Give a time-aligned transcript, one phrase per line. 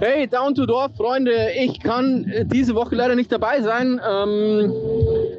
[0.00, 4.72] Hey, Down to Dorf, Freunde, ich kann äh, diese Woche leider nicht dabei sein, ähm,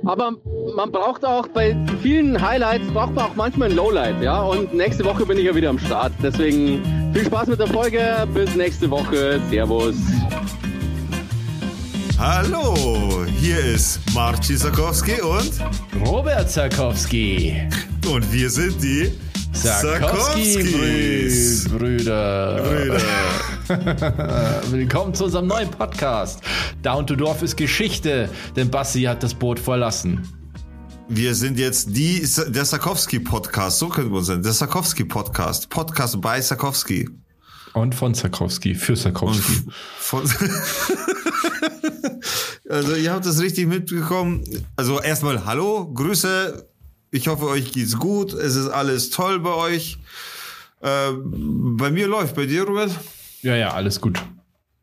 [0.06, 0.34] aber
[0.76, 5.04] man braucht auch bei vielen Highlights, braucht man auch manchmal ein Lowlight, ja, und nächste
[5.04, 8.88] Woche bin ich ja wieder am Start, deswegen viel Spaß mit der Folge, bis nächste
[8.92, 9.96] Woche, Servus.
[12.20, 15.52] Hallo, hier ist Marci Sarkowski und
[16.06, 17.68] Robert Sarkowski.
[18.14, 19.12] Und wir sind die
[19.52, 20.58] Sarkowski
[21.70, 22.62] Brüder.
[22.62, 23.02] Brüder.
[24.72, 26.42] Willkommen zu unserem neuen Podcast.
[26.82, 30.28] Down to Dorf ist Geschichte, denn Bassi hat das Boot verlassen.
[31.10, 36.22] Wir sind jetzt die, der Sarkowski Podcast, so könnte man sagen, der Sarkowski Podcast, Podcast
[36.22, 37.10] bei Sarkowski.
[37.74, 39.64] Und von Sarkowski, für Sarkowski.
[42.70, 44.44] Also ihr habt das richtig mitbekommen.
[44.76, 46.69] Also erstmal Hallo, Grüße.
[47.12, 48.34] Ich hoffe, euch geht's gut.
[48.34, 49.98] Es ist alles toll bei euch.
[50.82, 52.36] Äh, bei mir läuft.
[52.36, 52.92] Bei dir, Robert?
[53.42, 54.22] Ja, ja, alles gut.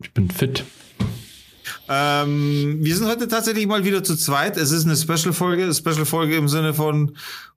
[0.03, 0.65] Ich bin fit.
[1.89, 4.57] Ähm, wir sind heute tatsächlich mal wieder zu zweit.
[4.57, 5.73] Es ist eine Special-Folge.
[5.73, 7.17] Special-Folge im Sinne von,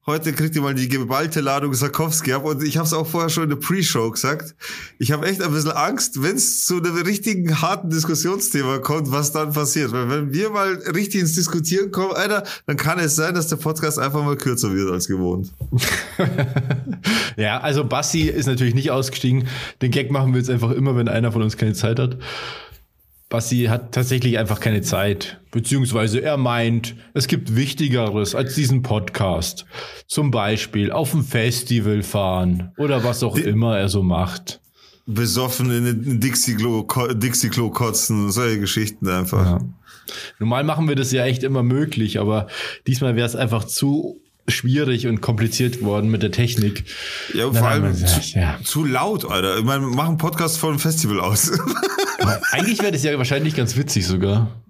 [0.10, 2.44] heute kriegt ihr mal die geballte Ladung Sarkowski ab.
[2.44, 4.56] Und ich habe es auch vorher schon in der Pre-Show gesagt.
[4.98, 9.32] Ich habe echt ein bisschen Angst, wenn es zu einem richtigen harten Diskussionsthema kommt, was
[9.32, 9.92] dann passiert.
[9.92, 13.58] Weil wenn wir mal richtig ins Diskutieren kommen, Alter, dann kann es sein, dass der
[13.58, 15.52] Podcast einfach mal kürzer wird als gewohnt.
[17.38, 19.48] ja, also Bassi ist natürlich nicht ausgestiegen.
[19.82, 22.18] Den Gag machen wir jetzt einfach immer, wenn einer von uns keine Zeit hat.
[23.30, 25.40] Basti hat tatsächlich einfach keine Zeit.
[25.52, 29.66] Beziehungsweise er meint, es gibt Wichtigeres als diesen Podcast.
[30.08, 34.62] Zum Beispiel auf ein Festival fahren oder was auch immer er so macht.
[35.06, 39.46] Besoffen in ein Dixie-Klo Dixie -Klo kotzen, solche Geschichten einfach.
[39.46, 39.60] Ja.
[40.40, 42.48] Normal machen wir das ja echt immer möglich, aber
[42.88, 46.86] diesmal wäre es einfach zu schwierig und kompliziert geworden mit der Technik.
[47.34, 48.60] Ja, vor allem gesagt, zu, ja.
[48.64, 49.58] zu, laut, Alter.
[49.58, 51.52] Ich meine, wir machen Podcast von einem Festival aus.
[52.52, 54.64] eigentlich wäre das ja wahrscheinlich ganz witzig sogar.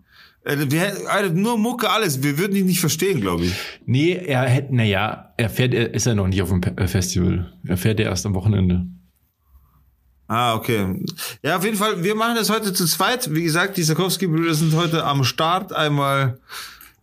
[0.43, 0.65] Äh,
[1.07, 2.23] Alter, nur Mucke, alles.
[2.23, 3.53] Wir würden ihn nicht verstehen, glaube ich.
[3.85, 7.53] Nee, er hätte, naja, er fährt, er ist ja noch nicht auf dem äh, Festival.
[7.65, 8.87] Er fährt ja erst am Wochenende.
[10.29, 11.03] Ah, okay.
[11.41, 13.33] Ja, auf jeden Fall, wir machen das heute zu zweit.
[13.33, 15.73] Wie gesagt, die Sarkowski-Brüder sind heute am Start.
[15.73, 16.39] Einmal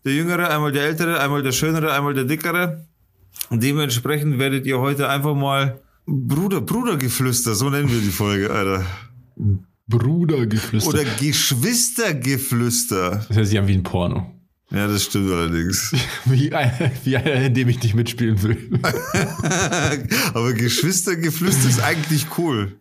[0.07, 2.87] der Jüngere, einmal der Ältere, einmal der Schönere, einmal der Dickere.
[3.51, 8.87] Und dementsprechend werdet ihr heute einfach mal Bruder, Brudergeflüster, so nennen wir die Folge, Alter.
[9.89, 10.91] Brudergeflüster.
[10.91, 13.25] Oder Geschwistergeflüster.
[13.29, 14.33] Das hört sich an wie ein Porno.
[14.71, 15.93] Ja, das stimmt allerdings.
[16.25, 16.51] Wie,
[17.05, 18.81] wie einer, in dem ich nicht mitspielen will.
[20.35, 22.73] Aber Geschwistergeflüster ist eigentlich cool.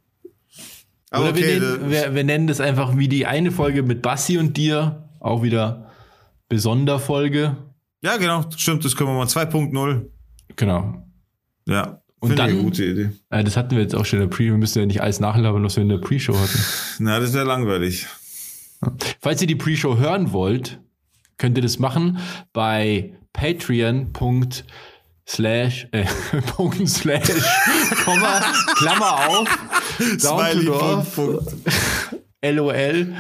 [1.12, 4.02] Aber Oder okay, wir, nennen, wir, wir, nennen das einfach wie die eine Folge mit
[4.02, 5.08] Bassi und dir.
[5.20, 5.92] Auch wieder
[6.56, 7.58] Besonderfolge.
[8.02, 10.06] Ja, genau, stimmt, das können wir mal 2.0.
[10.56, 11.06] Genau.
[11.68, 12.02] Ja.
[12.22, 13.10] Und dann, eine gute Idee.
[13.30, 15.20] Äh, das hatten wir jetzt auch schon in der Pre, wir müssen ja nicht alles
[15.20, 16.60] nachlabern, was wir in der Pre-Show hatten.
[17.00, 18.08] Na, das wäre langweilig.
[19.20, 20.80] Falls ihr die Pre-Show hören wollt,
[21.38, 22.20] könnt ihr das machen
[22.54, 24.48] bei patreon.com
[25.28, 26.06] slash, äh,
[26.56, 27.28] Punkt slash,
[28.06, 28.40] Komma,
[28.78, 29.50] Klammer auf,
[30.22, 31.42] down to
[32.42, 33.14] LOL.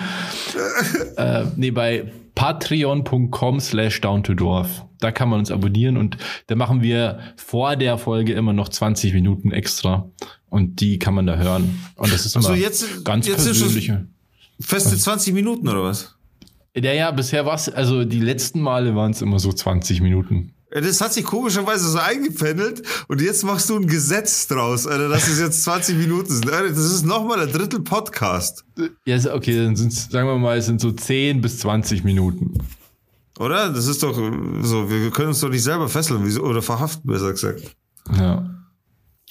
[1.17, 4.85] äh, nee, bei patreon.com slash down to dorf.
[4.99, 9.13] Da kann man uns abonnieren und da machen wir vor der Folge immer noch 20
[9.13, 10.09] Minuten extra
[10.49, 11.81] und die kann man da hören.
[11.95, 14.07] Und das ist immer also jetzt, ganz jetzt persönliche.
[14.59, 16.15] Feste 20 Minuten oder was?
[16.75, 20.54] Ja, ja, bisher war es, also die letzten Male waren es immer so 20 Minuten.
[20.81, 25.25] Das hat sich komischerweise so eingependelt und jetzt machst du ein Gesetz draus, Alter, dass
[25.27, 26.51] es jetzt 20 Minuten sind.
[26.51, 28.65] Alter, das ist nochmal ein Drittel Podcast.
[29.05, 32.57] Ja, okay, dann sind sagen wir mal, es sind so 10 bis 20 Minuten.
[33.39, 33.69] Oder?
[33.69, 37.75] Das ist doch so, wir können uns doch nicht selber fesseln oder verhaften, besser gesagt.
[38.17, 38.54] Ja.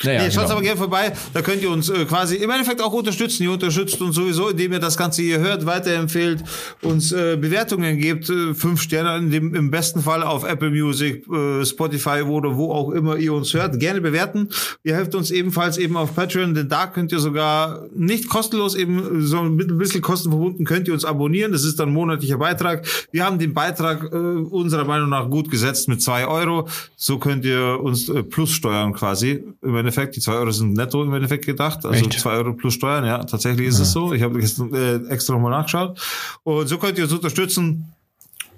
[0.03, 0.55] Naja, nee, schaut genau.
[0.55, 1.13] aber gerne vorbei.
[1.33, 3.45] Da könnt ihr uns äh, quasi im Endeffekt auch unterstützen.
[3.45, 6.43] Ihr unterstützt uns sowieso, indem ihr das Ganze hier hört, weiterempfehlt,
[6.83, 11.25] uns äh, Bewertungen gebt, äh, fünf Sterne in dem, im besten Fall auf Apple Music,
[11.29, 13.79] äh, Spotify oder wo auch immer ihr uns hört.
[13.79, 14.49] Gerne bewerten.
[14.83, 19.25] Ihr helft uns ebenfalls eben auf Patreon, denn da könnt ihr sogar nicht kostenlos eben
[19.25, 21.53] so ein bisschen kostenverbunden könnt ihr uns abonnieren.
[21.53, 22.85] Das ist dann monatlicher Beitrag.
[23.13, 26.69] Wir haben den Beitrag äh, unserer Meinung nach gut gesetzt mit zwei Euro.
[26.97, 29.45] So könnt ihr uns äh, plus steuern quasi.
[29.63, 30.17] Im Endeffekt.
[30.17, 31.85] Die zwei Euro sind netto im Endeffekt gedacht.
[31.85, 32.19] Also Echt?
[32.19, 33.83] zwei Euro plus Steuern, ja, tatsächlich ist ja.
[33.83, 34.13] es so.
[34.13, 36.01] Ich habe gestern äh, extra nochmal nachgeschaut.
[36.43, 37.93] Und so könnt ihr uns unterstützen.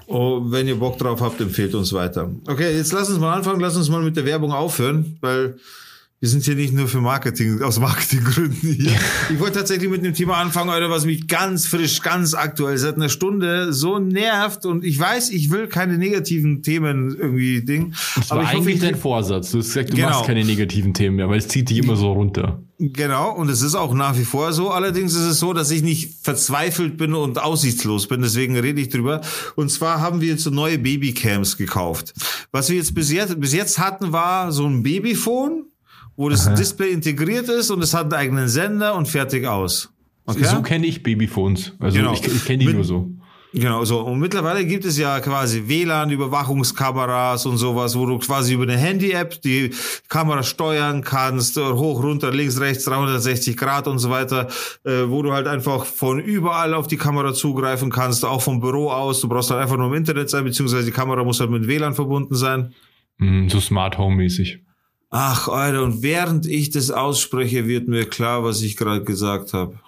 [0.06, 2.30] Und wenn ihr Bock drauf habt, empfehlt uns weiter.
[2.48, 3.60] Okay, jetzt lass uns mal anfangen.
[3.60, 5.58] Lass uns mal mit der Werbung aufhören, weil
[6.18, 8.98] Wir sind hier nicht nur für Marketing, aus Marketinggründen hier.
[9.30, 12.94] Ich wollte tatsächlich mit einem Thema anfangen, Alter, was mich ganz frisch, ganz aktuell seit
[12.94, 14.64] einer Stunde so nervt.
[14.64, 17.92] Und ich weiß, ich will keine negativen Themen irgendwie Ding.
[18.14, 19.50] Das war aber ich hoffe, eigentlich ich dein Vorsatz.
[19.50, 20.08] Du hast gesagt, du Genau.
[20.08, 22.62] machst keine negativen Themen mehr, weil es zieht dich immer so runter.
[22.78, 24.70] Genau, und es ist auch nach wie vor so.
[24.70, 28.22] Allerdings ist es so, dass ich nicht verzweifelt bin und aussichtslos bin.
[28.22, 29.20] Deswegen rede ich drüber.
[29.54, 32.14] Und zwar haben wir jetzt so neue Babycams gekauft.
[32.52, 35.64] Was wir jetzt bis jetzt, bis jetzt hatten, war so ein Babyphone,
[36.16, 39.90] wo das Display integriert ist und es hat einen eigenen Sender und fertig aus.
[40.26, 40.44] Okay?
[40.44, 41.72] So kenne ich Babyphones.
[41.78, 42.12] Also Genau.
[42.14, 43.10] ich, ich kenne die Mit- nur so.
[43.54, 44.00] Genau, so.
[44.00, 49.40] Und mittlerweile gibt es ja quasi WLAN-Überwachungskameras und sowas, wo du quasi über eine Handy-App
[49.40, 49.70] die
[50.08, 54.48] Kamera steuern kannst, hoch, runter, links, rechts, 360 Grad und so weiter,
[54.84, 58.90] äh, wo du halt einfach von überall auf die Kamera zugreifen kannst, auch vom Büro
[58.90, 59.20] aus.
[59.20, 61.94] Du brauchst halt einfach nur im Internet sein, beziehungsweise die Kamera muss halt mit WLAN
[61.94, 62.74] verbunden sein.
[63.18, 64.58] Mm, so Smart Home mäßig.
[65.10, 69.78] Ach, Alter, und während ich das ausspreche, wird mir klar, was ich gerade gesagt habe.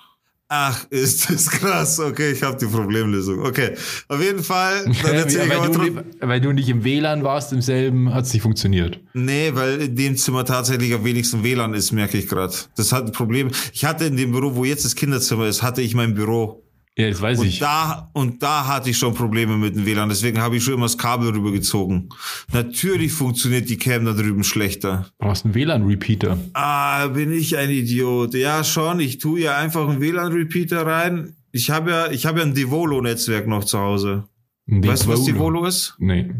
[0.51, 2.01] Ach, ist das krass.
[2.01, 3.41] Okay, ich habe die Problemlösung.
[3.45, 3.75] Okay,
[4.09, 4.85] auf jeden Fall.
[5.03, 8.33] Dann ich weil, du, nicht- weil du nicht im WLAN warst, im selben, hat es
[8.33, 8.99] nicht funktioniert.
[9.13, 12.55] Nee, weil in dem Zimmer tatsächlich am wenigsten WLAN ist, merke ich gerade.
[12.77, 13.51] Das hat ein Problem.
[13.75, 16.63] Ich hatte in dem Büro, wo jetzt das Kinderzimmer ist, hatte ich mein Büro.
[16.99, 17.61] Ja, das weiß Und ich.
[17.61, 20.09] da, und da hatte ich schon Probleme mit dem WLAN.
[20.09, 22.09] Deswegen habe ich schon immer das Kabel rübergezogen.
[22.53, 25.07] Natürlich funktioniert die Cam da drüben schlechter.
[25.21, 26.37] Du brauchst einen WLAN-Repeater.
[26.55, 28.35] Ah, bin ich ein Idiot.
[28.35, 28.99] Ja, schon.
[28.99, 31.37] Ich tue ja einfach einen WLAN-Repeater rein.
[31.53, 34.25] Ich habe ja, ich habe ja ein Devolo-Netzwerk noch zu Hause.
[34.67, 35.95] Weißt du, was Devolo ist?
[35.99, 36.31] Nee.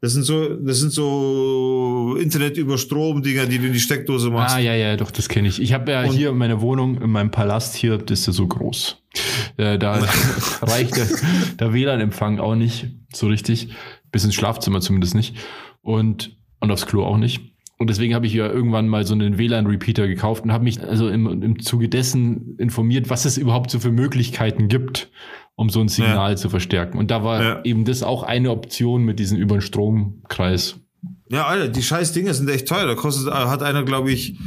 [0.00, 4.56] Das sind so, das sind so Internet über Strom-Dinger, die du in die Steckdose machst.
[4.56, 5.60] Ah, ja, ja, doch, das kenne ich.
[5.62, 8.32] Ich habe ja Und- hier in meiner Wohnung, in meinem Palast hier, das ist ja
[8.32, 8.96] so groß.
[9.56, 9.94] Äh, da
[10.62, 11.06] reicht der,
[11.58, 13.68] der WLAN-Empfang auch nicht so richtig.
[14.12, 15.36] Bis ins Schlafzimmer zumindest nicht.
[15.82, 17.49] Und, und aufs Klo auch nicht.
[17.80, 21.08] Und deswegen habe ich ja irgendwann mal so einen WLAN-Repeater gekauft und habe mich also
[21.08, 25.10] im, im Zuge dessen informiert, was es überhaupt so für Möglichkeiten gibt,
[25.56, 26.98] um so ein Signal zu verstärken.
[26.98, 27.60] Und da war Ja.
[27.64, 30.76] eben das auch eine Option mit diesem über den Stromkreis.
[31.30, 32.86] Ja, Alter, die scheiß Dinge sind echt teuer.
[32.86, 34.38] Da kostet, hat einer, glaube ich,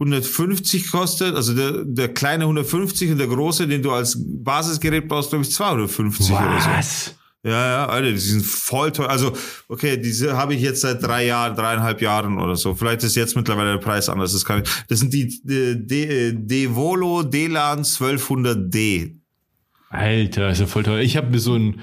[0.00, 5.30] 150 kostet, also der, der kleine 150 und der große, den du als Basisgerät brauchst,
[5.30, 7.10] glaube ich, 250 oder so.
[7.42, 9.08] Ja, ja, Alter, die sind voll teuer.
[9.08, 9.32] Also,
[9.68, 12.74] okay, diese habe ich jetzt seit drei Jahren, dreieinhalb Jahren oder so.
[12.74, 14.32] Vielleicht ist jetzt mittlerweile der Preis anders.
[14.32, 19.14] Das, kann ich, das sind die äh, De, äh, Devolo DLAN 1200D.
[19.88, 21.00] Alter, ist ja voll teuer.
[21.00, 21.80] Ich habe mir so einen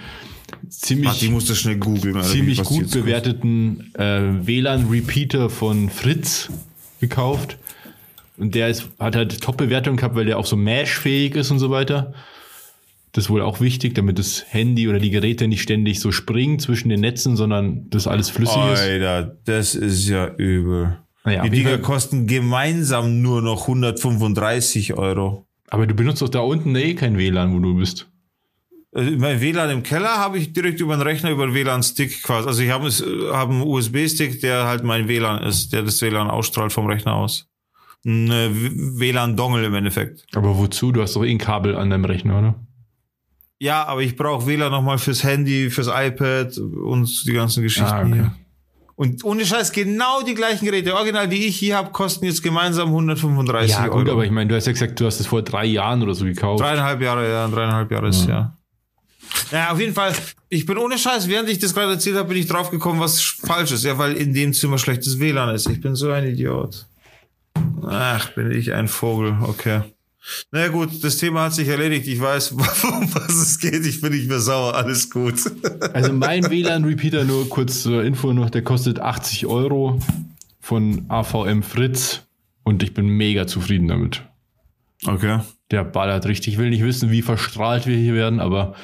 [0.69, 2.17] ziemlich, Warte, ich muss das schnell googeln.
[2.17, 6.49] Alter, ziemlich die gut bewerteten äh, WLAN-Repeater von Fritz
[6.99, 7.57] gekauft.
[8.37, 11.71] Und der ist, hat halt Top-Bewertung gehabt, weil der auch so Mesh-fähig ist und so
[11.71, 12.13] weiter.
[13.17, 16.59] Das ist wohl auch wichtig, damit das Handy oder die Geräte nicht ständig so springen
[16.59, 18.79] zwischen den Netzen, sondern das alles flüssig ist.
[18.79, 20.99] Alter, das ist ja übel.
[21.23, 25.47] Naja, die Dinger kosten gemeinsam nur noch 135 Euro.
[25.67, 28.07] Aber du benutzt doch da unten eh kein WLAN, wo du bist.
[28.93, 32.47] Also mein WLAN im Keller habe ich direkt über den Rechner, über den WLAN-Stick quasi.
[32.47, 32.87] Also ich habe
[33.33, 37.47] habe einen USB-Stick, der halt mein WLAN ist, der das WLAN ausstrahlt vom Rechner aus.
[38.05, 40.23] Ein WLAN-Dongle im Endeffekt.
[40.35, 40.91] Aber wozu?
[40.91, 42.67] Du hast doch eh ein Kabel an deinem Rechner, oder?
[43.59, 48.01] Ja, aber ich brauche WLAN nochmal fürs Handy, fürs iPad und die ganzen Geschichten Ah,
[48.03, 48.13] okay.
[48.13, 48.33] hier.
[48.95, 52.87] Und ohne Scheiß, genau die gleichen Geräte, original, die ich hier habe, kosten jetzt gemeinsam
[52.89, 53.99] 135 Ja, Euro.
[53.99, 56.15] gut, aber ich meine, du hast ja gesagt, du hast es vor drei Jahren oder
[56.15, 56.61] so gekauft.
[56.63, 58.57] Dreieinhalb Jahre, ja, dreieinhalb Jahre ist, ja.
[59.51, 60.13] Ja, auf jeden Fall.
[60.49, 63.21] Ich bin ohne Scheiß, während ich das gerade erzählt habe, bin ich drauf gekommen, was
[63.21, 63.83] falsch ist.
[63.83, 65.69] Ja, weil in dem Zimmer schlechtes WLAN ist.
[65.69, 66.87] Ich bin so ein Idiot.
[67.87, 69.37] Ach, bin ich ein Vogel.
[69.43, 69.81] Okay.
[70.51, 72.07] Na ja, gut, das Thema hat sich erledigt.
[72.07, 73.85] Ich weiß, um was es geht.
[73.85, 74.75] Ich bin nicht mehr sauer.
[74.75, 75.35] Alles gut.
[75.93, 79.99] Also mein WLAN-Repeater, nur kurz zur Info noch, der kostet 80 Euro
[80.59, 82.23] von AVM Fritz
[82.63, 84.23] und ich bin mega zufrieden damit.
[85.05, 85.39] Okay.
[85.71, 86.53] Der ballert richtig.
[86.53, 88.75] Ich will nicht wissen, wie verstrahlt wir hier werden, aber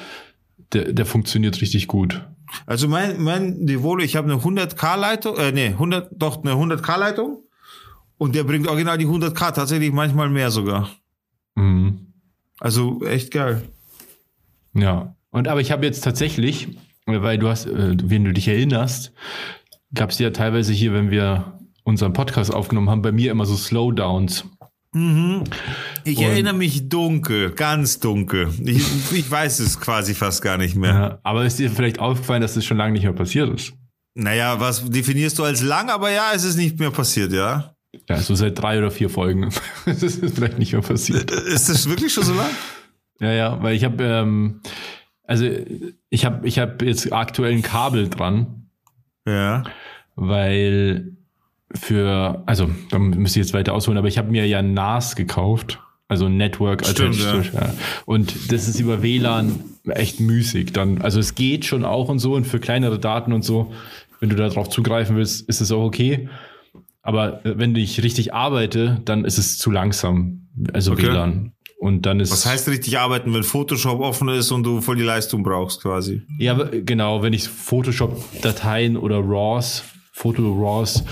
[0.72, 2.22] der, der funktioniert richtig gut.
[2.66, 7.42] Also mein, mein Devolo, ich habe eine 100k-Leitung, äh, nee, 100, doch, eine 100k-Leitung.
[8.16, 10.88] Und der bringt original die 100k, tatsächlich manchmal mehr sogar.
[11.54, 12.12] Mhm.
[12.60, 13.62] Also echt geil.
[14.74, 15.14] Ja.
[15.30, 16.68] Und aber ich habe jetzt tatsächlich,
[17.06, 19.12] äh, weil du hast, äh, wenn du dich erinnerst,
[19.92, 23.56] gab es ja teilweise hier, wenn wir unseren Podcast aufgenommen haben, bei mir immer so
[23.56, 24.44] Slowdowns.
[26.04, 28.48] Ich Und- erinnere mich dunkel, ganz dunkel.
[28.64, 30.92] Ich, ich weiß es quasi fast gar nicht mehr.
[30.94, 33.72] Ja, aber ist dir vielleicht aufgefallen, dass das schon lange nicht mehr passiert ist?
[34.14, 35.90] Naja, was definierst du als lang?
[35.90, 37.73] Aber ja, es ist nicht mehr passiert, ja?
[38.08, 39.50] Ja, so seit drei oder vier Folgen.
[39.86, 41.30] das ist vielleicht nicht mehr passiert.
[41.30, 42.50] Ist das wirklich schon so lang?
[43.20, 44.60] Ja, ja, weil ich habe, ähm,
[45.24, 45.46] also
[46.10, 48.68] ich habe, ich habe jetzt aktuell ein Kabel dran,
[49.26, 49.64] Ja.
[50.16, 51.12] weil
[51.74, 55.80] für, also da müsst ihr jetzt weiter ausholen, aber ich habe mir ja NAS gekauft,
[56.08, 57.56] also Network Stimmt, Alternative.
[57.56, 57.74] Ja.
[58.04, 59.58] Und das ist über WLAN
[59.88, 60.72] echt müßig.
[60.72, 63.72] Dann, also es geht schon auch und so und für kleinere Daten und so,
[64.20, 66.28] wenn du darauf zugreifen willst, ist es auch okay.
[67.04, 70.48] Aber äh, wenn ich richtig arbeite, dann ist es zu langsam.
[70.72, 71.06] Also Okay.
[71.06, 71.52] WLAN.
[71.78, 72.32] Und dann ist.
[72.32, 76.22] Was heißt richtig arbeiten, wenn Photoshop offen ist und du voll die Leistung brauchst quasi?
[76.38, 81.04] Ja, aber genau, wenn ich Photoshop-Dateien oder RAWs, Foto-RAWs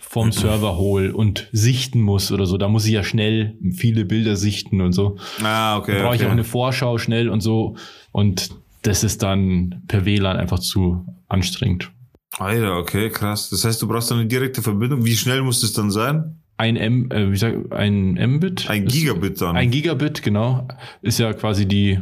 [0.00, 4.36] vom Server hole und sichten muss oder so, da muss ich ja schnell viele Bilder
[4.36, 5.18] sichten und so.
[5.42, 5.92] Ah, okay.
[5.92, 6.28] Da brauche ich okay.
[6.28, 7.76] auch eine Vorschau schnell und so.
[8.10, 11.90] Und das ist dann per WLAN einfach zu anstrengend.
[12.38, 13.50] Alter, okay, krass.
[13.50, 15.04] Das heißt, du brauchst dann eine direkte Verbindung.
[15.04, 16.40] Wie schnell muss das dann sein?
[16.56, 18.68] Ein M, äh, wie sag, ein Mbit?
[18.70, 19.56] Ein Gigabit dann.
[19.56, 20.68] Ein Gigabit, genau.
[21.02, 21.98] Ist ja quasi die,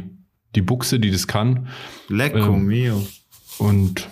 [0.55, 1.67] die Buchse, die das kann.
[2.07, 3.05] Lecco ähm, mio.
[3.57, 4.09] Und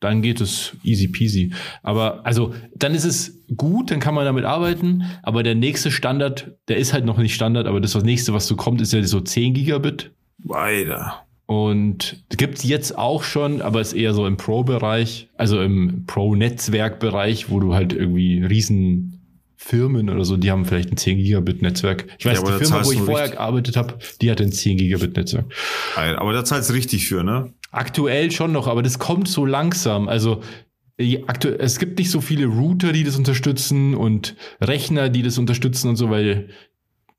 [0.00, 1.52] dann geht es easy peasy.
[1.82, 5.04] Aber also, dann ist es gut, dann kann man damit arbeiten.
[5.22, 8.46] Aber der nächste Standard, der ist halt noch nicht Standard, aber das was nächste, was
[8.46, 10.10] so kommt, ist ja so 10 Gigabit.
[10.48, 11.24] Alter.
[11.52, 17.60] Und gibt's jetzt auch schon, aber ist eher so im Pro-Bereich, also im Pro-Netzwerk-Bereich, wo
[17.60, 19.20] du halt irgendwie riesen
[19.56, 22.06] Firmen oder so, die haben vielleicht ein 10 Gigabit Netzwerk.
[22.18, 23.38] Ich weiß, Ja, die Firma, wo ich vorher richtig.
[23.38, 25.44] gearbeitet habe, die hatte ein 10 Gigabit Netzwerk.
[25.94, 27.52] Aber da zahlst du richtig für, ne?
[27.70, 30.08] Aktuell schon noch, aber das kommt so langsam.
[30.08, 30.40] Also
[30.96, 31.18] äh,
[31.58, 35.96] es gibt nicht so viele Router, die das unterstützen und Rechner, die das unterstützen und
[35.96, 36.48] so, weil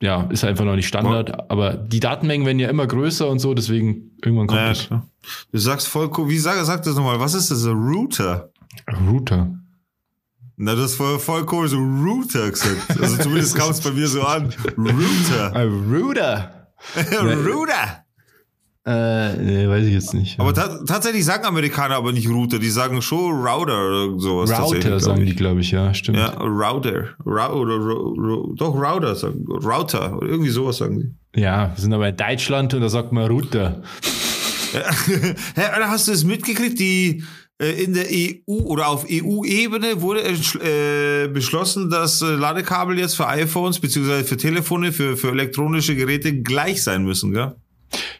[0.03, 1.49] ja, ist einfach noch nicht Standard.
[1.49, 4.87] Aber die Datenmengen werden ja immer größer und so, deswegen irgendwann kommt Ja, es.
[4.87, 5.07] klar.
[5.51, 6.27] Du sagst voll cool.
[6.29, 7.19] Wie sag, sag das nochmal?
[7.19, 7.65] Was ist das?
[7.65, 8.51] Ein Router?
[9.07, 9.47] Router.
[10.57, 12.99] Na, das ist voll, voll cool, so Router gesagt.
[13.01, 14.53] Also zumindest kam es bei mir so an.
[14.77, 15.53] Router.
[15.55, 16.67] Ein Router.
[17.45, 18.02] Router.
[18.85, 20.37] Äh, nee, weiß ich jetzt nicht.
[20.39, 24.51] Aber ta tatsächlich sagen Amerikaner aber nicht Router, die sagen schon Router oder sowas.
[24.59, 26.17] Router sagen die, glaube ich, ja, stimmt.
[26.17, 27.15] Ja, Router.
[27.25, 29.45] Ra oder doch, Router sagen.
[29.47, 30.17] Router.
[30.17, 30.99] Oder irgendwie sowas sagen
[31.33, 31.41] die.
[31.41, 33.81] Ja, wir sind aber in Deutschland und da sagt man Router.
[35.55, 36.77] Hä, hast du es mitgekriegt?
[36.77, 37.23] Die
[37.61, 43.27] äh, in der EU oder auf EU-Ebene wurde äh, beschlossen, dass äh, Ladekabel jetzt für
[43.27, 47.55] iPhones beziehungsweise für Telefone, für, für elektronische Geräte gleich sein müssen, gell?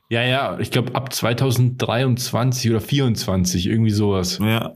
[0.10, 4.40] Ja, ja, ich glaube ab 2023 oder 24, irgendwie sowas.
[4.42, 4.74] Ja.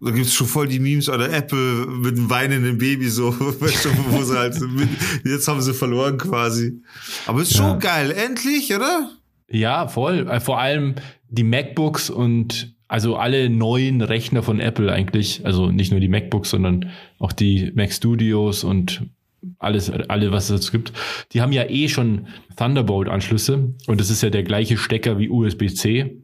[0.00, 4.36] Da gibt's schon voll die Memes oder Apple mit einem weinenden Baby so, wo sie
[4.38, 4.88] halt mit,
[5.24, 6.80] jetzt haben sie verloren quasi.
[7.26, 7.76] Aber ist schon Ja.
[7.76, 9.10] geil, endlich, oder?
[9.48, 10.28] Ja, voll.
[10.28, 10.96] Äh, Vor allem
[11.30, 16.50] die MacBooks und also alle neuen Rechner von Apple eigentlich, also nicht nur die MacBooks,
[16.50, 19.02] sondern auch die Mac Studios und
[19.58, 20.92] alles, alle, was es gibt,
[21.32, 26.16] die haben ja eh schon Thunderbolt-Anschlüsse und das ist ja der gleiche Stecker wie USB-C.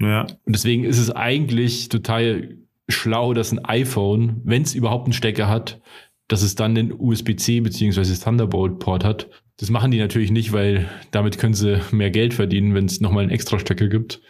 [0.00, 0.22] Ja.
[0.22, 2.56] Und deswegen ist es eigentlich total
[2.88, 5.80] schlau, dass ein iPhone, wenn es überhaupt einen Stecker hat,
[6.28, 8.14] dass es dann den USB-C bzw.
[8.14, 9.28] Thunderbolt-Port hat.
[9.56, 13.24] Das machen die natürlich nicht, weil damit können sie mehr Geld verdienen, wenn es nochmal
[13.24, 14.20] einen extra Stecker gibt.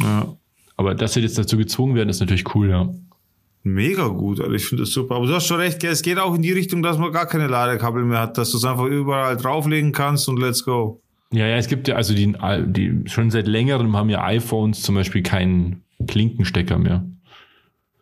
[0.00, 0.36] ja.
[0.76, 2.88] Aber dass sie jetzt dazu gezwungen werden, ist natürlich cool, ja.
[3.74, 4.54] Mega gut, Alter.
[4.54, 5.16] ich finde das super.
[5.16, 7.46] Aber du hast schon recht, es geht auch in die Richtung, dass man gar keine
[7.46, 11.00] Ladekabel mehr hat, dass du es einfach überall drauflegen kannst und let's go.
[11.32, 12.34] Ja, ja, es gibt ja, also die,
[12.66, 17.04] die schon seit längerem haben ja iPhones zum Beispiel keinen Klinkenstecker mehr.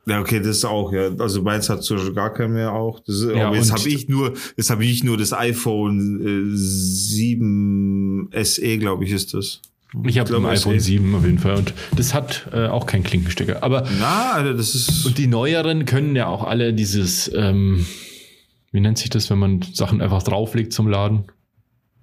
[0.09, 1.11] Ja, okay, das auch, ja.
[1.19, 3.01] Also meins hat so gar keinen mehr auch.
[3.01, 8.31] Das Ja, aber jetzt habe ich nur, jetzt habe ich nur das iPhone äh, 7
[8.45, 9.61] SE, glaube ich, ist das.
[10.05, 13.05] Ich habe ein iPhone ist- 7 auf jeden Fall und das hat äh, auch keinen
[13.05, 13.63] Klinkenstecker.
[13.63, 15.07] Aber Na, Alter, das ist.
[15.07, 17.87] Und die neueren können ja auch alle dieses, ähm,
[18.73, 21.25] wie nennt sich das, wenn man Sachen einfach drauflegt zum Laden?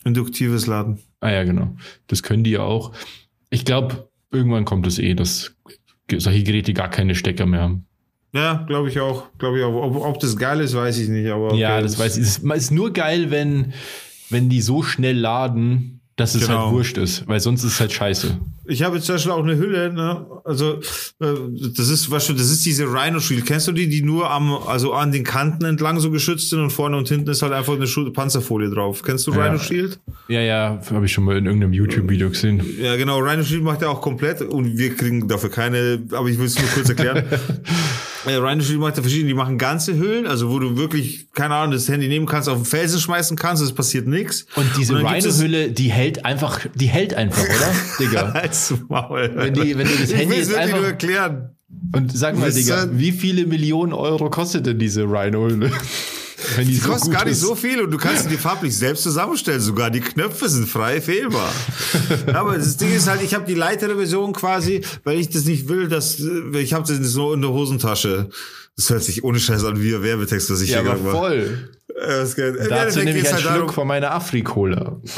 [0.05, 0.99] Induktives Laden.
[1.19, 1.75] Ah ja, genau.
[2.07, 2.93] Das können die ja auch.
[3.49, 5.55] Ich glaube, irgendwann kommt es eh, dass
[6.17, 7.85] solche Geräte gar keine Stecker mehr haben.
[8.33, 9.25] Ja, glaube ich auch.
[9.37, 9.73] Glaube ich auch.
[9.75, 11.29] Ob, ob das geil ist, weiß ich nicht.
[11.29, 12.23] Aber ja, okay, das weiß ich.
[12.23, 13.73] Es ist nur geil, wenn,
[14.29, 16.65] wenn die so schnell laden, dass es Genau.
[16.65, 18.37] halt wurscht ist, weil sonst ist es halt scheiße.
[18.67, 20.25] Ich habe jetzt zum Beispiel auch eine Hülle, ne?
[20.45, 20.75] Also,
[21.19, 21.25] äh,
[21.75, 23.45] das ist, du, das ist diese Rhino Shield.
[23.45, 26.69] Kennst du die, die nur am, also an den Kanten entlang so geschützt sind und
[26.69, 29.01] vorne und hinten ist halt einfach eine Schu Panzerfolie drauf.
[29.03, 29.45] Kennst du Ja.
[29.45, 29.99] Rhino Shield?
[30.29, 32.63] Ja, ja, habe ich schon mal in irgendeinem YouTube-Video gesehen.
[32.79, 33.19] Ja, genau.
[33.19, 36.57] Rhino Shield macht er auch komplett und wir kriegen dafür keine, aber ich will es
[36.57, 37.23] nur kurz erklären.
[38.25, 41.55] äh, Rhino Shield macht er verschiedene, die machen ganze Hüllen, also wo du wirklich, keine
[41.55, 44.45] Ahnung, das Handy nehmen kannst, auf den Felsen schmeißen kannst, es passiert nichts.
[44.55, 44.93] Und diese
[45.39, 47.75] Rhino-Hülle, die hält einfach, die hält einfach, oder?
[47.99, 48.21] Digga.
[48.31, 49.31] Als Maul.
[49.35, 51.49] Wenn die- wenn du das Handy jetzt einfach- nur erklären.
[51.91, 55.71] Und sag mal, Digga, wie viele Millionen Euro kostet denn diese Rhino-Hülle?
[56.57, 57.41] Wenn die, Die so gar nicht ist.
[57.41, 59.59] so viel und du kannst dir farblich selbst zusammenstellen.
[59.61, 61.51] Sogar die Knöpfe sind frei fehlbar.
[62.33, 65.67] Aber das Ding ist halt, ich habe die leitere Version quasi, weil ich das nicht
[65.69, 68.29] will, dass ich habe das so in der Hosentasche.
[68.75, 71.17] Das hört sich ohne Scheiß an wie ein Werbetext, was ich Ja, hier aber gerade
[71.17, 71.17] mache.
[71.17, 71.69] voll.
[71.95, 74.99] Das geht- Dazu nehme ich einen halt Schluck darum, von meiner Afri-Cola.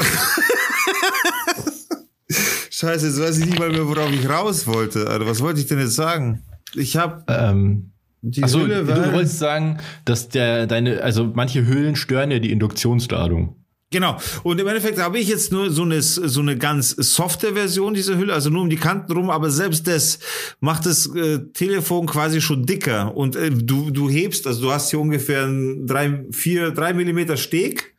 [2.70, 5.06] Scheiße, jetzt weiß ich nicht mal mehr, worauf ich raus wollte.
[5.08, 6.42] Alter, was wollte ich denn jetzt sagen?
[6.74, 7.92] Ich habe Ähm,
[8.30, 12.38] die achso, Hülle, du weil- wolltest sagen, dass der deine, also manche Hüllen stören ja
[12.38, 13.56] die Induktionsladung.
[13.92, 14.16] Genau.
[14.42, 18.18] Und im Endeffekt habe ich jetzt nur so eine, so eine ganz softe Version dieser
[18.18, 20.18] Hülle, also nur um die Kanten rum, aber selbst das
[20.58, 23.16] macht das äh, Telefon quasi schon dicker.
[23.16, 27.36] Und äh, du, du hebst, also du hast hier ungefähr einen drei, vier, drei Millimeter
[27.36, 27.94] Steg,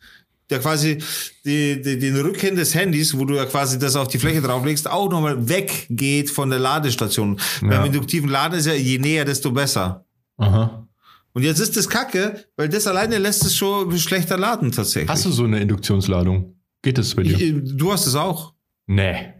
[0.49, 0.97] der quasi
[1.45, 4.89] die, die, den Rücken des Handys, wo du ja quasi das auf die Fläche drauflegst,
[4.89, 7.39] auch nochmal weggeht von der Ladestation.
[7.61, 10.05] Beim induktiven Laden ist ja je näher, desto besser.
[10.37, 10.87] Aha.
[11.33, 15.09] Und jetzt ist das Kacke, weil das alleine lässt es schon schlechter laden tatsächlich.
[15.09, 16.55] Hast du so eine Induktionsladung?
[16.81, 17.37] Geht das bei dir?
[17.39, 18.53] Ich, du hast es auch.
[18.85, 19.33] nee.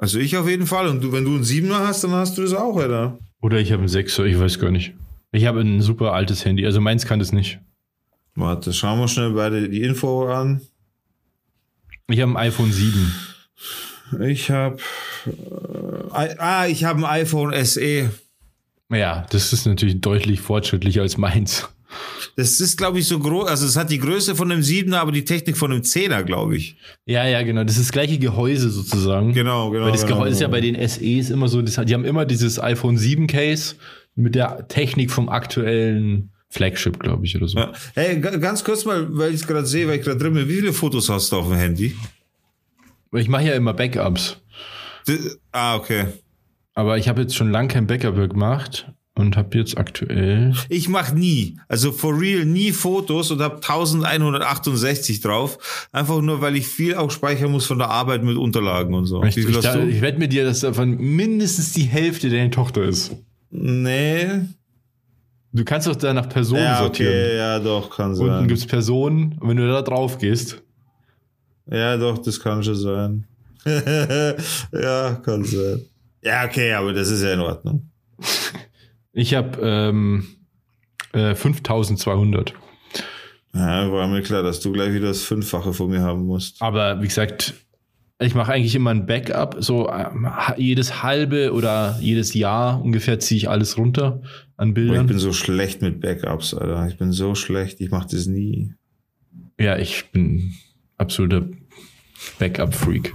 [0.00, 0.86] Also ich auf jeden Fall.
[0.86, 3.18] Und du, wenn du einen Siebener hast, dann hast du das auch, Alter.
[3.42, 4.94] Oder ich habe einen Sechser, ich weiß gar nicht.
[5.32, 7.58] Ich habe ein super altes Handy, also meins kann das nicht.
[8.36, 10.60] Warte, schauen wir schnell beide die Info an.
[12.08, 13.12] Ich habe ein iPhone 7.
[14.20, 14.78] Ich habe
[15.26, 18.10] äh, ah, ich habe ein iPhone SE.
[18.90, 21.68] Ja, das ist natürlich deutlich fortschrittlicher als meins.
[22.36, 23.48] Das ist, glaube ich, so groß.
[23.48, 26.56] Also es hat die Größe von einem Siebener, aber die Technik von einem Zehner, glaube
[26.56, 26.76] ich.
[27.06, 27.64] Ja, ja, genau.
[27.64, 29.32] Das ist das gleiche Gehäuse sozusagen.
[29.32, 30.56] Genau, genau, Weil das genau, Gehäuse ist ja genau.
[30.56, 33.76] bei den SEs immer so, das, die haben immer dieses iPhone 7 Case
[34.14, 37.58] mit der Technik vom aktuellen Flagship, glaube ich, oder so.
[37.58, 37.72] Ja.
[37.94, 40.48] Hey, ga- ganz kurz mal, weil ich es gerade sehe, weil ich gerade drin bin.
[40.48, 41.94] Wie viele Fotos hast du auf dem Handy?
[43.12, 44.36] Ich mache ja immer Backups.
[45.06, 45.18] D-
[45.52, 46.06] Ah, okay.
[46.78, 50.54] Aber ich habe jetzt schon lange kein Backup mehr gemacht und habe jetzt aktuell.
[50.68, 55.88] Ich mache nie, also for real, nie Fotos und habe 1168 drauf.
[55.90, 59.24] Einfach nur, weil ich viel auch speichern muss von der Arbeit mit Unterlagen und so.
[59.24, 63.10] Ich, ich, da- ich wette mit dir, dass davon mindestens die Hälfte deine Tochter ist.
[63.50, 64.28] Nee.
[65.52, 67.12] Du kannst doch da nach Personen Ja, sortieren.
[67.12, 68.46] okay, ja, doch, kann Unten sein.
[68.46, 70.62] gibt's Personen und wenn du da drauf gehst,
[71.68, 73.24] Ja, doch, das kann schon sein.
[74.72, 75.80] ja, kann sein.
[76.28, 77.90] Ja, okay, aber das ist ja in Ordnung.
[79.12, 80.26] ich habe ähm,
[81.14, 82.52] äh, 5200.
[83.54, 86.60] Ja, war mir klar, dass du gleich wieder das Fünffache von mir haben musst.
[86.60, 87.54] Aber wie gesagt,
[88.20, 89.56] ich mache eigentlich immer ein Backup.
[89.60, 94.20] So ähm, jedes halbe oder jedes Jahr ungefähr ziehe ich alles runter
[94.58, 95.06] an Boah, ich Bildern.
[95.06, 96.86] bin so schlecht mit Backups, Alter.
[96.88, 98.74] Ich bin so schlecht, ich mache das nie.
[99.58, 100.54] ja, ich bin
[100.98, 101.46] absoluter
[102.38, 103.14] Backup-Freak.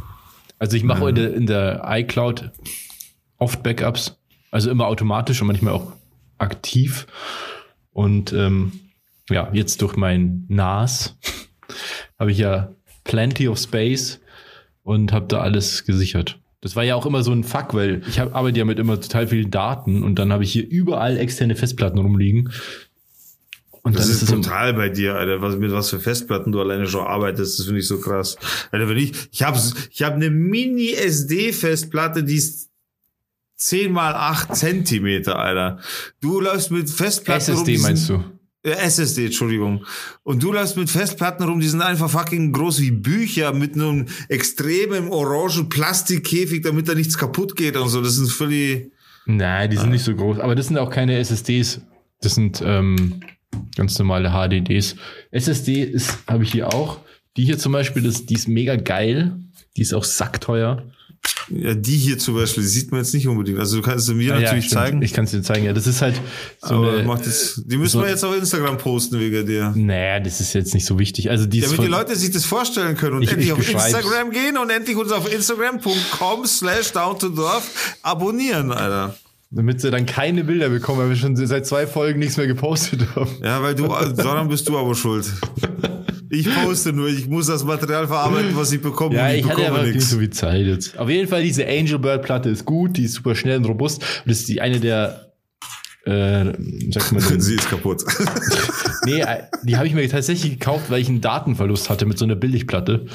[0.57, 2.49] Also ich mache in, der, in der iCloud
[3.43, 4.17] oft Backups.
[4.51, 5.93] Also immer automatisch und manchmal auch
[6.37, 7.05] aktiv.
[7.91, 8.71] Und ähm,
[9.29, 11.17] ja, jetzt durch mein NAS
[12.19, 14.19] habe ich ja plenty of space
[14.83, 16.39] und habe da alles gesichert.
[16.61, 18.99] Das war ja auch immer so ein Fuck, weil ich hab, arbeite ja mit immer
[18.99, 22.51] total vielen Daten und dann habe ich hier überall externe Festplatten rumliegen.
[23.81, 25.41] Und Das dann ist ist brutal bei dir, Alter.
[25.41, 28.37] Was, mit was für Festplatten du alleine schon arbeitest, das finde ich so krass.
[28.71, 29.59] Alter, wenn ich, ich habe
[29.91, 32.69] ich hab eine Mini-SD-Festplatte, die ist
[33.65, 35.79] 10 mal 8 Zentimeter, Alter.
[36.21, 37.61] Du läufst mit Festplatten rum.
[37.63, 38.23] SSD die sind- meinst du?
[38.65, 39.85] Äh, SSD, Entschuldigung.
[40.23, 44.05] Und du läufst mit Festplatten rum, die sind einfach fucking groß wie Bücher mit einem
[44.29, 48.01] extremen orangen Plastikkäfig, damit da nichts kaputt geht und so.
[48.01, 48.91] Das ist völlig.
[49.25, 50.39] Nein, die sind nicht so groß.
[50.39, 51.81] Aber das sind auch keine SSDs.
[52.21, 53.21] Das sind ähm,
[53.75, 54.95] ganz normale HDDs.
[55.31, 56.99] SSD ist, habe ich hier auch.
[57.35, 59.37] Die hier zum Beispiel, das, die ist mega geil.
[59.75, 60.83] Die ist auch sackteuer.
[61.49, 63.59] Ja, die hier zum Beispiel, die sieht man jetzt nicht unbedingt.
[63.59, 64.81] Also du kannst sie mir ja, natürlich stimmt.
[64.81, 65.01] zeigen.
[65.01, 65.65] Ich kann es dir zeigen.
[65.65, 66.15] Ja, das ist halt
[66.61, 67.03] so aber eine.
[67.03, 69.73] macht das, die müssen so- wir jetzt auf Instagram posten wegen dir.
[69.75, 71.29] Naja, das ist jetzt nicht so wichtig.
[71.29, 73.85] Also die Damit die Leute sich das vorstellen können und Ich- endlich ich auf.
[73.85, 79.15] Instagram gehen und endlich uns auf instagram.com slash down to dorf abonnieren, Alter.
[79.51, 83.01] damit sie dann keine Bilder bekommen, weil wir schon seit zwei Folgen nichts mehr gepostet
[83.15, 83.29] haben.
[83.43, 85.25] Ja, weil du, daran bist du aber schuld.
[86.33, 89.15] Ich poste nur, ich muss das Material verarbeiten, was ich bekomme.
[89.15, 90.09] Ja, ich, ich hatte bekomme aber nicht nichts.
[90.09, 90.97] so viel Zeit jetzt.
[90.97, 94.01] Auf jeden Fall, diese Angel Bird Platte ist gut, die ist super schnell und robust.
[94.01, 95.33] Und das ist die eine der,
[96.05, 96.45] äh,
[96.91, 98.03] sagt man, denn, Sie ist kaputt.
[99.05, 102.25] nee, äh, die habe ich mir tatsächlich gekauft, weil ich einen Datenverlust hatte mit so
[102.25, 103.05] einer Billigplatte.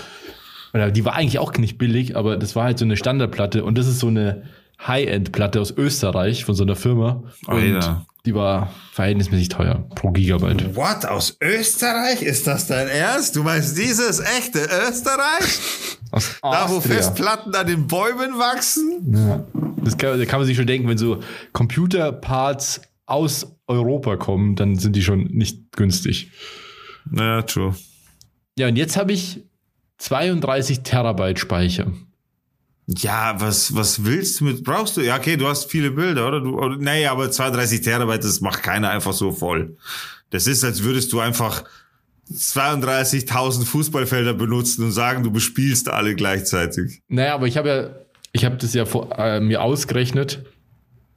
[0.92, 3.88] Die war eigentlich auch nicht billig, aber das war halt so eine Standardplatte und das
[3.88, 4.42] ist so eine
[4.86, 7.22] High-End-Platte aus Österreich von so einer Firma.
[7.46, 8.06] Und Alter.
[8.24, 10.76] die war verhältnismäßig teuer pro Gigabyte.
[10.76, 11.04] What?
[11.06, 12.22] Aus Österreich?
[12.22, 13.34] Ist das dein Ernst?
[13.36, 15.58] Du meinst dieses echte Österreich?
[16.10, 16.94] Aus Da, wo Austria.
[16.96, 19.12] Festplatten an den Bäumen wachsen?
[19.14, 19.44] Ja.
[19.84, 21.20] Das kann, da kann man sich schon denken, wenn so
[21.52, 26.30] Computerparts aus Europa kommen, dann sind die schon nicht günstig.
[27.10, 27.74] Naja, true.
[28.58, 29.42] Ja, und jetzt habe ich
[29.98, 31.92] 32 Terabyte Speicher.
[32.96, 35.02] Ja, was, was willst du mit, brauchst du?
[35.02, 36.40] Ja, okay, du hast viele Bilder, oder?
[36.40, 39.76] Du, oder naja, aber 32 Terabyte, das macht keiner einfach so voll.
[40.30, 41.64] Das ist, als würdest du einfach
[42.32, 47.02] 32.000 Fußballfelder benutzen und sagen, du bespielst alle gleichzeitig.
[47.08, 47.90] Naja, aber ich habe ja,
[48.32, 50.44] ich habe das ja vor, äh, mir ausgerechnet.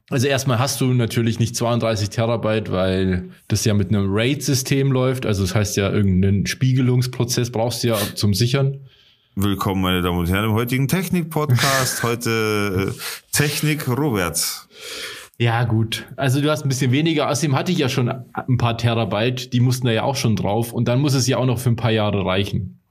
[0.09, 5.25] Also erstmal hast du natürlich nicht 32 Terabyte, weil das ja mit einem RAID-System läuft.
[5.25, 8.81] Also das heißt ja, irgendeinen Spiegelungsprozess brauchst du ja zum Sichern.
[9.35, 12.03] Willkommen, meine Damen und Herren, im heutigen Technik-Podcast.
[12.03, 12.99] Heute äh,
[13.31, 14.67] Technik Robert.
[15.37, 16.05] Ja, gut.
[16.17, 17.29] Also du hast ein bisschen weniger.
[17.29, 19.53] Außerdem hatte ich ja schon ein paar Terabyte.
[19.53, 20.73] Die mussten da ja auch schon drauf.
[20.73, 22.81] Und dann muss es ja auch noch für ein paar Jahre reichen.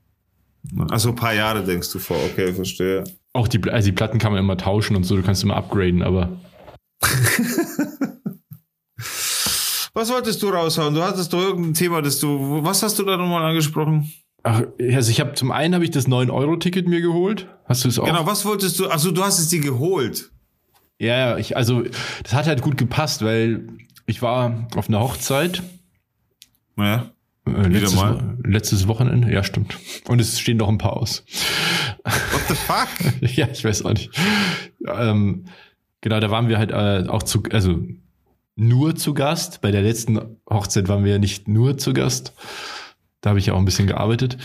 [0.89, 2.17] Also ein paar Jahre denkst du vor.
[2.33, 3.05] Okay, verstehe.
[3.35, 5.17] Auch die, also die Platten kann man immer tauschen und so.
[5.17, 6.31] Du kannst immer upgraden, aber
[9.93, 10.95] Was wolltest du raushauen?
[10.95, 12.65] Du hattest doch irgendein Thema, das du.
[12.65, 14.11] Was hast du da nochmal angesprochen?
[14.43, 17.49] Ach, also ich habe zum einen habe ich das 9-Euro-Ticket mir geholt.
[17.67, 18.07] Hast du es auch?
[18.07, 18.89] Genau, was wolltest du?
[18.89, 20.31] Achso, du hast es dir geholt.
[20.99, 21.83] Ja, ja, ich, also
[22.23, 23.69] das hat halt gut gepasst, weil
[24.07, 25.63] ich war auf einer Hochzeit.
[26.77, 27.11] Ja.
[27.47, 28.39] Äh, letztes, mal.
[28.45, 29.79] letztes Wochenende, ja, stimmt.
[30.09, 31.25] Und es stehen noch ein paar aus.
[32.05, 32.89] What the fuck?
[33.37, 34.11] ja, ich weiß auch nicht.
[34.87, 35.47] Ähm,
[36.01, 37.83] genau, da waren wir halt äh, auch zu, also
[38.57, 39.61] nur zu Gast.
[39.61, 42.35] Bei der letzten Hochzeit waren wir ja nicht nur zu Gast.
[43.21, 44.39] Da habe ich ja auch ein bisschen gearbeitet.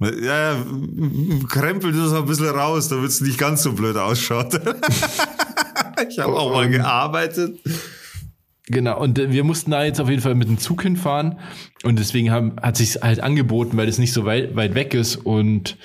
[0.00, 0.64] Ja, ja,
[1.48, 4.54] krempel das ein bisschen raus, damit es nicht ganz so blöd ausschaut.
[6.08, 7.60] ich habe auch mal gearbeitet.
[8.66, 11.38] Genau, und äh, wir mussten da jetzt auf jeden Fall mit dem Zug hinfahren.
[11.82, 15.16] Und deswegen haben, hat sich halt angeboten, weil es nicht so weit, weit weg ist
[15.16, 15.76] und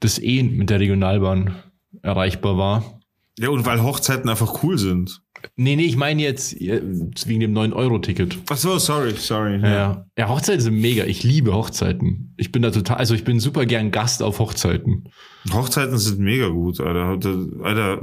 [0.00, 1.56] das eh mit der Regionalbahn
[2.02, 3.00] erreichbar war.
[3.38, 5.22] Ja, und weil Hochzeiten einfach cool sind.
[5.56, 8.38] Nee, nee, ich meine jetzt wegen dem 9-Euro-Ticket.
[8.50, 9.60] Ach so, sorry, sorry.
[9.60, 9.68] Ja.
[9.68, 10.06] ja.
[10.18, 11.04] ja, Hochzeiten sind mega.
[11.04, 12.34] Ich liebe Hochzeiten.
[12.36, 15.08] Ich bin da total, also ich bin super gern Gast auf Hochzeiten.
[15.52, 17.18] Hochzeiten sind mega gut, Alter.
[17.62, 18.02] Alter,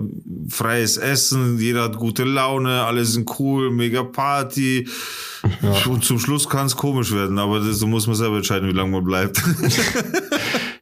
[0.50, 4.88] freies Essen, jeder hat gute Laune, alle sind cool, mega Party.
[5.62, 5.92] Ja.
[5.92, 8.74] Und zum Schluss kann es komisch werden, aber das, so muss man selber entscheiden, wie
[8.74, 9.42] lange man bleibt.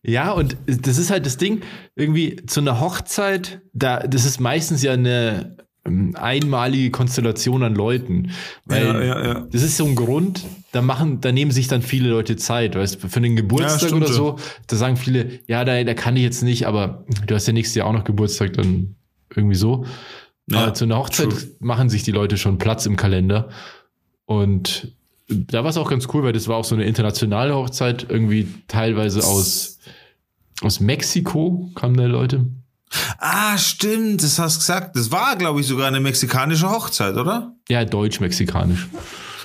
[0.04, 1.62] Ja, und das ist halt das Ding,
[1.96, 8.32] irgendwie zu einer Hochzeit, da, das ist meistens ja eine einmalige Konstellation an Leuten.
[8.66, 9.48] Weil ja, ja, ja.
[9.52, 13.02] das ist so ein Grund, da machen, da nehmen sich dann viele Leute Zeit, weißt
[13.02, 16.68] für den Geburtstag oder so, da sagen viele, ja, da, da kann ich jetzt nicht,
[16.68, 18.96] aber du hast ja nächstes Jahr auch noch Geburtstag, dann
[19.36, 19.86] irgendwie so.
[20.50, 21.52] Ja, aber zu einer Hochzeit true.
[21.60, 23.50] machen sich die Leute schon Platz im Kalender.
[24.26, 24.94] Und
[25.28, 28.48] da war es auch ganz cool, weil das war auch so eine internationale Hochzeit, irgendwie
[28.68, 29.80] teilweise aus,
[30.62, 32.46] aus Mexiko kamen da Leute.
[33.18, 34.96] Ah, stimmt, das hast du gesagt.
[34.96, 37.56] Das war, glaube ich, sogar eine mexikanische Hochzeit, oder?
[37.70, 38.88] Ja, deutsch-mexikanisch.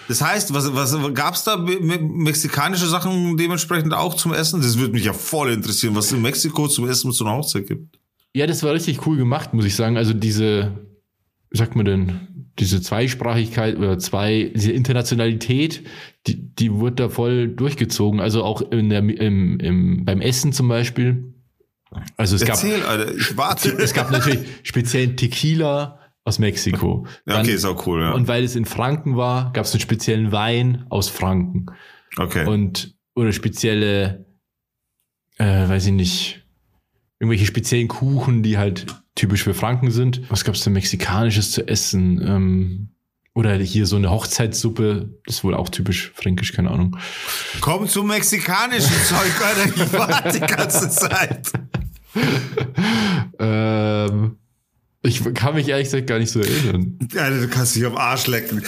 [0.09, 4.61] Das heißt, was, was gab's da me mexikanische Sachen dementsprechend auch zum Essen?
[4.61, 7.67] Das würde mich ja voll interessieren, was es in Mexiko zum Essen zu einer Hochzeit
[7.67, 7.99] gibt.
[8.35, 9.97] Ja, das war richtig cool gemacht, muss ich sagen.
[9.97, 10.73] Also diese,
[11.51, 12.29] wie sagt man denn,
[12.59, 15.83] diese Zweisprachigkeit oder zwei, diese Internationalität,
[16.27, 18.21] die, die wurde da voll durchgezogen.
[18.21, 21.35] Also auch in der, im, im, beim Essen zum Beispiel.
[22.17, 23.71] Also es Erzähl, gab, Alter, ich warte.
[23.79, 27.07] Es gab natürlich speziellen Tequila aus Mexiko.
[27.27, 28.13] Ja, okay, ist auch cool, ja.
[28.13, 31.67] Und weil es in Franken war, gab es einen speziellen Wein aus Franken.
[32.17, 32.47] Okay.
[32.47, 34.27] Und, oder spezielle,
[35.39, 36.47] äh, weiß ich nicht,
[37.21, 40.29] irgendwelche speziellen Kuchen, die halt typisch für Franken sind.
[40.31, 42.21] Was gab es denn Mexikanisches zu essen?
[42.27, 42.89] Ähm,
[43.37, 46.97] oder hier so eine Hochzeitssuppe, das ist wohl auch typisch fränkisch, keine Ahnung.
[47.61, 51.53] Komm zum mexikanischen Zeug, Alter, ich warte die ganze Zeit.
[53.39, 54.39] ähm,
[55.03, 56.99] ich kann mich ehrlich gesagt gar nicht so erinnern.
[57.15, 58.63] Alter, du kannst dich am Arsch lecken.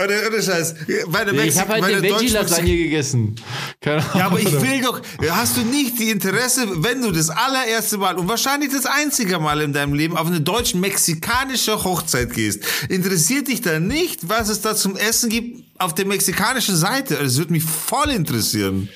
[0.00, 0.74] Ohne, ohne Scheiß.
[1.08, 3.36] Meine nee, ich habe halt eine Veggie-Lasagne gegessen.
[3.80, 4.18] Keine Ahnung.
[4.18, 8.16] Ja, aber ich will doch, hast du nicht die Interesse, wenn du das allererste Mal
[8.16, 13.60] und wahrscheinlich das einzige Mal in deinem Leben auf eine deutsch-mexikanische Hochzeit gehst, interessiert dich
[13.60, 17.16] da nicht, was es da zum Essen gibt auf der mexikanischen Seite?
[17.16, 18.88] Das würde mich voll interessieren.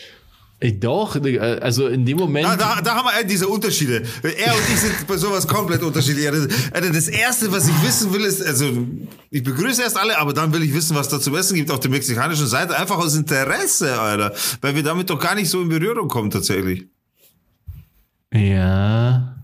[0.59, 1.17] Ich doch,
[1.61, 2.47] also in dem Moment.
[2.47, 4.03] Da, da, da haben wir diese Unterschiede.
[4.23, 6.27] Er und ich sind bei sowas komplett unterschiedlich.
[6.27, 6.49] Also,
[6.93, 8.73] das erste, was ich wissen will, ist, also
[9.31, 11.81] ich begrüße erst alle, aber dann will ich wissen, was da zum Essen gibt auf
[11.81, 12.75] der mexikanischen Seite.
[12.75, 14.33] Einfach aus Interesse, Alter.
[14.63, 16.87] Weil wir damit doch gar nicht so in Berührung kommen, tatsächlich.
[18.33, 19.37] Ja.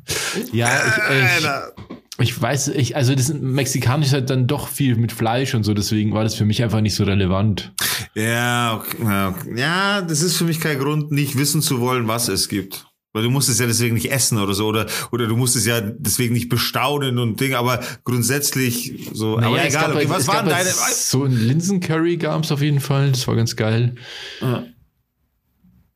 [0.50, 1.91] Ja, ich, ich,
[2.22, 5.74] ich weiß, ich, also das Mexikanisch ist halt dann doch viel mit Fleisch und so,
[5.74, 7.72] deswegen war das für mich einfach nicht so relevant.
[8.14, 12.48] Ja, okay, ja, das ist für mich kein Grund, nicht wissen zu wollen, was es
[12.48, 12.86] gibt.
[13.14, 15.66] Weil du musst es ja deswegen nicht essen oder so, oder, oder du musst es
[15.66, 20.28] ja deswegen nicht bestaunen und Ding, aber grundsätzlich so, Naja, aber egal, okay, halt- was
[20.28, 23.96] waren halt deine, So ein Linsencurry gab es auf jeden Fall, das war ganz geil.
[24.40, 24.64] Ja.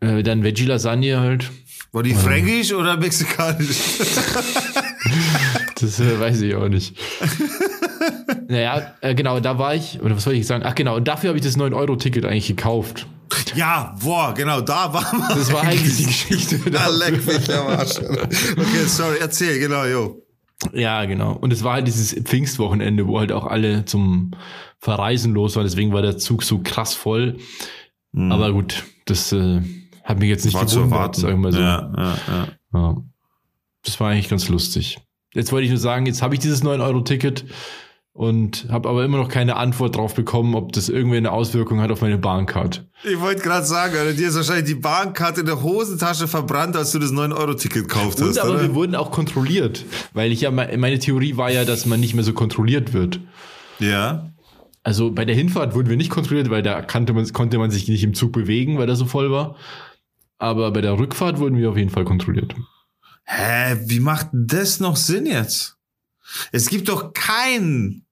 [0.01, 1.51] Äh, dann Veggie Lasagne halt.
[1.93, 3.79] war die fränkisch oder mexikanisch?
[5.81, 6.97] Das äh, weiß ich auch nicht.
[8.49, 10.65] naja, äh, genau, da war ich, oder was soll ich sagen?
[10.67, 13.07] Ach genau, und dafür habe ich das 9-Euro-Ticket eigentlich gekauft.
[13.55, 15.37] ja, boah, genau, da war man.
[15.37, 16.59] Das war eigentlich die Geschichte.
[16.71, 16.99] Da dafür.
[16.99, 17.99] leck mich am Arsch.
[17.99, 20.23] Okay, sorry, erzähl, genau, jo.
[20.73, 21.33] Ja, genau.
[21.33, 24.31] Und es war halt dieses Pfingstwochenende, wo halt auch alle zum
[24.79, 25.65] Verreisen los waren.
[25.65, 27.37] Deswegen war der Zug so krass voll.
[28.17, 29.61] Aber gut, das äh,
[30.03, 30.55] hat mich jetzt nicht.
[30.55, 31.21] War zu gewundert, erwarten.
[31.21, 31.61] sagen wir mal so.
[31.61, 32.49] Ja, ja, ja.
[32.73, 32.97] Ja.
[33.85, 34.99] Das war eigentlich ganz lustig.
[35.37, 37.45] Jetzt wollte ich nur sagen, jetzt habe ich dieses 9-Euro-Ticket
[38.13, 41.91] und habe aber immer noch keine Antwort drauf bekommen, ob das irgendwie eine Auswirkung hat
[41.91, 42.87] auf meine Bahncard.
[43.05, 46.93] Ich wollte gerade sagen, Alter, dir ist wahrscheinlich die Bahnkarte in der Hosentasche verbrannt, als
[46.93, 48.63] du das 9-Euro-Ticket gekauft Und hast, aber oder?
[48.63, 52.15] wir wurden auch kontrolliert, weil ich ja, me- meine Theorie war ja, dass man nicht
[52.15, 53.21] mehr so kontrolliert wird.
[53.79, 54.31] Ja.
[54.83, 58.03] Also bei der Hinfahrt wurden wir nicht kontrolliert, weil da man, konnte man sich nicht
[58.05, 59.57] im Zug bewegen, weil der so voll war.
[60.39, 62.55] Aber bei der Rückfahrt wurden wir auf jeden Fall kontrolliert.
[63.27, 65.77] Hä, wie macht das noch Sinn jetzt?
[66.53, 68.03] Es gibt doch kein,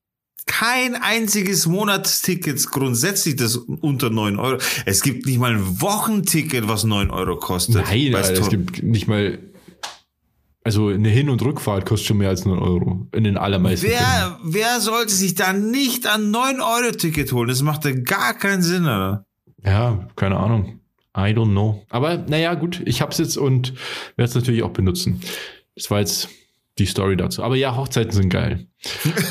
[0.47, 4.59] kein einziges Monatsticket grundsätzlich, das unter 9 Euro.
[4.87, 7.77] Es gibt nicht mal ein Wochenticket, was 9 Euro kostet.
[7.77, 9.39] Nein, Alter, es gibt nicht mal.
[10.67, 13.07] Also eine Hin- und Rückfahrt kostet schon mehr als 9 Euro.
[13.13, 14.01] In den allermeisten Fällen.
[14.01, 17.49] Wer, wer sollte sich da nicht ein 9-Euro-Ticket holen?
[17.49, 19.27] Das macht ja gar keinen Sinn, oder?
[19.63, 20.81] Ja, keine Ahnung.
[21.17, 21.85] I don't know.
[21.89, 23.75] Aber naja, gut, ich hab's jetzt und
[24.17, 25.21] werde es natürlich auch benutzen.
[25.75, 26.29] Das war jetzt
[26.79, 27.43] die Story dazu.
[27.45, 28.67] Aber ja, Hochzeiten sind geil.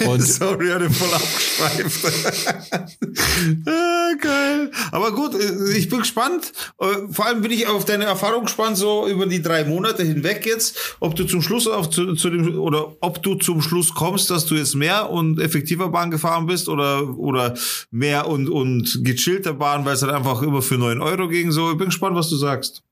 [0.08, 2.48] Und Sorry, hatte voll abgeschweift.
[3.68, 4.72] ah, geil.
[4.92, 6.54] Aber gut, äh, ich bin gespannt.
[6.80, 10.46] Äh, Vor allem bin ich auf deine Erfahrung gespannt, so über die drei Monate hinweg
[10.46, 14.30] jetzt, ob du zum Schluss auf zu, zu dem oder ob du zum Schluss kommst,
[14.30, 17.56] dass du jetzt mehr und effektiver Bahn gefahren bist oder oder
[17.92, 21.52] mehr und und gechillter Bahn, weil es halt einfach immer für neun Euro ging.
[21.52, 22.84] So, ich bin gespannt, was du sagst.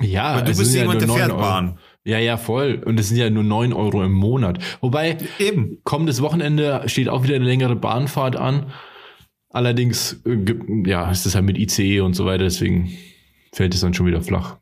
[0.00, 1.78] ja, Weil du bist sind jemand, ja der fährt 9 Euro.
[2.04, 2.82] Ja, ja, voll.
[2.84, 4.58] Und es sind ja nur 9 Euro im Monat.
[4.82, 5.78] Wobei, Eben.
[5.84, 8.72] kommendes Wochenende steht auch wieder eine längere Bahnfahrt an.
[9.48, 10.36] Allerdings, äh,
[10.84, 12.92] ja, ist das halt mit ICE und so weiter, deswegen
[13.52, 14.58] fällt es dann schon wieder flach.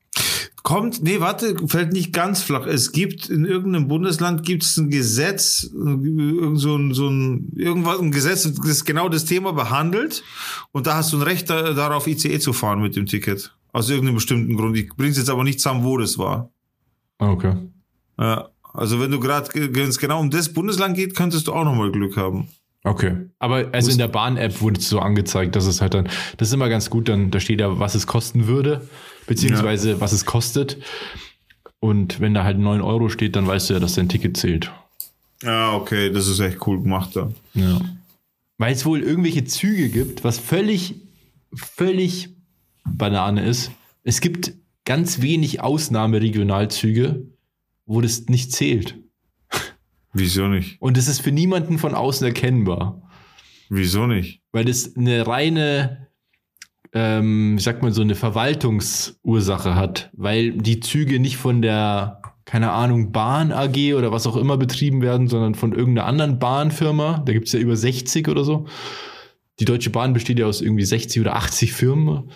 [0.63, 2.67] Kommt, nee, warte, fällt nicht ganz flach.
[2.67, 7.99] Es gibt in irgendeinem Bundesland gibt es ein Gesetz, irgend so ein, so ein, irgendwas,
[7.99, 10.23] ein Gesetz, das genau das Thema behandelt.
[10.71, 13.57] Und da hast du ein Recht da, darauf, ICE zu fahren mit dem Ticket.
[13.73, 14.77] Aus irgendeinem bestimmten Grund.
[14.77, 16.53] Ich bring's jetzt aber nicht zusammen, wo das war.
[17.23, 17.55] Ah, Okay.
[18.19, 21.65] Ja, also wenn du gerade, wenn es genau um das Bundesland geht, könntest du auch
[21.65, 22.49] nochmal Glück haben.
[22.85, 23.17] Okay.
[23.39, 26.55] Aber also in der Bahn-App wurde es so angezeigt, dass es halt dann, das ist
[26.55, 28.87] immer ganz gut, dann da steht ja, was es kosten würde,
[29.27, 30.79] beziehungsweise was es kostet.
[31.79, 34.71] Und wenn da halt 9 Euro steht, dann weißt du ja, dass dein Ticket zählt.
[35.43, 37.31] Ja, okay, das ist echt cool gemacht da.
[37.55, 37.81] Ja.
[38.59, 40.97] Weil es wohl irgendwelche Züge gibt, was völlig,
[41.55, 42.31] völlig
[42.85, 43.71] Banane ist.
[44.05, 44.53] Es gibt
[44.85, 47.27] ganz wenig Ausnahmeregionalzüge,
[47.87, 48.99] wo das nicht zählt.
[50.13, 50.81] Wieso nicht?
[50.81, 53.09] Und das ist für niemanden von außen erkennbar.
[53.71, 54.43] Wieso nicht?
[54.53, 56.09] Weil das eine reine,
[56.93, 60.11] ähm, wie sagt man, so eine Verwaltungsursache hat.
[60.13, 65.01] Weil die Züge nicht von der, keine Ahnung, Bahn AG oder was auch immer betrieben
[65.01, 67.23] werden, sondern von irgendeiner anderen Bahnfirma.
[67.25, 68.67] Da gibt es ja über 60 oder so.
[69.59, 72.31] Die Deutsche Bahn besteht ja aus irgendwie 60 oder 80 Firmen.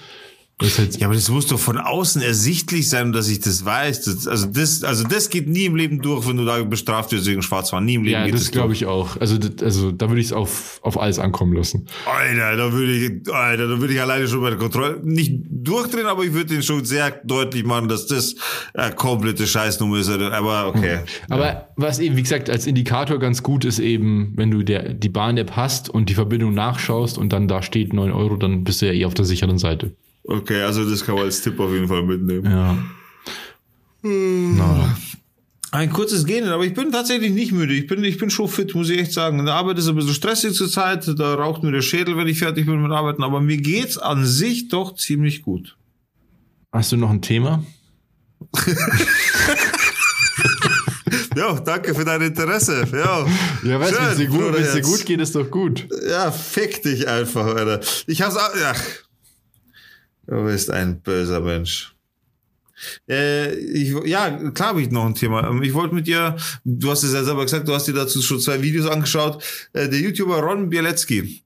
[0.58, 4.04] Halt, Ja, aber das muss doch von außen ersichtlich sein, dass ich das weiß.
[4.04, 7.26] Das, also das, also das geht nie im Leben durch, wenn du da bestraft wirst
[7.26, 7.84] wegen Schwarzfahren.
[7.84, 9.18] Nie im Leben ja, geht das das glaube ich auch.
[9.20, 11.86] Also, das, also da würde ich es auf, auf alles ankommen lassen.
[12.06, 16.06] Alter, da würde ich, Alter, da würde ich alleine schon bei der Kontrolle nicht durchdrehen,
[16.06, 18.34] aber ich würde den schon sehr deutlich machen, dass das
[18.72, 20.08] äh, komplette Scheißnummer ist.
[20.08, 21.00] Aber okay.
[21.28, 25.10] Aber was eben, wie gesagt, als Indikator ganz gut ist eben, wenn du der, die
[25.10, 28.86] Bahn-App hast und die Verbindung nachschaust und dann da steht 9 Euro, dann bist du
[28.86, 29.92] ja eh auf der sicheren Seite.
[30.28, 32.44] Okay, also das kann man als Tipp auf jeden Fall mitnehmen.
[32.50, 32.76] Ja.
[34.02, 34.96] Na,
[35.72, 37.74] Ein kurzes Gehen, aber ich bin tatsächlich nicht müde.
[37.74, 39.44] Ich bin, ich bin schon fit, muss ich echt sagen.
[39.44, 41.06] Die Arbeit ist ein bisschen stressig zur Zeit.
[41.18, 43.22] Da raucht mir der Schädel, wenn ich fertig bin mit Arbeiten.
[43.22, 45.76] Aber mir geht's an sich doch ziemlich gut.
[46.72, 47.64] hast du noch ein Thema?
[51.36, 52.86] Ja, danke für dein Interesse.
[52.92, 53.26] Ja,
[53.62, 54.08] Ja, weißt du, wenn
[54.62, 55.86] es dir, gut geht, ist doch gut.
[56.08, 57.80] Ja, fick dich einfach, Alter.
[58.06, 58.72] Ich hab's auch, ja.
[60.26, 61.94] Du bist ein böser Mensch.
[63.08, 65.48] Äh, ich, ja, klar habe ich noch ein Thema.
[65.48, 68.20] Ähm, Ich wollte mit dir, du hast es ja selber gesagt, du hast dir dazu
[68.20, 69.42] schon zwei Videos angeschaut.
[69.72, 71.42] Äh, der YouTuber Ron Bielecki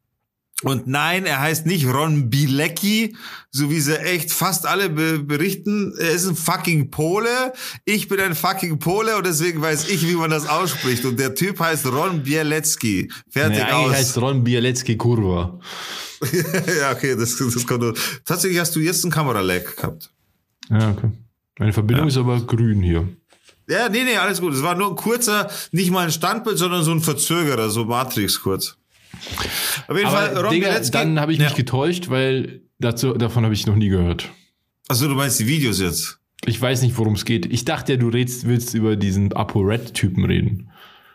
[0.62, 3.16] Und nein, er heißt nicht Ron Bilecki,
[3.51, 5.94] so wie sie echt fast alle be berichten.
[5.99, 7.53] Er ist ein fucking Pole.
[7.87, 11.05] Ich bin ein fucking Pole und deswegen weiß ich, wie man das ausspricht.
[11.07, 13.11] Und der Typ heißt Ron Bielecki.
[13.31, 13.92] Fertig Nee, aus.
[13.92, 15.59] heißt Ron Bielecki Kurva.
[16.79, 17.99] ja, okay, das, das kommt.
[18.27, 20.11] Tatsächlich hast du jetzt einen Kameralag gehabt.
[20.68, 21.11] Ja, okay.
[21.59, 23.09] Meine Verbindung ist aber grün hier.
[23.68, 24.53] Ja, nee, nee, alles gut.
[24.53, 28.40] Es war nur ein kurzer, nicht mal ein Standbild, sondern so ein Verzögerer, so Matrix
[28.42, 28.77] kurz.
[29.89, 30.91] Auf jeden Fall, Aber Ron Digga, Bielecki.
[30.91, 31.47] dann habe ich ja.
[31.47, 34.29] mich getäuscht, weil dazu, davon habe ich noch nie gehört.
[34.89, 36.19] Achso, du meinst die Videos jetzt?
[36.47, 37.47] Ich weiß nicht, worum es geht.
[37.47, 40.71] Ich dachte ja, du redst, willst über diesen Apo-Red-Typen reden.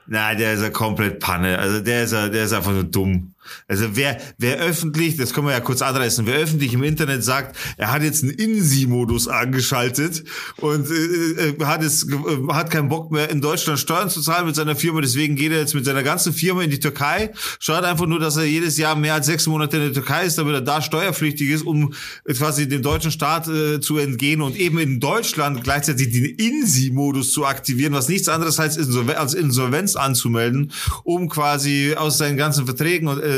[0.07, 1.57] Nein, der ist ja komplett Panne.
[1.57, 3.33] Also der ist ja, der ist einfach nur dumm.
[3.67, 7.55] Also wer, wer öffentlich, das können wir ja kurz adressen, wer öffentlich im Internet sagt,
[7.77, 10.23] er hat jetzt einen INSI-Modus angeschaltet
[10.57, 12.15] und äh, äh, hat es äh,
[12.49, 15.59] hat keinen Bock mehr in Deutschland Steuern zu zahlen mit seiner Firma, deswegen geht er
[15.59, 18.95] jetzt mit seiner ganzen Firma in die Türkei, schaut einfach nur, dass er jedes Jahr
[18.95, 21.93] mehr als sechs Monate in der Türkei ist, damit er da steuerpflichtig ist, um
[22.27, 27.45] quasi dem deutschen Staat äh, zu entgehen und eben in Deutschland gleichzeitig den INSI-Modus zu
[27.45, 28.79] aktivieren, was nichts anderes heißt,
[29.15, 30.71] als Insolvenz anzumelden,
[31.03, 33.34] um quasi aus seinen ganzen Verträgen und äh,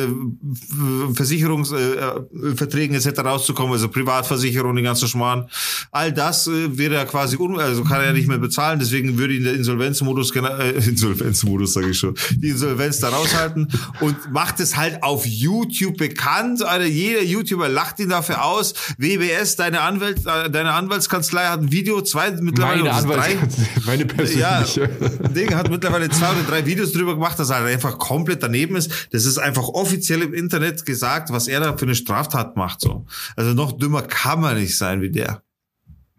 [1.13, 3.19] Versicherungsverträgen äh, etc.
[3.19, 5.47] rauszukommen, also Privatversicherung, den ganzen Schmarrn.
[5.91, 9.33] All das äh, wäre er quasi, un also kann er nicht mehr bezahlen, deswegen würde
[9.33, 13.67] ihn der Insolvenzmodus, äh, Insolvenzmodus sage ich schon, die Insolvenz da raushalten
[14.01, 16.63] und macht es halt auf YouTube bekannt.
[16.63, 18.73] Alter, jeder YouTuber lacht ihn dafür aus.
[18.97, 23.37] WBS, deine Anwalt, äh, deine Anwaltskanzlei hat ein Video, zwei mittlerweile Meine oder drei.
[23.85, 24.89] Meine Ja, persönliche.
[25.35, 28.91] Ding hat mittlerweile zwei oder drei Videos drüber gemacht, dass er einfach komplett daneben ist.
[29.11, 33.05] Das ist einfach offiziell im Internet gesagt, was er da für eine Straftat macht, so.
[33.35, 35.41] Also noch dümmer kann man nicht sein wie der.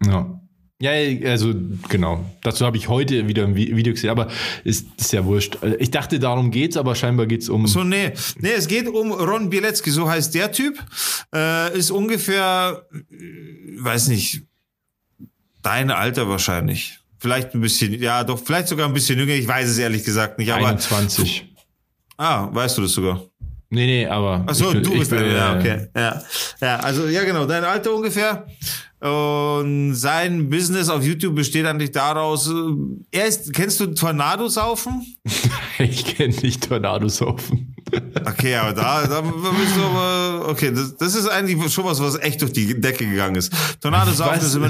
[0.05, 0.35] Ja.
[0.81, 0.91] Ja,
[1.29, 1.53] also
[1.89, 2.23] genau.
[2.41, 4.29] Dazu habe ich heute wieder ein Vi- Video gesehen, aber
[4.63, 5.57] ist, ist ja wurscht.
[5.77, 7.67] Ich dachte, darum geht's, aber scheinbar geht's um.
[7.67, 8.13] So, nee.
[8.39, 10.81] Nee, es geht um Ron Bielecki, so heißt der Typ.
[11.35, 14.43] Äh, ist ungefähr, äh, weiß nicht,
[15.61, 16.99] dein Alter wahrscheinlich.
[17.17, 20.39] Vielleicht ein bisschen, ja, doch, vielleicht sogar ein bisschen jünger, ich weiß es ehrlich gesagt
[20.39, 20.65] nicht, aber.
[20.65, 21.53] 21.
[22.15, 23.21] Ah, weißt du das sogar?
[23.71, 24.43] Nee, nee, aber.
[24.47, 25.87] Ach so, ich bin- du bist der, ja, äh, okay.
[25.95, 26.21] Ja.
[26.61, 28.47] ja, also ja genau, dein Alter ungefähr.
[29.01, 32.53] Und sein Business auf YouTube besteht eigentlich daraus, äh,
[33.11, 35.05] er ist, kennst du Tornadosaufen?
[35.81, 37.75] Ich kenne nicht Tornadosaufen.
[38.25, 42.19] Okay, aber da, da bist du aber, okay, das, das ist eigentlich schon was, was
[42.19, 43.51] echt durch die Decke gegangen ist.
[43.81, 44.69] Tornadosaufen ist immer,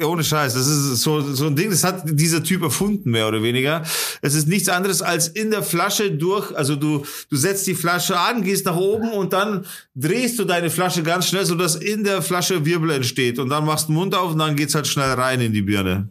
[0.00, 3.42] ohne Scheiß, das ist so, so ein Ding, das hat dieser Typ erfunden, mehr oder
[3.42, 3.82] weniger.
[4.20, 8.18] Es ist nichts anderes als in der Flasche durch, also du, du setzt die Flasche
[8.18, 12.22] an, gehst nach oben und dann drehst du deine Flasche ganz schnell, sodass in der
[12.22, 15.12] Flasche Wirbel entsteht und dann machst du den Mund auf und dann geht's halt schnell
[15.12, 16.08] rein in die Birne.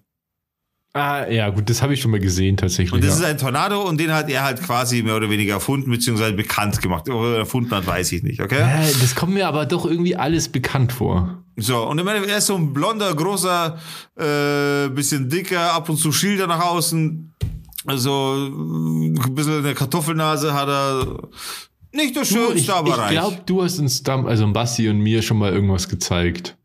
[0.94, 2.92] Ah, ja, gut, das habe ich schon mal gesehen, tatsächlich.
[2.92, 3.26] Und das ja.
[3.26, 6.82] ist ein Tornado und den hat er halt quasi mehr oder weniger erfunden, beziehungsweise bekannt
[6.82, 7.08] gemacht.
[7.10, 8.60] Ob er erfunden hat, weiß ich nicht, okay?
[8.60, 11.46] Äh, das kommt mir aber doch irgendwie alles bekannt vor.
[11.56, 13.78] So, und ich meine, er ist so ein blonder, großer,
[14.18, 17.36] äh, bisschen dicker, ab und zu Schilder nach außen.
[17.86, 21.30] Also, äh, ein bisschen eine Kartoffelnase hat er.
[21.94, 23.12] Nicht das Schönste, ich aber ich reich.
[23.12, 26.58] glaube, du hast uns, also Basti und mir schon mal irgendwas gezeigt.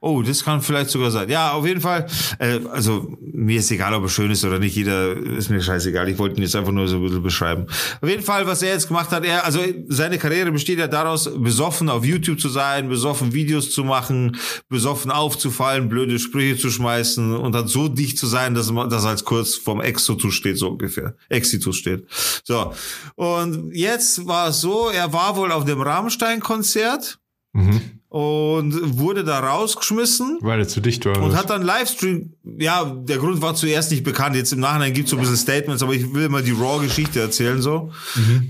[0.00, 1.28] Oh, das kann vielleicht sogar sein.
[1.28, 2.06] Ja, auf jeden Fall.
[2.38, 4.76] Äh, also mir ist egal, ob er schön ist oder nicht.
[4.76, 6.08] Jeder ist mir scheißegal.
[6.08, 7.66] Ich wollte ihn jetzt einfach nur so ein bisschen beschreiben.
[8.00, 11.30] Auf jeden Fall, was er jetzt gemacht hat, er, also seine Karriere besteht ja daraus,
[11.36, 14.36] besoffen auf YouTube zu sein, besoffen Videos zu machen,
[14.68, 19.04] besoffen aufzufallen, blöde Sprüche zu schmeißen und dann so dicht zu sein, dass man das
[19.04, 21.14] als kurz vorm Exitus steht, so ungefähr.
[21.28, 22.06] Exitus steht.
[22.44, 22.72] So.
[23.14, 27.18] Und jetzt war es so, er war wohl auf dem Rammstein-Konzert
[27.52, 28.01] Mhm.
[28.12, 31.18] Und wurde da rausgeschmissen Weil er zu dicht war.
[31.22, 32.34] und hat dann Livestream.
[32.58, 34.36] Ja, der Grund war zuerst nicht bekannt.
[34.36, 37.20] Jetzt im Nachhinein gibt es so ein bisschen Statements, aber ich will mal die Raw-Geschichte
[37.20, 37.90] erzählen so.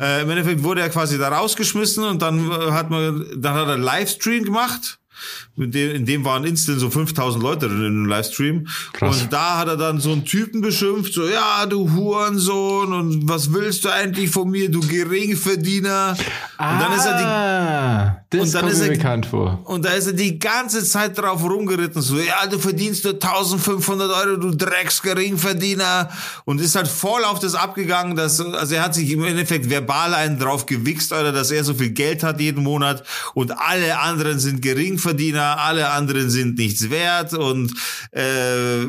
[0.01, 3.68] Äh, Im Endeffekt wurde er quasi da rausgeschmissen und dann äh, hat man, dann hat
[3.68, 4.98] er Livestream gemacht.
[5.55, 8.67] Mit dem, in dem waren instant so 5000 Leute drin im Livestream.
[8.95, 9.21] Krass.
[9.23, 13.53] Und da hat er dann so einen Typen beschimpft, so, ja, du Hurensohn, und was
[13.53, 16.17] willst du eigentlich von mir, du Geringverdiener?
[16.57, 19.61] Ah, Und dann ist er die, das und dann ist er- bekannt vor.
[19.67, 24.11] und da ist er die ganze Zeit drauf rumgeritten, so, ja, du verdienst nur 1500
[24.11, 26.09] Euro, du Drecksgeringverdiener.
[26.45, 30.15] Und ist halt voll auf das abgegangen, dass, also er hat sich im Endeffekt verbal
[30.15, 34.38] einen drauf gewichst, oder dass er so viel Geld hat jeden Monat und alle anderen
[34.38, 37.72] sind Geringverdiener, alle anderen sind nichts wert und,
[38.11, 38.85] äh,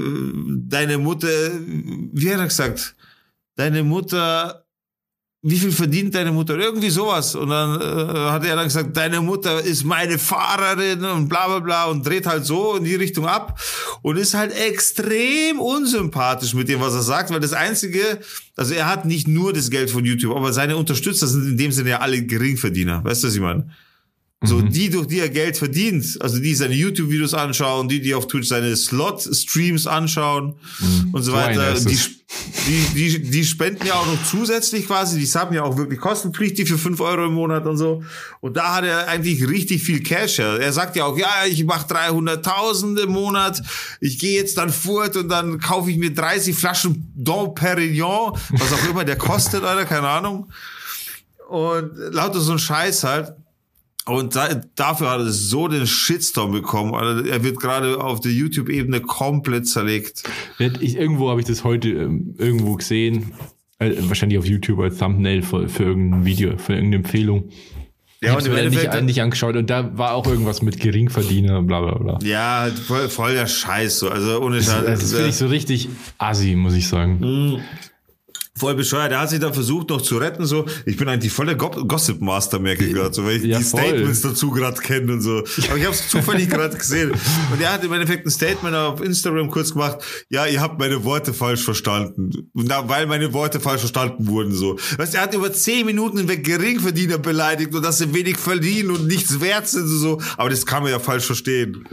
[0.67, 1.27] deine Mutter,
[2.13, 2.95] wie hat er gesagt?
[3.55, 4.63] Deine Mutter,
[5.45, 6.57] wie viel verdient deine Mutter?
[6.57, 7.35] Irgendwie sowas.
[7.35, 11.59] Und dann äh, hat er dann gesagt, deine Mutter ist meine Fahrerin und bla bla
[11.59, 13.59] bla und dreht halt so in die Richtung ab
[14.01, 18.19] und ist halt extrem unsympathisch mit dem, was er sagt, weil das Einzige,
[18.55, 21.73] also er hat nicht nur das Geld von YouTube, aber seine Unterstützer sind in dem
[21.73, 23.03] Sinne ja alle Geringverdiener.
[23.03, 23.69] Weißt du, was ich meine?
[24.45, 26.17] So, die, durch die er Geld verdient.
[26.19, 30.55] Also die seine YouTube-Videos anschauen, die, die auf Twitch seine Slot-Streams anschauen
[31.13, 31.73] und so weiter.
[31.75, 31.97] Die,
[32.67, 35.17] die, die, die spenden ja auch noch zusätzlich quasi.
[35.17, 38.03] Die haben ja auch wirklich kostenpflichtig für 5 Euro im Monat und so.
[38.41, 40.39] Und da hat er eigentlich richtig viel Cash.
[40.39, 40.57] Ja.
[40.57, 43.61] Er sagt ja auch, ja, ich mache 300.000 im Monat.
[44.01, 48.73] Ich gehe jetzt dann fort und dann kaufe ich mir 30 Flaschen Dom Perignon, was
[48.73, 50.51] auch immer der kostet, Alter, keine Ahnung.
[51.47, 53.33] Und lauter so ein Scheiß halt.
[54.05, 56.93] Und da, dafür hat er so den Shitstorm bekommen.
[56.93, 60.23] Also er wird gerade auf der YouTube-Ebene komplett zerlegt.
[60.59, 63.33] Ich, irgendwo habe ich das heute ähm, irgendwo gesehen.
[63.79, 67.49] Äh, wahrscheinlich auf YouTube als Thumbnail für, für irgendein Video, für irgendeine Empfehlung.
[68.21, 71.61] Ja, und im mir nicht, Endeffekt, nicht angeschaut und da war auch irgendwas mit Geringverdiener,
[71.61, 72.19] bla bla bla.
[72.23, 73.99] ja, voll, voll der Scheiß.
[73.99, 74.09] So.
[74.09, 74.85] Also ohne Scheiß.
[74.85, 77.61] Das finde ich so richtig assi, muss ich sagen.
[78.55, 79.11] Voll bescheuert.
[79.11, 80.65] Er hat sich dann versucht noch zu retten, so.
[80.85, 83.57] Ich bin eigentlich voll der Go Gossip Master, merke ich gerade, so, weil ich Ja,
[83.57, 83.81] die voll.
[83.81, 85.39] Statements dazu gerade kenne und so.
[85.39, 87.11] Aber ich habe es zufällig gerade gesehen.
[87.51, 89.97] Und er hat im Endeffekt ein Statement auf Instagram kurz gemacht.
[90.29, 92.49] Ja, ihr habt meine Worte falsch verstanden.
[92.53, 94.77] Da, weil meine Worte falsch verstanden wurden, so.
[94.97, 98.91] Weißt du, er hat über zehn Minuten hinweg Geringverdiener beleidigt und dass sie wenig verdienen
[98.91, 100.21] und nichts wert sind und so.
[100.37, 101.87] Aber das kann man ja falsch verstehen.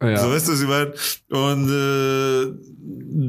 [0.00, 0.16] Ja.
[0.22, 0.92] So weißt du, was ich meine?
[1.30, 2.54] Und äh,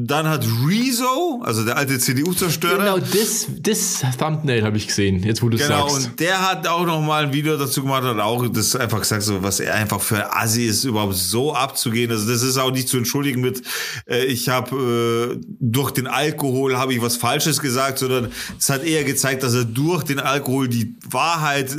[0.06, 5.42] dann hat Rezo, also der alte CDU-Zerstörer, Genau, das, das Thumbnail habe ich gesehen, jetzt
[5.42, 6.08] wo du Genau, sagst.
[6.10, 9.24] und der hat auch noch mal ein Video dazu gemacht und auch das einfach gesagt,
[9.24, 12.12] so was er einfach für Assi ist, überhaupt so abzugehen.
[12.12, 13.64] Also das ist auch nicht zu entschuldigen mit,
[14.08, 18.84] äh, ich habe äh, durch den Alkohol habe ich was Falsches gesagt, sondern es hat
[18.84, 21.76] eher gezeigt, dass er durch den Alkohol die Wahrheit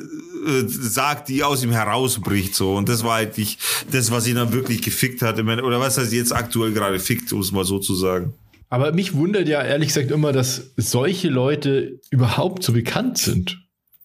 [0.46, 2.54] äh, sagt, die aus ihm herausbricht.
[2.54, 3.58] So und das war eigentlich
[3.90, 5.38] das, was ihn dann wirklich gefickt hat.
[5.40, 8.34] Oder was heißt jetzt aktuell gerade fickt, um es mal so zu sagen.
[8.68, 13.58] Aber mich wundert ja ehrlich gesagt immer, dass solche Leute überhaupt so bekannt sind.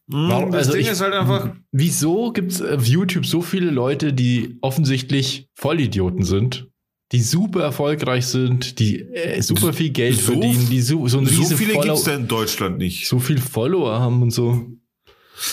[0.08, 1.56] Warum- das also Ding ich- ist halt einfach.
[1.72, 6.68] Wieso gibt es auf YouTube so viele Leute, die offensichtlich Vollidioten sind,
[7.12, 11.56] die super erfolgreich sind, die äh, super viel Geld So- verdienen, die so, so, So
[11.56, 13.08] viele gibt's da in Deutschland nicht.
[13.08, 14.66] so viel Follower haben und so.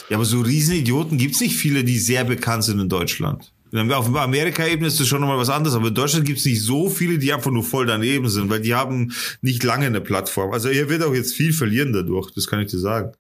[0.09, 3.53] Ja, aber so Riesenidioten gibt's nicht viele, die sehr bekannt sind in Deutschland.
[3.91, 7.19] Auf Amerika-Ebene ist das schon nochmal was anderes, aber in Deutschland gibt's nicht so viele,
[7.19, 10.53] die einfach nur voll daneben sind, weil die haben nicht lange eine Plattform.
[10.53, 13.13] Also er wird auch jetzt viel verlieren dadurch, das kann ich dir sagen.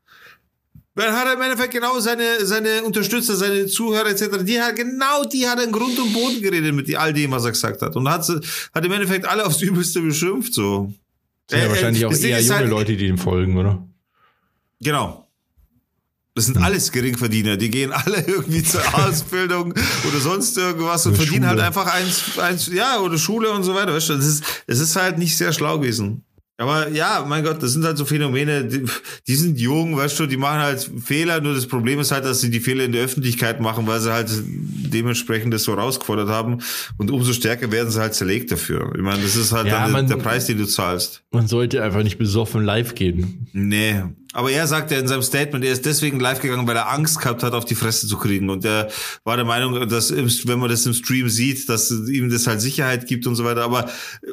[0.94, 5.24] Weil hat er im Endeffekt genau seine, seine Unterstützer, seine Zuhörer etc., die hat, genau
[5.24, 7.96] die hat in Grund und Boden geredet mit all dem, was er gesagt hat.
[7.96, 10.92] Und hat, hat im Endeffekt alle aufs Übelste beschimpft, so.
[11.48, 13.88] Sind ja Äh, wahrscheinlich auch das eher junge halt- Leute, die dem folgen, oder?
[14.82, 15.21] Genau.
[16.34, 17.56] Das sind alles Geringverdiener.
[17.58, 19.72] Die gehen alle irgendwie zur Ausbildung
[20.08, 21.48] oder sonst irgendwas und Oder verdienen Schule.
[21.48, 23.92] halt einfach eins, eins, ja, oder Schule und so weiter.
[23.94, 26.24] Weißt du, das ist, es ist halt nicht sehr schlau gewesen.
[26.58, 28.84] Aber ja, mein Gott, das sind halt so Phänomene, die,
[29.26, 32.40] die sind jung, weißt du, die machen halt Fehler, nur das Problem ist halt, dass
[32.40, 36.58] sie die Fehler in der Öffentlichkeit machen, weil sie halt dementsprechend das so rausgefordert haben
[36.98, 38.92] und umso stärker werden sie halt zerlegt dafür.
[38.94, 41.22] Ich meine, das ist halt Ja, dann man- der Preis, den du zahlst.
[41.32, 43.48] Man sollte einfach nicht besoffen live gehen.
[43.52, 44.02] Nee.
[44.32, 47.20] Aber er sagt ja in seinem Statement, er ist deswegen live gegangen, weil er Angst
[47.20, 48.48] gehabt hat, auf die Fresse zu kriegen.
[48.50, 48.88] Und er
[49.24, 53.06] war der Meinung, dass wenn man das im Stream sieht, dass ihm das halt Sicherheit
[53.06, 53.62] gibt und so weiter.
[53.62, 54.32] Aber äh,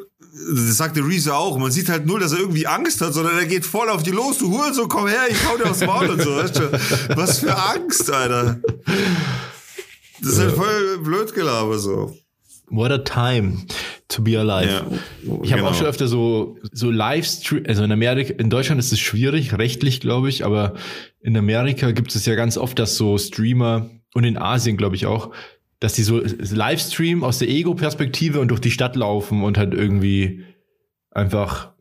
[0.54, 1.58] das sagte Reese auch.
[1.58, 4.10] Man sieht halt nur, dass er irgendwie Angst hat, sondern er geht voll auf die
[4.10, 4.38] los.
[4.38, 6.36] Du Hurensohn, komm her, ich hau dir aufs Maul und so.
[6.36, 6.72] Weißt du?
[7.16, 8.60] Was für Angst, Alter.
[10.22, 12.16] Das ist halt voll blöd gelabert so.
[12.70, 13.66] What a time
[14.08, 14.70] to be alive.
[14.70, 14.86] Ja,
[15.42, 15.70] Ich habe genau.
[15.70, 20.00] auch schon öfter so, so Livestream, also in Amerika, in Deutschland ist es schwierig, rechtlich,
[20.00, 20.74] glaube ich, aber
[21.20, 25.06] in Amerika gibt es ja ganz oft, dass so Streamer und in Asien, glaube ich
[25.06, 25.30] auch,
[25.80, 30.44] dass die so Livestream aus der Ego-Perspektive und durch die Stadt laufen und halt irgendwie
[31.10, 31.72] einfach,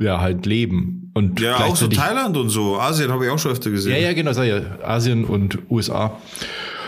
[0.00, 1.10] ja, halt leben.
[1.14, 2.78] Und Ja, auch so Thailand und so.
[2.78, 3.92] Asien habe ich auch schon öfter gesehen.
[3.92, 6.18] Ja, ja, genau, sag ja, Asien und USA.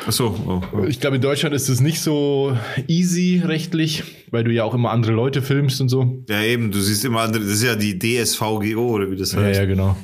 [0.06, 0.62] Ach so.
[0.72, 0.84] Oh.
[0.84, 2.56] Ich glaube, in Deutschland ist es nicht so
[2.88, 6.24] easy rechtlich, weil du ja auch immer andere Leute filmst und so.
[6.28, 9.40] Ja, eben, du siehst immer andere, das ist ja die DSVGO oder wie das Ja,
[9.40, 9.60] heißt.
[9.60, 9.96] ja, genau.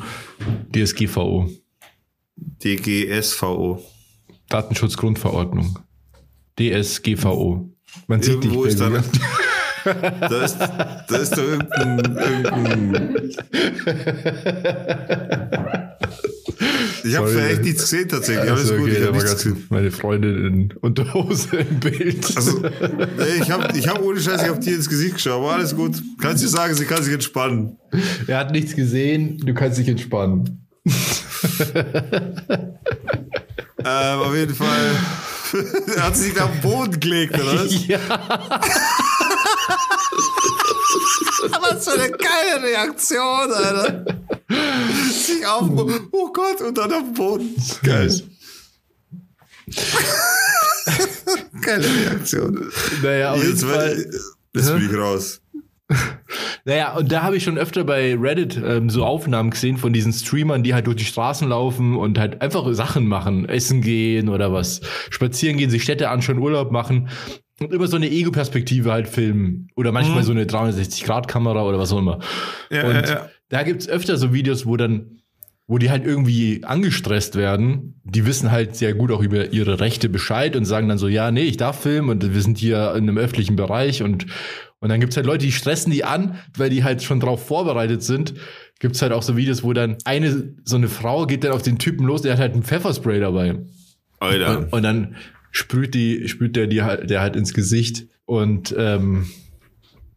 [0.74, 1.48] DSGVO.
[2.62, 3.82] DGSVO.
[4.48, 5.78] Datenschutzgrundverordnung.
[6.58, 7.70] DSGVO.
[8.06, 8.52] Man sieht dich.
[8.52, 8.90] Irgendwo ist da,
[10.20, 13.30] da ist, da ist da irgendein, irgendein
[17.04, 18.50] Ich habe echt nichts gesehen tatsächlich.
[18.50, 19.66] Alles Also, gut, okay, ich habe nichts gesehen.
[19.70, 22.36] meine Freundin in Unterhose im Bild.
[22.36, 22.62] Also,
[23.40, 26.02] ich habe ich hab ohne Scheiß, ich hab dir ins Gesicht geschaut, aber alles gut.
[26.20, 27.76] Kannst du sagen, sie kann sich entspannen.
[28.26, 30.66] er hat nichts gesehen, du kannst dich entspannen.
[33.88, 34.90] Ähm, auf jeden Fall.
[35.96, 37.86] er hat sich auf den Boden gelegt, oder was?
[37.86, 37.98] Ja.
[41.60, 44.04] Was für eine geile Reaktion, Alter.
[45.10, 45.68] Sich auf,
[46.12, 47.54] oh Gott, und dann auf den Boden.
[47.82, 48.12] Geil.
[51.62, 52.70] Geile Reaktion.
[53.02, 54.10] Naja, auf jeden Jetzt, Fall.
[54.52, 55.40] das bin ich raus.
[56.64, 60.12] Naja, und da habe ich schon öfter bei Reddit ähm, so Aufnahmen gesehen von diesen
[60.12, 64.52] Streamern, die halt durch die Straßen laufen und halt einfach Sachen machen, essen gehen oder
[64.52, 64.80] was,
[65.10, 67.08] spazieren gehen, sich Städte anschauen, Urlaub machen
[67.60, 71.98] und immer so eine Ego-Perspektive halt filmen oder manchmal so eine 360-Grad-Kamera oder was auch
[71.98, 72.18] immer.
[72.70, 73.30] Ja, und ja, ja.
[73.48, 75.22] da gibt's öfter so Videos, wo dann
[75.68, 80.08] wo die halt irgendwie angestresst werden, die wissen halt sehr gut auch über ihre Rechte
[80.08, 83.02] Bescheid und sagen dann so, ja, nee, ich darf filmen und wir sind hier in
[83.02, 84.26] einem öffentlichen Bereich und,
[84.78, 88.04] und dann gibt's halt Leute, die stressen die an, weil die halt schon drauf vorbereitet
[88.04, 88.34] sind.
[88.78, 91.78] Gibt's halt auch so Videos, wo dann eine, so eine Frau geht dann auf den
[91.78, 93.58] Typen los, der hat halt ein Pfefferspray dabei.
[94.20, 94.58] Alter.
[94.58, 95.16] Und, und dann
[95.56, 99.26] sprüht die, sprüht der die halt, der halt ins Gesicht und, ähm,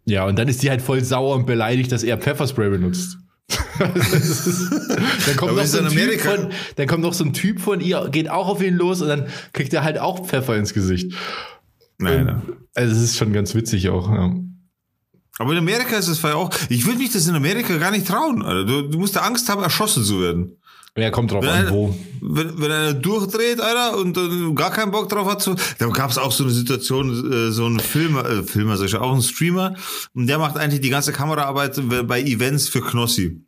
[0.05, 3.17] ja, und dann ist die halt voll sauer und beleidigt, dass er Pfefferspray benutzt.
[3.79, 8.61] dann kommt so von, dann kommt noch so ein Typ von ihr, geht auch auf
[8.61, 11.13] ihn los und dann kriegt er halt auch Pfeffer ins Gesicht.
[11.97, 12.41] Nein, nein.
[12.75, 14.11] Also es ist schon ganz witzig auch.
[14.11, 14.35] Ja.
[15.39, 16.51] Aber in Amerika ist es vielleicht auch.
[16.67, 18.43] Ich würde mich das in Amerika gar nicht trauen.
[18.43, 18.65] Alter.
[18.65, 20.57] Du, du musst da Angst haben, erschossen zu werden.
[20.99, 21.95] Ja, kommt drauf Wenn an, einer, wo.
[22.21, 26.11] wenn, wenn einer durchdreht, Alter, und dann gar keinen Bock drauf hat, zu, dann gab
[26.11, 29.21] es auch so eine Situation, äh, so ein Filmer, äh, Filmer, sag ich auch ein
[29.21, 29.75] Streamer,
[30.13, 33.41] und der macht eigentlich die ganze Kameraarbeit bei Events für Knossi.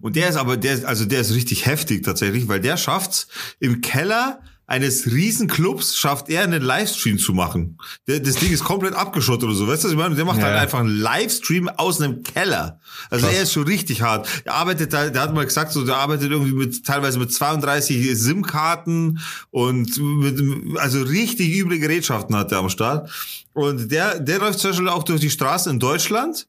[0.00, 3.26] Und der ist aber, der, also der ist richtig heftig tatsächlich, weil der schafft's
[3.58, 7.78] im Keller eines Riesenclubs schafft er einen Livestream zu machen.
[8.06, 10.14] Das Ding ist komplett abgeschottet oder so, weißt du, was ich meine?
[10.14, 10.44] Der macht Ja.
[10.44, 12.78] halt einfach einen Livestream aus einem Keller.
[13.10, 13.34] Also Krass.
[13.36, 14.28] er ist schon richtig hart.
[14.44, 18.10] Er arbeitet da, der hat mal gesagt, so, der arbeitet irgendwie mit, teilweise mit 32
[18.16, 23.10] SIM-Karten und mit, also richtig üble Gerätschaften hat er am Start.
[23.54, 26.46] Und der, der läuft zum Beispiel auch durch die Straßen in Deutschland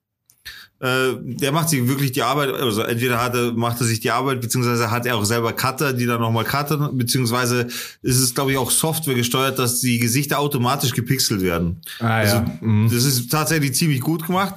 [0.81, 4.11] äh, der macht sich wirklich die Arbeit, also entweder hat er, macht er sich die
[4.11, 7.67] Arbeit, beziehungsweise hat er auch selber Cutter, die dann nochmal cuttern, beziehungsweise
[8.01, 11.81] ist es, glaube ich, auch Software gesteuert, dass die Gesichter automatisch gepixelt werden.
[11.99, 12.57] Ah, also, ja.
[12.61, 12.89] Mhm.
[12.91, 14.55] Das ist tatsächlich ziemlich gut gemacht.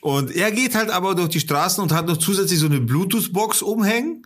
[0.00, 3.62] Und er geht halt aber durch die Straßen und hat noch zusätzlich so eine Bluetooth-Box
[3.62, 4.24] umhängen.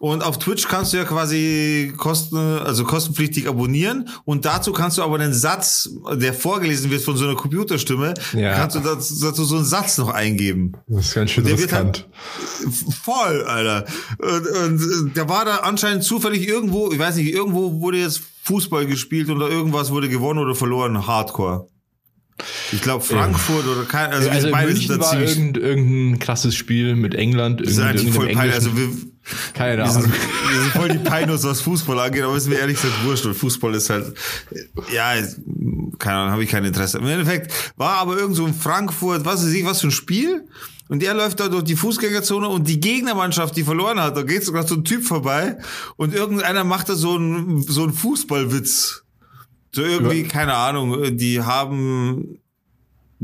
[0.00, 4.08] Und auf Twitch kannst du ja quasi kosten, also kostenpflichtig abonnieren.
[4.24, 8.54] Und dazu kannst du aber einen Satz, der vorgelesen wird von so einer Computerstimme, Ja.
[8.56, 10.72] kannst du dazu, dazu so einen Satz noch eingeben.
[10.88, 12.08] Das ist ganz schön riskant.
[13.04, 13.84] Voll, Alter.
[14.18, 18.86] Und, und der war da anscheinend zufällig irgendwo, ich weiß nicht, irgendwo wurde jetzt Fußball
[18.86, 21.68] gespielt oder irgendwas wurde gewonnen oder verloren, Hardcore.
[22.72, 26.54] Ich glaube Frankfurt oder kein, also, Also beide München sind da war ziemlich, irgendein, krasses
[26.54, 27.60] Spiel mit England.
[27.60, 28.54] das ist eigentlich voll peinlich.
[28.54, 28.88] Also wir,
[29.54, 30.16] keine wir, sind, Ahnung.
[30.50, 33.34] wir sind voll die Peinos, was Fußball angeht, aber ist mir ehrlich gesagt wurscht, weil
[33.34, 34.14] Fußball ist halt,
[34.92, 35.14] ja,
[35.98, 36.98] keine Ahnung, habe ich kein Interesse.
[36.98, 40.44] Im Endeffekt war aber irgend so in Frankfurt, was weiß ich, was für ein Spiel.
[40.88, 44.44] Und der läuft da durch die Fußgängerzone und die Gegnermannschaft, die verloren hat, da geht
[44.44, 45.56] sogar so ein Typ vorbei
[45.96, 49.01] und irgendeiner macht da so einen, so einen Fußballwitz.
[49.74, 52.41] So irgendwie, keine Ahnung, die haben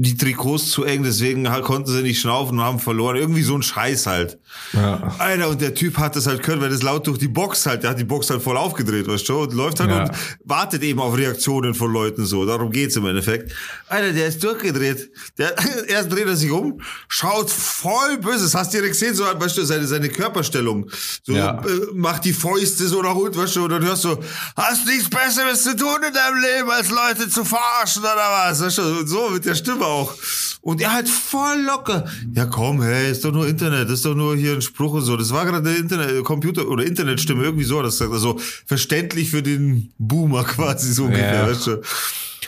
[0.01, 3.17] die Trikots zu eng, deswegen halt konnten sie nicht schnaufen und haben verloren.
[3.17, 4.39] Irgendwie so ein Scheiß halt.
[4.73, 5.13] Ja.
[5.19, 7.83] Alter, und der Typ hat das halt können, weil das laut durch die Box halt,
[7.83, 10.03] der hat die Box halt voll aufgedreht, weißt du, und läuft halt Ja.
[10.05, 10.13] und
[10.45, 12.47] wartet eben auf Reaktionen von Leuten so.
[12.47, 13.53] Darum geht's im Endeffekt.
[13.89, 15.11] Alter, der ist durchgedreht.
[15.37, 15.55] Der,
[15.89, 18.45] erst dreht er sich um, schaut voll böse.
[18.45, 20.89] Das hast du direkt gesehen, so, weißt du, seine, seine Körperstellung.
[21.25, 21.59] So, Ja.
[21.65, 24.17] äh, macht die Fäuste so nach unten, weißt du, und dann hörst du,
[24.57, 28.15] hast nichts Besseres zu tun in deinem Leben, als Leute zu verarschen oder
[28.47, 30.15] was, weißt du, so mit der Stimme auch.
[30.61, 32.05] Und er halt voll locker.
[32.35, 35.17] Ja komm, hey, ist doch nur Internet, ist doch nur hier ein Spruch und so.
[35.17, 39.43] Das war gerade eine Internet, Computer- oder Internetstimme, irgendwie so, das sagt also verständlich für
[39.43, 41.49] den Boomer quasi so ungefähr, Ja.
[41.51, 41.81] weißt du.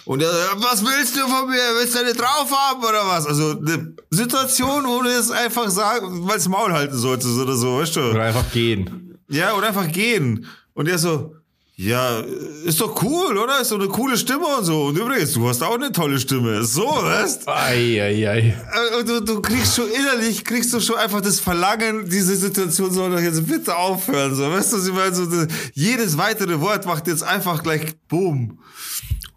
[0.06, 1.58] Und er, was willst du von mir?
[1.78, 3.26] Willst du eine drauf haben oder was?
[3.26, 7.78] Also eine Situation, wo du es einfach sagen, weil es Maul halten solltest oder so,
[7.78, 8.00] weißt du?
[8.10, 9.18] Oder einfach gehen.
[9.28, 10.46] Ja, oder einfach gehen.
[10.74, 11.34] Und er so,
[11.82, 12.20] ja,
[12.64, 13.58] ist doch cool, oder?
[13.60, 14.84] Ist doch eine coole Stimme und so.
[14.86, 16.62] Und übrigens, du hast auch eine tolle Stimme.
[16.64, 18.38] So, weißt Ei, ei, ei.
[18.50, 22.90] Äh, Und du, du kriegst schon innerlich, kriegst du schon einfach das Verlangen, diese Situation
[22.90, 24.34] soll doch jetzt bitte aufhören.
[24.34, 25.14] So, weißt du, was ich meine?
[25.14, 28.58] So, das- jedes weitere Wort macht jetzt einfach gleich Boom.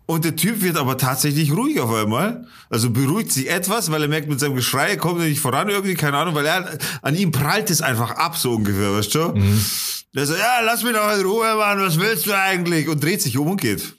[0.06, 2.46] Und der Typ wird aber tatsächlich ruhig auf einmal.
[2.70, 5.70] Also beruhigt sich etwas, weil er merkt, mit seinem Geschrei er kommt er nicht voran
[5.70, 9.34] irgendwie, keine Ahnung, weil er, an ihm prallt es einfach ab, so ungefähr, weißt du?
[10.16, 12.88] Der so, ja, lass mich doch in Ruhe, Mann, was willst du eigentlich?
[12.88, 13.96] Und dreht sich um und geht.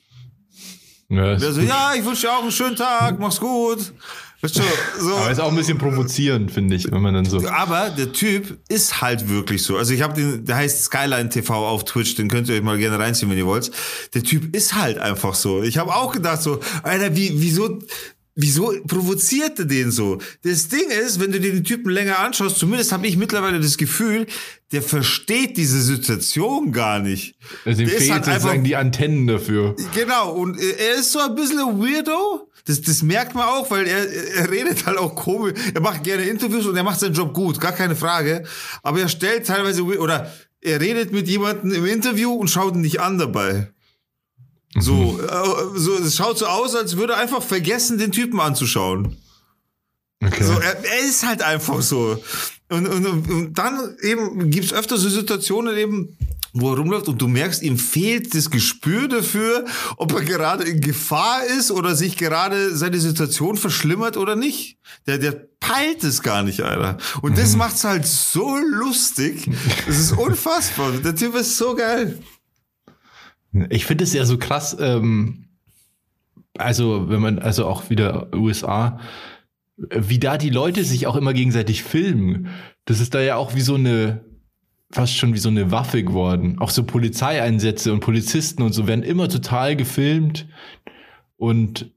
[1.09, 3.93] Ja, Der so, ja, ich wünsche dir auch einen schönen Tag, mach's gut.
[4.41, 4.63] Weißt du,
[5.01, 5.17] so.
[5.17, 7.49] aber ist auch ein bisschen provozierend, finde ich, wenn man dann so.
[7.49, 9.79] Aber der Typ ist halt wirklich so.
[9.79, 12.77] Also ich habe den, der heißt Skyline TV auf Twitch, den könnt ihr euch mal
[12.77, 13.71] gerne reinziehen, wenn ihr wollt.
[14.13, 15.63] Der Typ ist halt einfach so.
[15.63, 17.79] Ich habe auch gedacht so, Alter, wie, wieso,
[18.37, 20.19] Wieso provozierte den so?
[20.43, 23.77] Das Ding ist, wenn du dir den Typen länger anschaust, zumindest habe ich mittlerweile das
[23.77, 24.27] Gefühl,
[24.73, 27.37] der versteht diese Situation gar nicht.
[27.65, 29.77] Also ihm Der fehlt halt sozusagen die Antennen dafür.
[29.95, 32.51] Genau, und er ist so ein bisschen ein Weirdo.
[32.65, 35.55] Das, das merkt man auch, weil er, er redet halt auch komisch.
[35.73, 38.43] Er macht gerne Interviews und er macht seinen Job gut, gar keine Frage.
[38.83, 43.01] Aber er stellt teilweise, oder er redet mit jemandem im Interview und schaut ihn nicht
[43.01, 43.69] an dabei.
[44.79, 49.17] So, äh, so, es schaut so aus, als würde er einfach vergessen, den Typen anzuschauen.
[50.23, 50.43] Okay.
[50.45, 52.23] So, er, er ist halt einfach so.
[52.71, 56.17] Und, und, und dann eben gibt's öfter so Situationen eben,
[56.55, 59.65] wo er rumläuft und du merkst, ihm fehlt das Gespür dafür,
[59.97, 64.79] ob er gerade in Gefahr ist oder sich gerade seine Situation verschlimmert oder nicht.
[65.07, 66.97] Der, der peilt es gar nicht, Alter.
[67.23, 69.51] Und das macht's halt so lustig.
[69.87, 70.93] Das ist unfassbar.
[70.93, 72.19] Der Typ ist so geil.
[73.71, 75.47] Ich finde es ja so krass, ähm,
[76.57, 78.99] also wenn man, also auch wieder USA,
[79.77, 82.49] wie da die Leute sich auch immer gegenseitig filmen.
[82.85, 84.25] Das ist da ja auch wie so eine,
[84.91, 86.59] fast schon wie so eine Waffe geworden.
[86.61, 90.47] Auch so Polizeieinsätze und Polizisten und so werden immer total gefilmt.
[91.37, 91.93] Und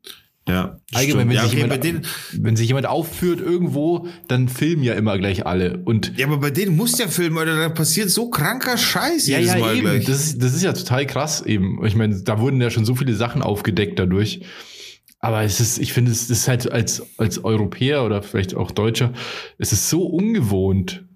[0.48, 0.80] Ja.
[0.94, 2.02] allgemein, wenn, ja, sich okay, jemand, denen,
[2.34, 5.80] wenn sich jemand aufführt irgendwo, dann filmen ja immer gleich alle.
[5.84, 9.40] Und ja, aber bei denen muss der Film, Alter, da passiert so kranker Scheiß Ja,
[9.40, 9.82] jedes ja, Mal eben.
[9.82, 10.06] gleich.
[10.06, 11.84] Das ist, das ist ja total krass eben.
[11.86, 14.42] Ich meine, da wurden ja schon so viele Sachen aufgedeckt dadurch.
[15.20, 19.14] Aber es ist, ich finde, es ist halt als, als Europäer oder vielleicht auch Deutscher,
[19.58, 21.07] es ist so ungewohnt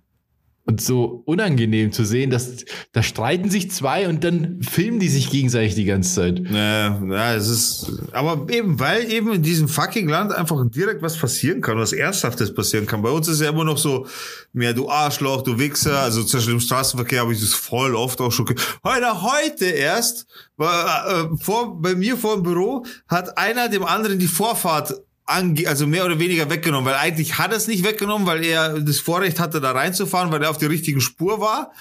[0.72, 5.30] und so unangenehm zu sehen, dass da streiten sich zwei und dann filmen die sich
[5.30, 6.42] gegenseitig die ganze Zeit.
[6.50, 11.18] Ja, ja, es ist, aber eben, weil eben in diesem fucking Land einfach direkt was
[11.18, 13.02] passieren kann, was Ernsthaftes passieren kann.
[13.02, 14.08] Bei uns ist ja immer noch so,
[14.54, 18.32] mehr du Arschloch, du Wichser, also Beispiel im Straßenverkehr habe ich das voll oft auch
[18.32, 18.48] schon,
[18.84, 24.20] heute, heute erst, war, äh, vor, bei mir vor dem Büro, hat einer dem anderen
[24.20, 24.94] die Vorfahrt
[25.32, 29.00] also mehr oder weniger weggenommen, weil eigentlich hat er es nicht weggenommen, weil er das
[29.00, 31.72] Vorrecht hatte, da reinzufahren, weil er auf der richtigen Spur war.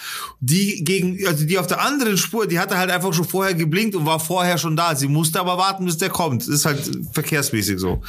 [0.40, 3.94] Die gegen, also die auf der anderen Spur, die hatte halt einfach schon vorher geblinkt
[3.94, 4.94] und war vorher schon da.
[4.94, 6.42] Sie musste aber warten, bis der kommt.
[6.42, 6.80] Das ist halt
[7.12, 8.02] verkehrsmäßig so.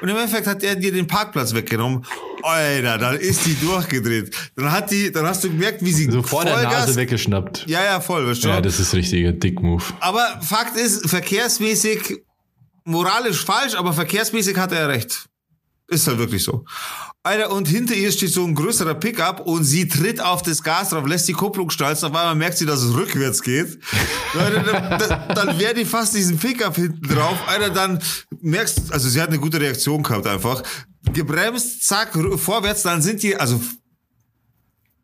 [0.00, 2.04] Und im Endeffekt hat er dir den Parkplatz weggenommen.
[2.42, 4.34] Alter, dann ist die durchgedreht.
[4.56, 7.64] Dann hat die, dann hast du gemerkt, wie sie So vor der Nase weggeschnappt.
[7.66, 8.48] Ja, ja, voll, weißt du?
[8.48, 9.82] Ja, das ist richtiger Dick-Move.
[10.00, 12.22] Aber Fakt ist, verkehrsmäßig,
[12.86, 15.26] moralisch falsch, aber verkehrsmäßig hat er recht.
[15.88, 16.64] Ist halt wirklich so.
[17.22, 20.90] Alter, und hinter ihr steht so ein größerer Pickup und sie tritt auf das Gas
[20.90, 23.80] drauf, lässt die Kupplung stalzen, auf einmal merkt sie, dass es rückwärts geht.
[24.38, 27.36] Alter, dann, dann, wäre die fast diesen Pickup hinten drauf.
[27.46, 28.00] Alter, dann
[28.40, 30.62] merkst, also sie hat eine gute Reaktion gehabt einfach.
[31.12, 33.60] Gebremst, zack, vorwärts, dann sind die, also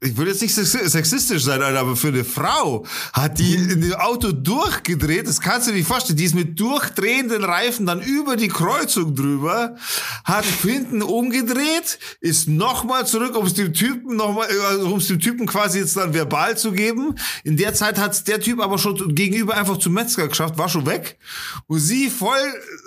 [0.03, 3.80] ich will jetzt nicht sex- sexistisch sein, Alter, aber für eine Frau hat die in
[3.80, 5.28] dem Auto durchgedreht.
[5.28, 6.16] Das kannst du dir nicht vorstellen.
[6.16, 9.76] Die ist mit durchdrehenden Reifen dann über die Kreuzung drüber,
[10.24, 15.20] hat hinten umgedreht, ist nochmal zurück, um es dem Typen nochmal, also um es dem
[15.20, 17.14] Typen quasi jetzt dann verbal zu geben.
[17.44, 20.84] In der Zeit hat der Typ aber schon gegenüber einfach zum Metzger geschafft, war schon
[20.86, 21.16] weg.
[21.68, 22.36] Und sie voll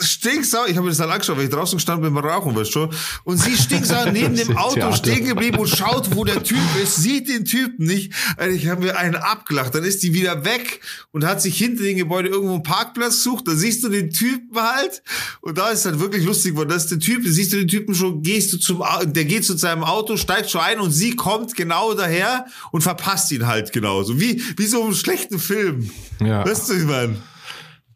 [0.02, 2.76] stinksau, ich habe mir das dann angeschaut, weil ich draußen stand mit dem Rauchen, weißt
[2.76, 2.90] du.
[3.24, 4.96] Und sie stinksau neben dem Auto Theater.
[4.98, 8.12] stehen geblieben und schaut, wo der Typ ist, sieht den Typen nicht.
[8.38, 9.76] Alter, Ich habe mir einen abgelacht.
[9.76, 10.82] Dann ist die wieder weg
[11.12, 13.48] und hat sich hinter dem Gebäude irgendwo einen Parkplatz gesucht.
[13.48, 15.04] Dann siehst du den Typen halt.
[15.42, 17.94] Und da ist halt wirklich lustig, weil das ist der Typ, siehst du den Typen
[17.94, 21.56] schon, gehst du zum, der geht zu seinem Auto, steigt schon ein und sie kommt
[21.56, 24.20] genau daher und verpasst ihn halt genauso.
[24.20, 25.90] Wie, wie so einem schlechten Film.
[26.20, 26.44] Ja.
[26.46, 27.18] Weißt du, ich meine?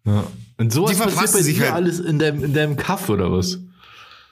[0.06, 0.28] Ja.
[0.58, 1.74] Und sowas Die passiert bei sich dir halt.
[1.74, 3.60] alles in deinem, in deinem Kaff oder was?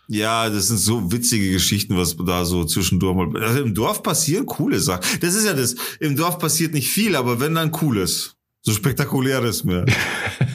[0.08, 3.44] Ja, das sind so witzige Geschichten, was da so zwischendurch mal.
[3.44, 5.04] Also im Dorf passieren coole Sachen.
[5.20, 5.76] Das ist ja das.
[6.00, 8.36] Im Dorf passiert nicht viel, aber wenn dann cooles.
[8.62, 9.86] So spektakuläres mehr.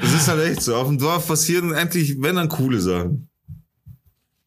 [0.00, 0.74] das ist halt echt so.
[0.74, 3.28] Auf dem Dorf passieren eigentlich, wenn dann coole Sachen.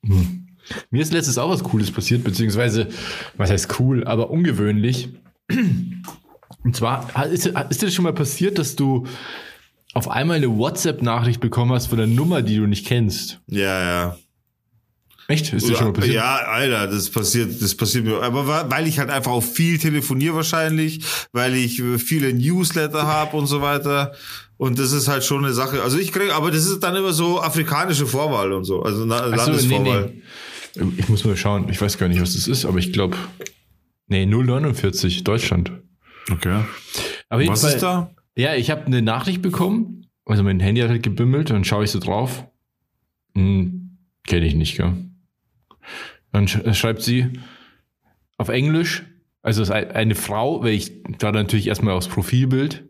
[0.01, 2.89] Mir ist letztes auch was Cooles passiert, beziehungsweise,
[3.37, 5.09] was heißt cool, aber ungewöhnlich.
[6.63, 9.05] Und zwar, ist, ist dir das schon mal passiert, dass du
[9.95, 13.39] auf einmal eine WhatsApp-Nachricht bekommen hast von einer Nummer, die du nicht kennst?
[13.47, 14.17] Ja, ja.
[15.27, 15.53] Echt?
[15.53, 16.15] Ist dir schon mal passiert?
[16.15, 18.21] Ja, Alter, das passiert, das passiert mir.
[18.21, 23.37] Aber weil ich halt einfach auch viel telefoniere wahrscheinlich, weil ich äh, viele Newsletter habe
[23.37, 24.11] und so weiter.
[24.57, 25.81] Und das ist halt schon eine Sache.
[25.81, 28.83] Also ich kriege, aber das ist dann immer so afrikanische Vorwahl und so.
[28.83, 30.11] Also Ach so, Landesvorwahl.
[30.75, 30.93] nee, nee.
[30.97, 31.69] Ich muss mal schauen.
[31.69, 33.15] Ich weiß gar nicht, was das ist, aber ich glaube,
[34.07, 35.71] nee, 049, Deutschland.
[36.29, 36.65] Okay.
[37.29, 38.11] Aber Was ist da?
[38.35, 40.07] Ja, ich habe eine Nachricht bekommen.
[40.25, 42.45] Also mein Handy hat halt gebimmelt, dann schaue ich so drauf.
[43.35, 44.93] Hm, Kenne ich nicht, gell?
[46.31, 47.33] Dann sch schreibt sie
[48.37, 49.03] auf Englisch,
[49.43, 52.83] also es ist ein- eine Frau, weil ich da natürlich erstmal aufs Profilbild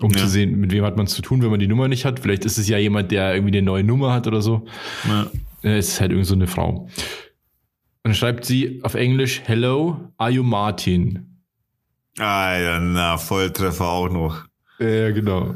[0.00, 0.18] um Ja.
[0.18, 2.20] zu sehen, mit wem hat man es zu tun, wenn man die Nummer nicht hat.
[2.20, 4.66] Vielleicht ist es ja jemand, der irgendwie eine neue Nummer hat oder so.
[5.08, 5.30] Ja.
[5.62, 6.70] Äh, Es ist halt irgend so eine Frau.
[6.82, 6.90] Und
[8.02, 11.40] dann schreibt sie auf Englisch, Hello, are you Martin?
[12.18, 14.44] Alter, na, Volltreffer auch noch.
[14.78, 15.54] Ja, genau.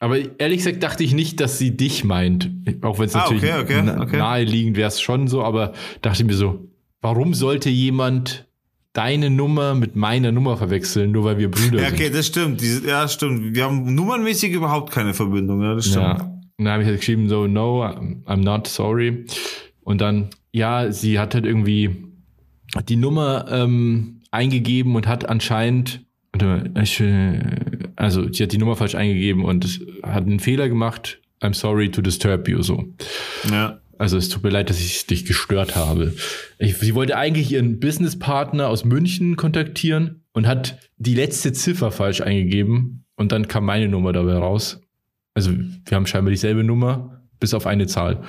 [0.00, 2.50] Aber ehrlich gesagt dachte ich nicht, dass sie dich meint.
[2.82, 4.16] Auch wenn es Ah, natürlich okay, okay, na- okay.
[4.18, 6.68] naheliegend wäre es schon so, aber dachte mir so,
[7.00, 8.46] warum sollte jemand
[8.92, 11.94] deine Nummer mit meiner Nummer verwechseln, nur weil wir Brüder Ja, sind?
[12.00, 12.60] okay, das stimmt.
[12.60, 13.54] Diese, ja, stimmt.
[13.54, 15.62] Wir haben nummernmäßig überhaupt keine Verbindung.
[15.62, 16.04] Ja, das stimmt.
[16.04, 16.34] Ja.
[16.58, 19.24] Dann habe ich halt geschrieben, so, no, I'm I'm not sorry.
[19.82, 21.96] Und dann, ja, sie hat halt irgendwie
[22.88, 27.40] die Nummer ähm, eingegeben und hat anscheinend, warte mal, ich, äh,
[27.98, 31.20] also sie hat die Nummer falsch eingegeben und hat einen Fehler gemacht.
[31.42, 32.84] I'm sorry to disturb you, so.
[33.50, 33.80] Ja.
[33.98, 36.14] Also es tut mir leid, dass ich dich gestört habe.
[36.60, 42.20] Ich, sie wollte eigentlich ihren Businesspartner aus München kontaktieren und hat die letzte Ziffer falsch
[42.20, 44.80] eingegeben und dann kam meine Nummer dabei raus.
[45.34, 48.22] Also wir haben scheinbar dieselbe Nummer, bis auf eine Zahl.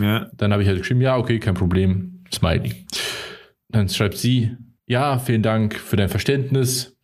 [0.00, 0.30] Ja.
[0.36, 2.86] Dann habe ich halt geschrieben, ja, okay, kein Problem, Smiley.
[3.70, 4.52] Dann schreibt sie,
[4.86, 6.96] ja, vielen Dank für dein Verständnis.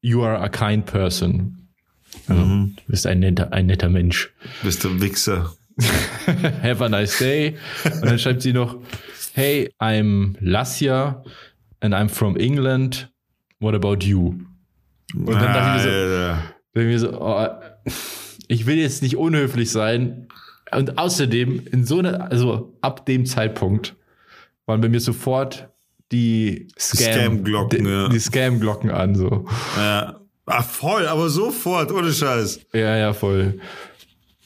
[0.00, 1.65] You are a kind person.
[2.28, 4.32] Also, Du bist ein netter, ein netter Mensch.
[4.62, 5.52] Bist du Wichser.
[6.62, 7.56] Have a nice day.
[7.84, 8.80] Und dann schreibt sie noch,
[9.34, 11.22] hey, I'm Lassia
[11.80, 13.10] and I'm from England.
[13.60, 14.34] What about you?
[15.14, 16.42] Und dann dachte
[16.74, 17.46] ich mir so, oh,
[18.48, 20.28] ich will jetzt nicht unhöflich sein.
[20.72, 23.94] Und außerdem, in so einer, also ab dem Zeitpunkt
[24.66, 25.68] waren bei mir sofort
[26.12, 28.08] die Scam, Scam-Glocken, die, ja.
[28.08, 29.46] die Scam-Glocken an, so.
[29.76, 30.20] Ja.
[30.46, 32.60] Ah, voll, aber sofort, ohne Scheiß.
[32.72, 33.58] Ja, ja, voll.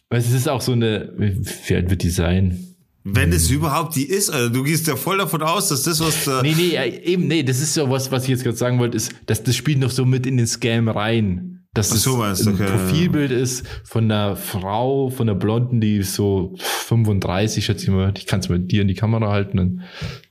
[0.08, 2.66] Weil es ist auch so eine, wie alt wird die sein?
[3.04, 6.24] Wenn es überhaupt die ist, also du gehst ja voll davon aus, dass das, was
[6.24, 6.42] da.
[6.42, 8.96] Nee, nee, ja, eben, nee, das ist so was, was ich jetzt gerade sagen wollte,
[8.96, 11.64] ist, dass das spielt noch so mit in den Scam rein.
[11.72, 12.70] Dass Ach so, ein okay, ja.
[12.70, 18.12] Profilbild ist von einer Frau, von einer Blonden, die ist so 35, schätze ich mal.
[18.18, 19.82] Ich kann es mit dir in die Kamera halten, dann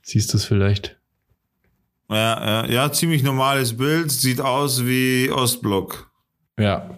[0.02, 0.99] siehst du es vielleicht.
[2.10, 6.10] Ja, ja, ja, ziemlich normales Bild, sieht aus wie Ostblock.
[6.58, 6.90] Ja.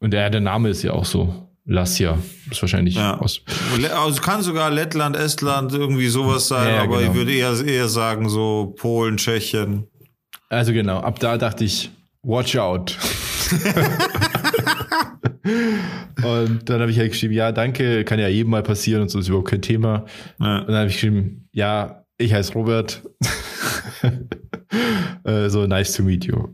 [0.00, 1.48] Und der, der Name ist ja auch so.
[1.64, 2.18] Lassia.
[2.50, 3.18] Ist wahrscheinlich Ja.
[3.18, 3.40] aus.
[3.94, 7.10] Also kann sogar Lettland, Estland, irgendwie sowas sein, Ja, ja, aber genau.
[7.12, 9.86] ich würde eher, eher sagen, so Polen, Tschechien.
[10.48, 11.90] Also genau, ab da dachte ich,
[12.24, 12.98] watch out.
[16.24, 19.18] und dann habe ich halt geschrieben, ja, danke, kann ja jedem mal passieren und so
[19.18, 20.04] ist überhaupt kein Thema.
[20.38, 23.02] Und dann habe ich geschrieben, ja, ich heiße Robert.
[25.24, 26.48] äh, so, nice to meet you.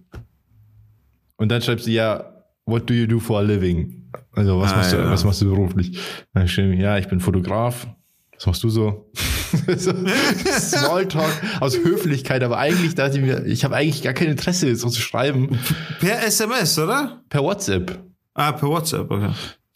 [1.37, 2.33] Und dann schreibt sie, ja,
[2.66, 4.11] what do you do for a living?
[4.33, 5.11] Also, was, Ah, machst, du, ja.
[5.11, 5.99] was machst du beruflich?
[6.33, 7.87] Dann habe ich ja, ich bin Fotograf.
[8.35, 9.11] Was machst du so?
[9.77, 9.93] so
[10.47, 14.89] Smalltalk aus Höflichkeit, aber eigentlich dachte ich mir, ich habe eigentlich gar kein Interesse, so
[14.89, 15.59] zu schreiben.
[16.01, 17.23] Per SMS, oder?
[17.29, 17.99] Per WhatsApp.
[18.35, 19.31] Ah, per WhatsApp, okay.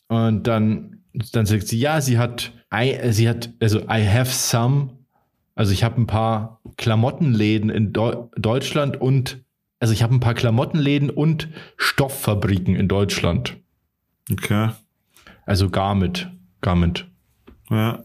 [0.09, 4.91] Und dann, dann sagt sie, ja, sie hat, I, sie hat, also I have some,
[5.55, 9.45] also ich habe ein paar Klamottenläden in Deu Deutschland und,
[9.81, 13.57] also ich habe ein paar Klamottenläden und Stofffabriken in Deutschland.
[14.31, 14.71] Okay.
[15.47, 16.31] Also Garment,
[16.61, 17.09] Garment.
[17.71, 18.05] Ja.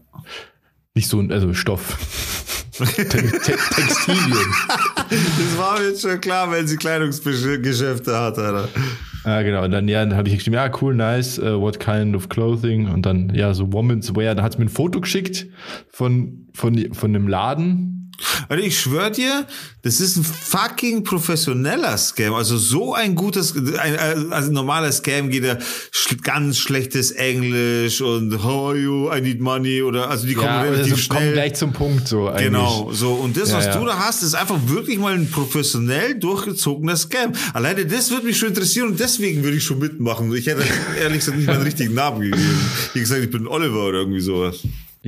[0.94, 1.96] Nicht so, ein- also Stoff.
[2.78, 4.54] Te Te Textilien.
[5.08, 8.68] Das war mir jetzt schon klar, wenn sie Kleidungsgeschäfte hat, Alter.
[9.28, 9.64] Ja, genau.
[9.64, 12.88] Und dann, ja, dann habe ich geschrieben, ja, cool, nice, uh, what kind of clothing?
[12.88, 14.34] Und dann, ja, so Women's Wear.
[14.34, 15.46] Dann hat sie mir ein Foto geschickt
[15.90, 18.07] von, von, von dem Laden.
[18.48, 19.46] Also ich schwör dir,
[19.82, 22.34] das ist ein fucking professioneller Scam.
[22.34, 23.96] Also so ein gutes, ein,
[24.32, 25.56] also ein normaler Scam geht ja
[26.22, 30.62] ganz schlechtes Englisch und how are you, I need money oder also die kommen Ja,
[30.62, 31.32] relativ also kommen schnell.
[31.32, 32.46] gleich zum Punkt so eigentlich.
[32.46, 33.12] Genau, so.
[33.12, 33.78] Und das, Ja, was ja.
[33.78, 37.32] du da hast, ist einfach wirklich mal ein professionell durchgezogener Scam.
[37.52, 40.34] Alleine das würde mich schon interessieren und deswegen würde ich schon mitmachen.
[40.34, 40.64] Ich hätte
[41.00, 42.60] ehrlich gesagt nicht meinen richtigen Namen gegeben.
[42.94, 44.58] Wie gesagt, ich bin Oliver oder irgendwie sowas.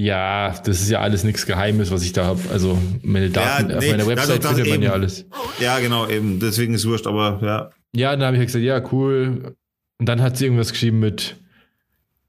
[0.00, 2.40] Ja, das ist ja alles nichts Geheimes, was ich da habe.
[2.50, 5.02] Also meine Daten Ja, auf nee, meiner ja, Website doch, das findet man ja eben.
[5.02, 5.26] alles.
[5.60, 6.40] Ja, genau, eben.
[6.40, 7.70] Deswegen ist wurscht, aber ja.
[7.94, 9.56] Ja, dann habe ich halt gesagt, ja, cool.
[9.98, 11.36] Und dann hat sie irgendwas geschrieben mit,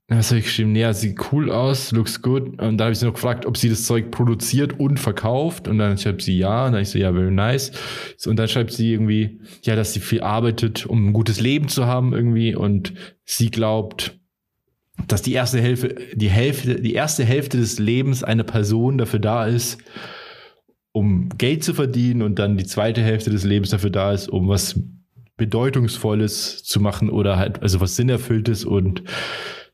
[0.10, 0.76] was habe ich geschrieben?
[0.76, 2.44] Ja, sieht cool aus, looks good.
[2.60, 5.70] Und dann habe ich sie noch gefragt, ob sie das Zeug produziert und verkauft.
[5.70, 6.66] Und dann schreibt sie ja.
[6.66, 7.72] Und dann ich so, ja, very nice.
[8.26, 11.86] Und dann schreibt sie irgendwie, ja, dass sie viel arbeitet, um ein gutes Leben zu
[11.86, 12.54] haben irgendwie.
[12.54, 12.94] Und
[13.24, 14.20] sie glaubt,
[15.08, 19.46] dass die erste Hälfte, die Hälfte, die erste Hälfte des Lebens einer Person dafür da
[19.46, 19.80] ist,
[20.92, 24.48] um Geld zu verdienen und dann die zweite Hälfte des Lebens dafür da ist, um
[24.50, 24.80] was
[25.38, 29.04] Bedeutungsvolles zu machen oder halt, also was Sinnerfülltes und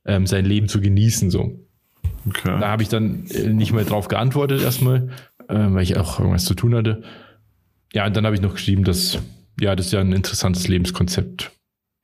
[0.06, 1.60] ähm, sein Leben zu genießen, so.
[2.28, 2.58] Okay.
[2.60, 5.10] Da habe ich dann äh, nicht mehr drauf geantwortet erstmal,
[5.48, 7.04] äh, weil ich auch irgendwas zu tun hatte.
[7.94, 9.20] Ja, und dann habe ich noch geschrieben, dass,
[9.60, 11.52] ja, das ist ja ein interessantes Lebenskonzept.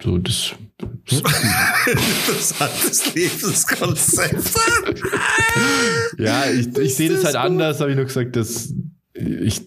[0.02, 0.56] So, das.
[1.86, 4.56] Interessantes Lebenskonzept.
[6.18, 8.74] ja, ich, ich sehe das halt anders, habe ich nur gesagt, dass
[9.14, 9.62] ich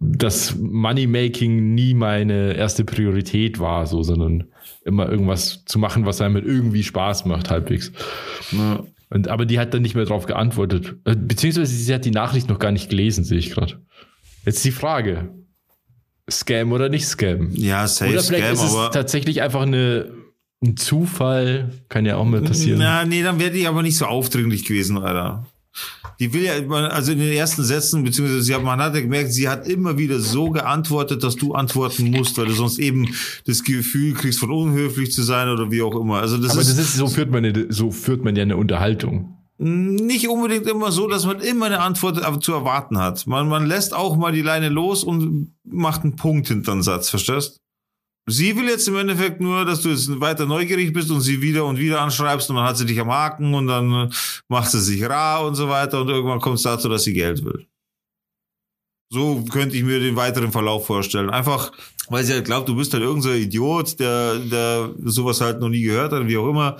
[0.00, 4.44] das Moneymaking nie meine erste Priorität war, so, sondern
[4.84, 7.92] immer irgendwas zu machen, was einem irgendwie Spaß macht, halbwegs.
[8.50, 8.82] Ja.
[9.10, 10.96] Und, aber die hat dann nicht mehr darauf geantwortet.
[11.04, 13.80] Äh, beziehungsweise sie hat die Nachricht noch gar nicht gelesen, sehe ich gerade.
[14.44, 15.28] Jetzt die Frage.
[16.30, 17.50] Scam oder nicht Scam?
[17.52, 18.90] Ja, safe Oder vielleicht Scam, ist es aber.
[18.90, 20.12] tatsächlich einfach eine,
[20.62, 21.72] ein Zufall.
[21.88, 22.78] Kann ja auch mal passieren.
[22.78, 25.46] Na, nee, dann wäre die aber nicht so aufdringlich gewesen, Alter.
[26.20, 29.32] Die will ja, also in den ersten Sätzen, beziehungsweise sie hat, man hat ja gemerkt,
[29.32, 33.08] sie hat immer wieder so geantwortet, dass du antworten musst, weil du sonst eben
[33.46, 36.20] das Gefühl kriegst, von unhöflich zu sein oder wie auch immer.
[36.20, 39.38] Also das aber ist, das ist, so führt man, so führt man ja eine Unterhaltung.
[39.62, 43.26] Nicht unbedingt immer so, dass man immer eine Antwort zu erwarten hat.
[43.28, 47.08] Man, man lässt auch mal die Leine los und macht einen Punkt hinter den Satz,
[47.08, 47.58] verstehst?
[48.28, 51.64] Sie will jetzt im Endeffekt nur, dass du jetzt weiter neugierig bist und sie wieder
[51.64, 54.12] und wieder anschreibst und dann hat sie dich am Haken und dann
[54.48, 57.44] macht sie sich rar und so weiter und irgendwann kommt es dazu, dass sie Geld
[57.44, 57.66] will.
[59.12, 61.28] So könnte ich mir den weiteren Verlauf vorstellen.
[61.28, 61.70] Einfach,
[62.08, 65.68] weil sie halt glaubt, du bist halt irgendein so Idiot, der, der sowas halt noch
[65.68, 66.78] nie gehört hat, wie auch immer.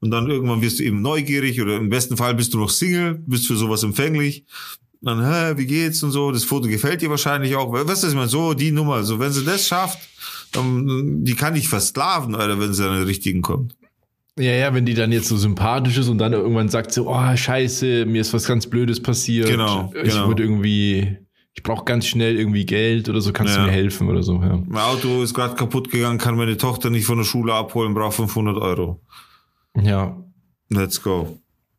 [0.00, 3.22] Und dann irgendwann wirst du eben neugierig oder im besten Fall bist du noch Single,
[3.26, 4.46] bist für sowas empfänglich.
[5.02, 6.32] Und dann, hä, wie geht's und so.
[6.32, 7.70] Das Foto gefällt dir wahrscheinlich auch.
[7.70, 9.02] Weißt du, ich meine, so die Nummer.
[9.02, 9.98] So, wenn sie das schafft,
[10.52, 13.74] dann, die kann ich versklaven, Alter, wenn sie an den richtigen kommt.
[14.38, 17.36] Ja, ja, wenn die dann jetzt so sympathisch ist und dann irgendwann sagt so, oh,
[17.36, 19.48] scheiße, mir ist was ganz Blödes passiert.
[19.48, 20.28] Genau, Ich genau.
[20.28, 21.18] würde irgendwie,
[21.56, 23.60] ich brauche ganz schnell irgendwie Geld oder so, kannst Ja.
[23.62, 24.60] du mir helfen oder so, ja.
[24.66, 28.16] Mein Auto ist gerade kaputt gegangen, kann meine Tochter nicht von der Schule abholen, braucht
[28.16, 29.00] 500 Euro.
[29.80, 30.16] Ja.
[30.70, 31.38] Let's go.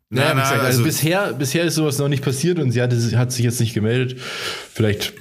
[0.09, 2.71] Naja, Nein, wie gesagt, nein, also, also- bisher, bisher ist sowas noch nicht passiert und
[2.71, 4.19] sie hat, hat sich jetzt nicht gemeldet.
[4.71, 5.13] Vielleicht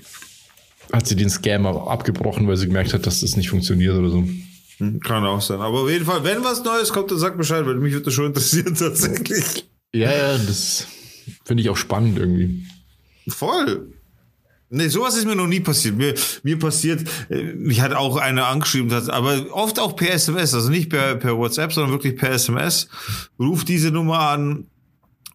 [0.93, 4.11] hat sie den Scam aber abgebrochen, weil sie gemerkt hat, dass das nicht funktioniert oder
[4.11, 4.25] so.
[4.79, 5.61] Hm, Kann auch sein.
[5.61, 8.15] Aber auf jeden Fall, wenn was Neues kommt, dann sag Bescheid, weil mich würde das
[8.15, 9.67] schon interessieren tatsächlich.
[9.93, 10.87] Ja, ja, das
[11.45, 12.65] finde ich auch spannend irgendwie.
[13.29, 13.94] Voll.
[14.75, 15.97] Nee, sowas ist mir noch nie passiert.
[15.97, 20.53] Mir, mir passiert, äh, mich hat auch einer angeschrieben, hat, aber oft auch per SMS,
[20.55, 22.89] also nicht per, per WhatsApp, sondern wirklich per SMS.
[23.39, 24.67] Ruf diese Nummer an,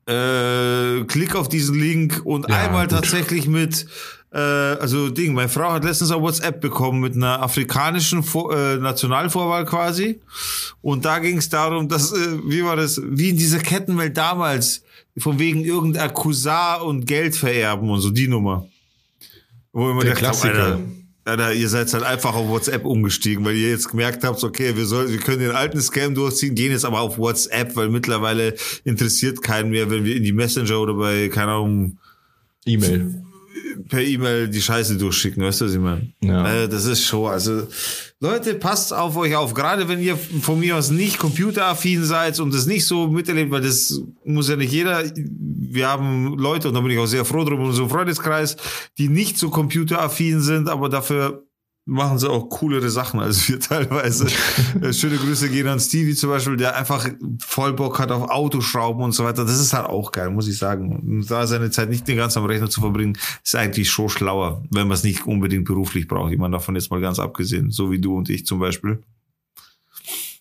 [0.07, 2.97] äh, klick auf diesen Link und Ja, einmal gut.
[2.97, 3.85] tatsächlich mit,
[4.33, 8.77] äh, also Ding, meine Frau hat letztens auch WhatsApp bekommen mit einer afrikanischen Vor äh,
[8.77, 10.19] Nationalvorwahl quasi.
[10.81, 14.83] Und da ging es darum, dass, äh, wie war das, wie in dieser Kettenwelt damals,
[15.17, 18.65] von wegen irgendein Cousin und Geld vererben und so, die Nummer.
[19.71, 20.65] Wo immer Der gedacht hab, Klassiker.
[20.65, 20.79] Alter,
[21.25, 24.85] Alter, ihr seid halt einfach auf WhatsApp umgestiegen, weil ihr jetzt gemerkt habt, okay, wir
[24.85, 29.43] sollen, wir können den alten Scam durchziehen, gehen jetzt aber auf WhatsApp, weil mittlerweile interessiert
[29.43, 31.99] keinen mehr, wenn wir in die Messenger oder bei, keine Ahnung,
[32.65, 33.23] E-Mail.
[33.87, 36.13] Per E-Mail die Scheiße durchschicken, weißt du, was ich meine?
[36.21, 36.63] Ja.
[36.63, 37.67] Äh, das ist schon, also
[38.19, 42.53] Leute, passt auf euch auf, gerade wenn ihr von mir aus nicht computeraffin seid und
[42.53, 46.81] das nicht so miterlebt, weil das muss ja nicht jeder, wir haben Leute, und da
[46.81, 48.57] bin ich auch sehr froh drum, in unserem Freundeskreis,
[48.97, 51.43] die nicht so computeraffin sind, aber dafür
[51.89, 54.27] machen sie auch coolere Sachen als wir teilweise.
[54.81, 57.07] Äh, Schöne Grüße gehen an Stevie zum Beispiel, der einfach
[57.39, 59.43] voll Bock hat auf Autoschrauben und so weiter.
[59.45, 61.25] Das ist halt auch geil, muss ich sagen.
[61.27, 64.87] Da seine Zeit nicht den ganzen am Rechner zu verbringen, ist eigentlich schon schlauer, wenn
[64.87, 66.31] man es nicht unbedingt beruflich braucht.
[66.31, 69.01] Ich meine, davon jetzt mal ganz abgesehen, so wie du und ich zum Beispiel.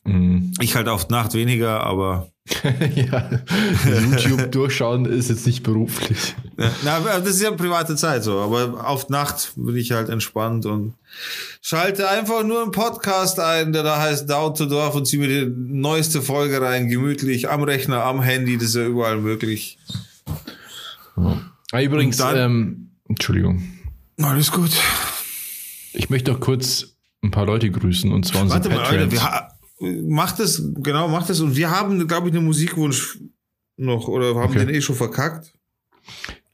[0.04, 0.52] Mhm.
[0.60, 2.30] Ich halt auf Nacht weniger, aber
[2.94, 3.30] ja,
[4.00, 6.34] YouTube durchschauen ist jetzt nicht beruflich.
[6.58, 10.66] Ja, na, das ist ja private Zeit so, aber auf Nacht bin ich halt entspannt
[10.66, 10.94] und
[11.60, 15.28] schalte einfach nur einen Podcast ein, der da heißt Down to Dorf und ziehe mir
[15.46, 19.78] die neueste Folge rein, gemütlich am Rechner, am Handy, das ist ja überall möglich.
[21.72, 23.62] Ah, übrigens, dann- ähm, Entschuldigung.
[24.20, 24.70] Alles gut.
[25.92, 29.22] Ich möchte noch kurz ein paar Leute grüßen und zwar unsere Warte mal, Alter, wir
[29.22, 29.48] ha-
[29.80, 33.18] macht das, genau, macht das und wir haben, glaube ich, einen Musikwunsch
[33.76, 34.66] noch oder haben Okay.
[34.66, 35.52] den eh schon verkackt.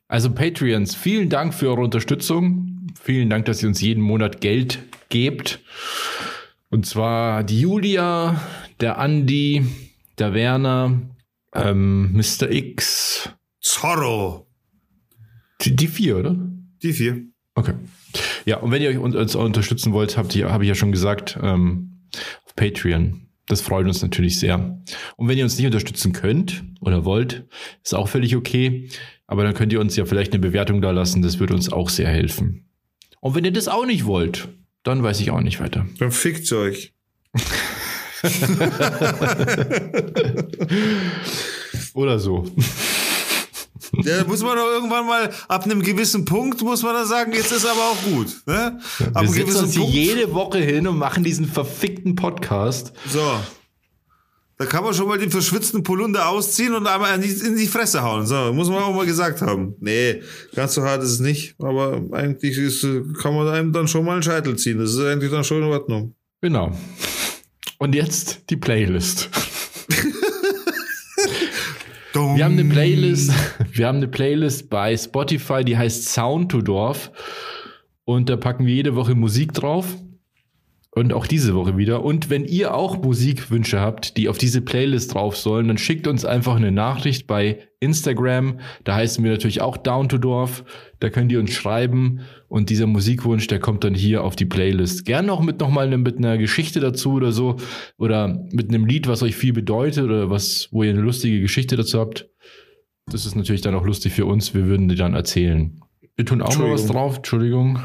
[0.09, 2.87] Also Patreons, vielen Dank für eure Unterstützung.
[3.03, 5.61] Vielen Dank, dass ihr uns jeden Monat Geld gebt.
[6.71, 8.41] Und zwar die Julia,
[8.81, 9.65] der Andi,
[10.19, 11.01] der Werner,
[11.55, 12.51] ähm, Mr.
[12.51, 13.31] X.
[13.61, 14.47] Zorro.
[15.63, 16.37] Die, die vier, oder?
[16.83, 17.23] Die vier.
[17.55, 17.75] Okay.
[18.45, 20.93] Ja, und wenn ihr euch uns, uns unterstützen wollt, habt ihr, habe ich ja schon
[20.93, 21.91] gesagt, ähm,
[22.55, 23.29] auf Patreon.
[23.47, 24.81] Das freut uns natürlich sehr.
[25.17, 27.45] Und wenn ihr uns nicht unterstützen könnt oder wollt,
[27.83, 28.89] ist auch völlig okay.
[29.27, 31.23] Aber dann könnt ihr uns ja vielleicht eine Bewertung da lassen.
[31.23, 32.67] Das würde uns auch sehr helfen.
[33.21, 34.49] Und wenn ihr das auch nicht wollt,
[34.83, 35.87] dann weiß ich auch nicht weiter.
[35.99, 36.93] Dann fickt's euch.
[41.95, 42.45] Oder so.
[44.05, 47.53] Da muss man doch irgendwann mal, ab einem gewissen Punkt muss man dann sagen, jetzt
[47.53, 48.29] ist aber auch gut.
[48.47, 48.81] Ne?
[49.13, 49.95] Ab Wir setzen uns hier Punkt.
[49.95, 52.93] jede Woche hin und machen diesen verfickten Podcast.
[53.09, 53.21] So.
[54.57, 57.67] Da kann man schon mal den verschwitzten Polunder ausziehen und einmal in die, in die
[57.67, 58.25] Fresse hauen.
[58.25, 59.75] So, muss man auch mal gesagt haben.
[59.81, 60.23] Nee,
[60.55, 62.87] ganz so hart ist es nicht, aber eigentlich ist,
[63.21, 64.79] kann man einem dann schon mal einen Scheitel ziehen.
[64.79, 66.15] Das ist eigentlich dann schon in Ordnung.
[66.41, 66.71] Genau.
[67.79, 69.29] Und jetzt die Playlist.
[72.15, 73.33] Wir haben eine Playlist,
[73.73, 77.11] wir haben eine Playlist bei Spotify, die heißt Sound to Dorf.
[78.05, 79.97] Und da packen wir jede Woche Musik drauf.
[80.97, 82.05] Und auch diese Woche wieder.
[82.05, 86.25] Und wenn ihr auch Musikwünsche habt, die auf diese Playlist drauf sollen, dann schickt uns
[86.25, 88.61] einfach eine Nachricht bei Instagram.
[88.85, 90.65] Da heißen wir natürlich auch Down to Dorf.
[91.01, 92.21] Da könnt ihr uns schreiben.
[92.47, 95.05] Und dieser Musikwunsch, der kommt dann hier auf die Playlist.
[95.05, 97.57] Gern auch mit nochmal eine, mit einer Geschichte dazu oder so.
[97.99, 101.75] Oder mit einem Lied, was euch viel bedeutet oder was, wo ihr eine lustige Geschichte
[101.75, 102.29] dazu habt.
[103.11, 104.55] Das ist natürlich dann auch lustig für uns.
[104.55, 105.81] Wir würden die dann erzählen.
[106.15, 107.17] Wir tun auch mal was drauf.
[107.17, 107.81] Entschuldigung.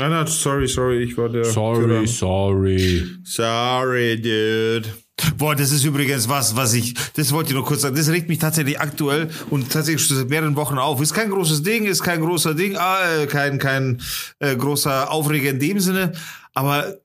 [0.00, 1.44] Nein, nein, sorry, sorry, ich war der.
[1.44, 2.06] Sorry, Tyrann.
[2.06, 3.06] sorry.
[3.22, 4.88] Sorry, dude.
[5.36, 8.30] Boah, das ist übrigens was, was ich, das wollte ich noch kurz sagen, das regt
[8.30, 11.02] mich tatsächlich aktuell und tatsächlich schon seit mehreren Wochen auf.
[11.02, 14.00] Ist kein großes Ding, ist kein großer Ding, ah, äh, kein, kein
[14.38, 16.12] äh, großer Aufreger in dem Sinne,
[16.54, 16.96] aber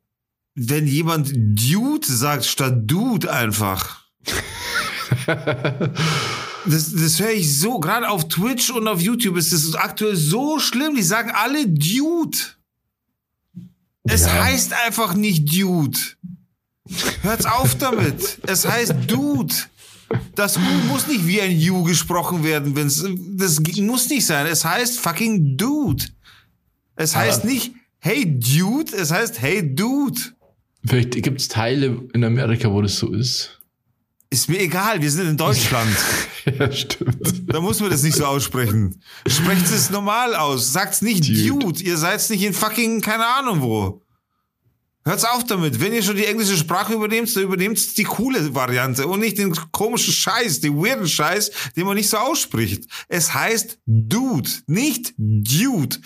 [0.53, 4.05] wenn jemand Dude sagt statt Dude einfach.
[6.67, 10.57] Das, das höre ich so, gerade auf Twitch und auf YouTube ist das aktuell so
[10.57, 10.95] schlimm.
[10.95, 12.37] Die sagen alle Dude.
[14.08, 14.43] Es Ja.
[14.43, 15.97] heißt einfach nicht Dude.
[17.22, 18.39] Hört's auf damit.
[18.47, 19.53] Es heißt Dude.
[20.36, 23.03] Das U muss nicht wie ein U gesprochen werden, wenn's,
[23.38, 24.45] das muss nicht sein.
[24.45, 26.06] Es heißt fucking Dude.
[26.95, 30.22] Es heißt Aber- nicht Hey Dude, es heißt Hey Dude.
[30.88, 33.60] Vielleicht gibt es Teile in Amerika, wo das so ist.
[34.30, 35.95] Ist mir egal, wir sind in Deutschland.
[36.45, 37.43] ja, stimmt.
[37.51, 39.01] Da muss man das nicht so aussprechen.
[39.28, 40.73] Sprecht es normal aus.
[40.73, 41.59] Sagt's nicht Dude.
[41.59, 41.84] Dude.
[41.84, 44.01] Ihr seid nicht in fucking keine Ahnung wo.
[45.07, 45.80] Hört's auf damit.
[45.80, 49.53] Wenn ihr schon die englische Sprache übernehmt, dann übernehmt die coole Variante und nicht den
[49.71, 52.86] komischen Scheiß, den weirden Scheiß, den man nicht so ausspricht.
[53.07, 55.97] Es heißt Dude, nicht Dude.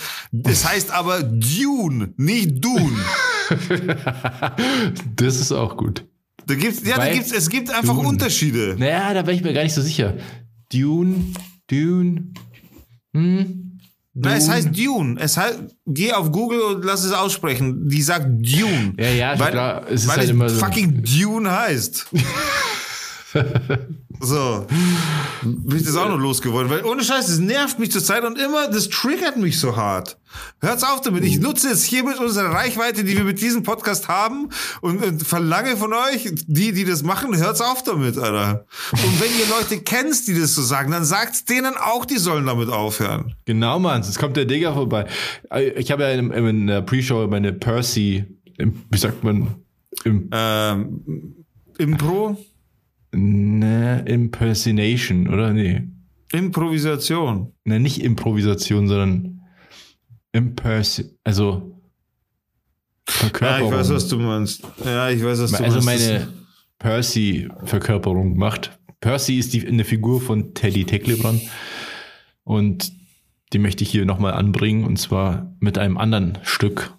[0.44, 2.98] Es heißt aber Dune, nicht Dune.
[5.16, 6.06] Das ist auch gut.
[6.50, 8.08] Da gibt's, ja, da Weil gibt's, es gibt einfach Dune.
[8.08, 8.76] Unterschiede.
[8.80, 10.16] Naja, da wäre ich mir gar nicht so sicher.
[10.74, 11.26] Dune,
[11.70, 12.34] Dune.
[13.14, 13.80] Hm?
[14.16, 14.56] Nein, es Dune.
[14.56, 15.20] heißt Dune.
[15.20, 17.88] Es heißt, geh auf Google und lass es aussprechen.
[17.88, 18.96] Die sagt Dune.
[19.00, 19.86] Ja, ja, weil, klar.
[19.92, 22.08] Es ist weil halt es immer so- fucking Dune heißt.
[24.22, 24.66] so.
[25.42, 26.70] Bin ich das auch noch losgeworden.
[26.70, 30.18] Weil ohne Scheiß, es nervt mich zur Zeit und immer, das triggert mich so hart.
[30.62, 31.24] Hört's auf damit.
[31.24, 34.50] Ich nutze jetzt hiermit unsere Reichweite, die wir mit diesem Podcast haben
[34.82, 38.66] und, und verlange von euch, die, die das machen, hört's auf damit, Alter.
[38.92, 42.46] Und wenn ihr Leute kennt, die das so sagen, dann sagt's denen auch, die sollen
[42.46, 43.36] damit aufhören.
[43.46, 44.04] Genau, Mann.
[44.04, 45.08] Jetzt kommt der Digger vorbei.
[45.76, 48.26] Ich habe ja in, in der Pre-Show meine Percy,
[48.58, 49.56] wie sagt man,
[50.04, 51.36] im, Ähm,
[51.78, 52.38] Impro?
[53.12, 55.54] Ne, Impersonation, oder?
[55.54, 55.88] Nee.
[56.32, 57.54] Improvisation.
[57.64, 59.42] Ne, nicht Improvisation, sondern
[60.32, 61.80] Imperson, also
[63.08, 63.72] Ja, Verkörperung.
[63.74, 64.64] ich weiß, was du meinst.
[64.86, 66.08] Ja, ich weiß, was du also meinst.
[66.08, 66.28] meine
[66.78, 68.78] Percy-Verkörperung gemacht.
[69.02, 71.42] Percy ist die, eine Figur von Teddy Tecklebrand
[72.44, 72.92] und
[73.54, 76.94] die möchte ich hier nochmal anbringen und zwar mit einem anderen Stück.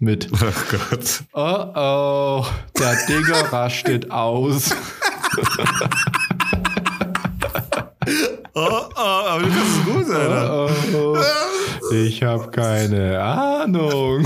[0.00, 0.36] Mit oh
[0.70, 1.24] Gott.
[1.32, 2.46] Oh oh,
[2.78, 4.74] der Digger rastet aus.
[8.56, 10.70] Oh, oh, aber du kannst es gut, Alter.
[10.94, 11.16] Oh,
[11.92, 14.24] ich habe keine Ahnung.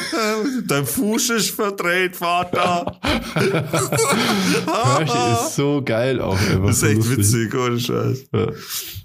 [0.68, 2.98] Dein Fuß ist verdreht, Vater.
[3.34, 6.38] Percy ist so geil auch.
[6.38, 7.18] Einfach Das ist echt lustig.
[7.18, 8.24] witzig, ohne Scheiß.
[8.32, 8.46] Ja.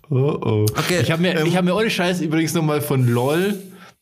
[0.10, 0.66] Oh oh.
[0.78, 3.56] Okay, ich habe mir, ähm, ich hab mir ohne Scheiß übrigens nochmal von LOL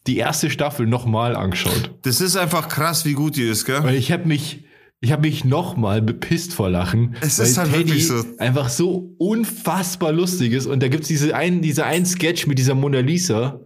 [0.06, 1.92] die erste Staffel nochmal angeschaut.
[2.04, 3.84] Das ist einfach krass, wie gut die ist, gell?
[3.84, 4.64] Weil ich habe mich,
[5.00, 7.16] ich habe mich nochmal bepisst vor Lachen.
[7.22, 8.24] Es weil ist halt Teddy wirklich so.
[8.40, 10.66] einfach so unfassbar lustig ist.
[10.66, 13.60] Und da gibt's diese einen, diese einen Sketch mit dieser Mona Lisa.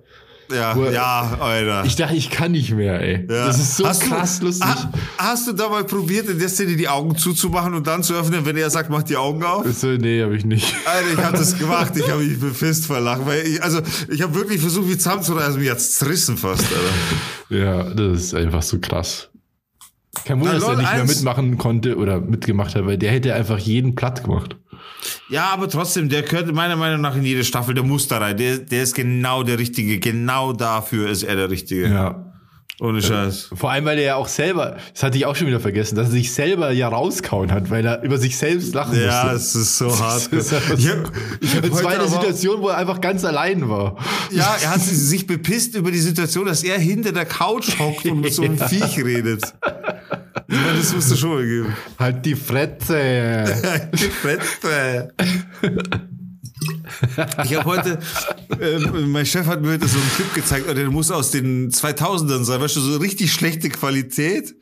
[0.53, 1.85] Ja, Wo- ja, Alter.
[1.85, 3.25] Ich dachte, ich kann nicht mehr, ey.
[3.29, 3.47] Ja.
[3.47, 4.67] Das ist so Hast du- krass lustig.
[4.67, 8.13] Ha, hast du da mal probiert, in der Szene die Augen zuzumachen und dann zu
[8.13, 9.65] öffnen, wenn er sagt, mach die Augen auf?
[9.71, 10.75] So, nee, habe ich nicht.
[10.85, 11.93] Alter, ich habe das gemacht.
[11.95, 13.25] Ich habe mich befisst vor Lachen.
[13.25, 13.79] Weil ich, also,
[14.09, 15.57] ich habe wirklich versucht, wie zusammenzureißen.
[15.57, 17.57] Mich hat's zerrissen fast, Alter.
[17.63, 19.29] Ja, das ist einfach so krass.
[20.25, 23.33] Kein Wunder, dass er nicht mehr 1 mitmachen konnte oder mitgemacht hat, weil der hätte
[23.33, 24.57] einfach jeden platt gemacht.
[25.29, 27.73] Ja, aber trotzdem, der gehört meiner Meinung nach in jede Staffel.
[27.73, 28.37] Der muss da rein.
[28.37, 29.99] Der, der ist genau der Richtige.
[29.99, 31.87] Genau dafür ist er der Richtige.
[31.87, 32.25] Ja.
[32.79, 33.51] Ohne Scheiß.
[33.53, 36.07] Vor allem, weil er ja auch selber, das hatte ich auch schon wieder vergessen, dass
[36.07, 39.35] er sich selber ja rauskauen hat, weil er über sich selbst lachen Ja, musste.
[39.37, 40.29] es ist so hart.
[40.31, 43.97] Heute war eine Situation, wo er einfach ganz allein war.
[44.31, 48.21] Ja, er hat sich bepisst über die Situation, dass er hinter der Couch hockt und
[48.21, 49.53] mit so einem Viech redet.
[50.51, 51.75] Meine, das musst du schon mal geben.
[51.99, 53.45] Halt die Fretze.
[53.93, 55.13] Die Fresse.
[57.43, 57.99] Ich habe heute,
[58.59, 62.43] ähm, mein Chef hat mir heute so einen Clip gezeigt, der muss aus den 2000ern
[62.43, 64.53] sein, weißt du, so richtig schlechte Qualität.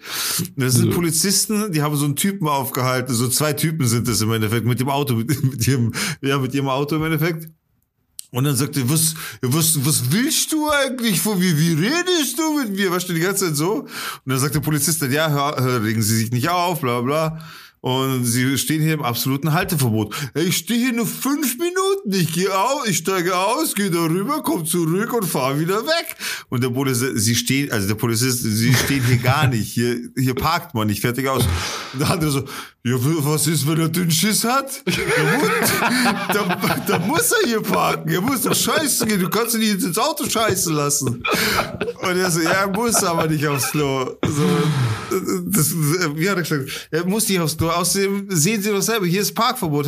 [0.55, 4.31] Das sind Polizisten, die haben so einen Typen aufgehalten, so zwei Typen sind das im
[4.31, 7.49] Endeffekt, mit dem Auto, mit, mit ihrem, ja, mit ihrem Auto im Endeffekt.
[8.31, 11.57] Und dann sagt er, was, was, was willst du eigentlich von mir?
[11.57, 12.91] Wie redest du mit mir?
[12.91, 13.73] Weißt du, die ganze Zeit so?
[13.81, 13.89] Und
[14.25, 17.39] dann sagt der Polizist dann, ja, hör, hör, regen Sie sich nicht auf, bla, bla.
[17.81, 20.13] Und sie stehen hier im absoluten Halteverbot.
[20.33, 22.11] Ich stehe hier nur fünf Minuten.
[22.11, 26.15] Ich gehe aus, ich steige aus, gehe da rüber, komm zurück und fahre wieder weg.
[26.49, 29.71] Und der Polizist, sie stehen, also der Polizist, sie stehen hier gar nicht.
[29.71, 31.43] Hier, hier parkt man nicht, fertig aus.
[31.93, 32.43] Und der andere so,
[32.83, 34.83] ja, was ist, wenn er Dünnschiss hat?
[34.85, 34.93] Da
[35.37, 35.49] muss,
[36.33, 38.09] da, da muss er hier parken.
[38.09, 39.19] Er muss doch scheißen gehen.
[39.19, 41.23] Du kannst ihn nicht ins Auto scheißen lassen.
[42.01, 44.17] Und er so, ja, er muss aber nicht aufs Klo.
[44.25, 44.49] So,
[45.45, 46.87] das, wie hat er gesagt?
[46.91, 47.68] Er muss nicht aufs Klo.
[47.75, 49.87] Außerdem sehen Sie doch selber, hier ist Parkverbot.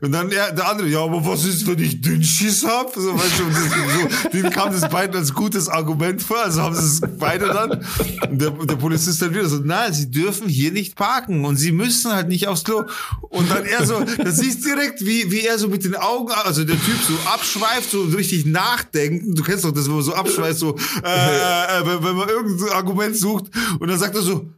[0.00, 2.94] Und dann er, der andere, ja, aber was ist, wenn ich Dünnschiss hab?
[2.94, 6.38] So, weißt du, das, so, denen kam das beiden als gutes Argument vor.
[6.44, 7.84] Also haben sie es beide dann.
[8.30, 11.44] Und der, der Polizist dann wieder so, nein, Sie dürfen hier nicht parken.
[11.44, 12.84] Und Sie müssen halt nicht aufs Klo.
[13.20, 16.32] Und dann er so, da siehst du direkt, wie, wie er so mit den Augen,
[16.32, 19.34] also der Typ so abschweift, so richtig nachdenken.
[19.34, 22.70] Du kennst doch das, wenn man so abschweift, so, äh, äh, wenn, wenn man irgendein
[22.70, 23.46] Argument sucht.
[23.78, 24.50] Und dann sagt er so,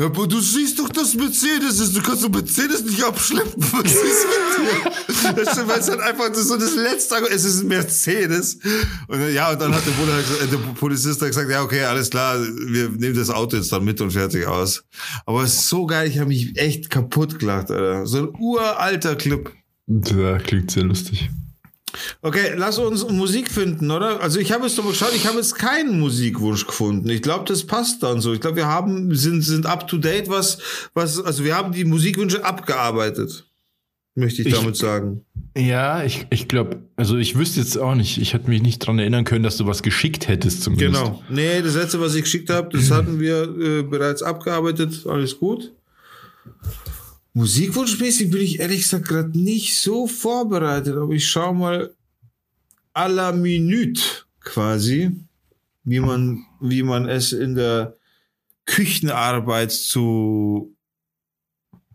[0.00, 1.96] aber du siehst doch, dass Mercedes ist.
[1.96, 3.62] Du kannst doch Mercedes nicht abschleppen.
[3.72, 5.34] Was ist mit dir?
[5.34, 8.54] Das stimmt, weil es halt einfach so das letzte Es ist ein Mercedes.
[9.08, 11.84] Und dann, ja, und dann hat der, Bruder, halt der Polizist hat gesagt, ja, okay,
[11.84, 14.84] alles klar, wir nehmen das Auto jetzt dann mit und fertig aus.
[15.26, 18.06] Aber es ist so geil, ich habe mich echt kaputt gelacht, Alter.
[18.06, 19.50] So ein uralter Clip.
[19.86, 21.30] Ja, klingt sehr lustig.
[22.22, 24.20] Okay, lass uns Musik finden, oder?
[24.20, 27.08] Also ich habe jetzt nochmal geschaut, ich habe jetzt keinen Musikwunsch gefunden.
[27.08, 28.32] Ich glaube, das passt dann so.
[28.32, 30.58] Ich glaube, wir haben sind sind up to date, was
[30.94, 33.46] was also wir haben die Musikwünsche abgearbeitet.
[34.14, 35.24] Möchte ich, Ich- damit sagen.
[35.56, 39.00] Ja, ich, ich glaube, also ich wüsste jetzt auch nicht, ich hätte mich nicht dran
[39.00, 41.02] erinnern können, dass du was geschickt hättest zumindest.
[41.02, 41.22] Genau.
[41.28, 45.04] Nee, das letzte, was ich geschickt habe, das hatten wir äh, bereits abgearbeitet.
[45.08, 45.72] Alles gut.
[47.40, 51.94] Musikwunschmäßig bin ich ehrlich gesagt gerade nicht so vorbereitet, aber ich schaue mal
[52.92, 54.02] à la Minute
[54.40, 55.10] quasi,
[55.84, 57.96] wie man, wie man es in der
[58.66, 60.76] Küchenarbeit zu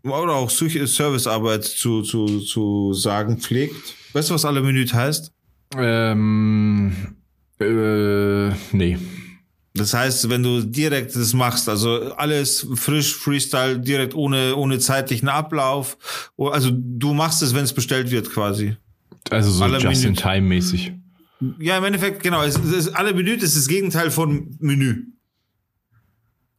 [0.02, 3.94] oder auch Servicearbeit zu, zu, zu sagen pflegt.
[4.14, 5.32] Weißt du, was à la Minute heißt?
[5.76, 7.14] Ähm,
[7.60, 8.98] äh, nee.
[9.76, 15.28] Das heißt, wenn du direkt das machst, also alles frisch, Freestyle, direkt ohne, ohne zeitlichen
[15.28, 15.96] Ablauf.
[16.36, 18.76] Oh, Also du machst es, wenn es bestellt wird quasi.
[19.30, 20.22] Also so Alle just in Minute.
[20.22, 20.92] time mäßig.
[21.58, 22.42] Ja, im Endeffekt, genau.
[22.42, 25.04] Es, es ist, alle Minute ist das Gegenteil von Menü.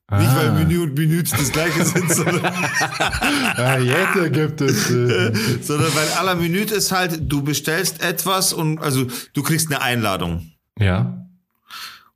[0.09, 4.87] Nicht, weil Menü und Minute das gleiche sind, sondern, Ah, jetzt ergibt es.
[4.87, 10.51] Sondern weil aller Minute ist halt, du bestellst etwas und also du kriegst eine Einladung.
[10.79, 11.23] ja.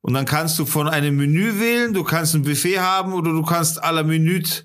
[0.02, 3.44] Und dann kannst du von einem Menü wählen, du kannst ein Buffet haben oder du
[3.44, 4.64] kannst à la Minute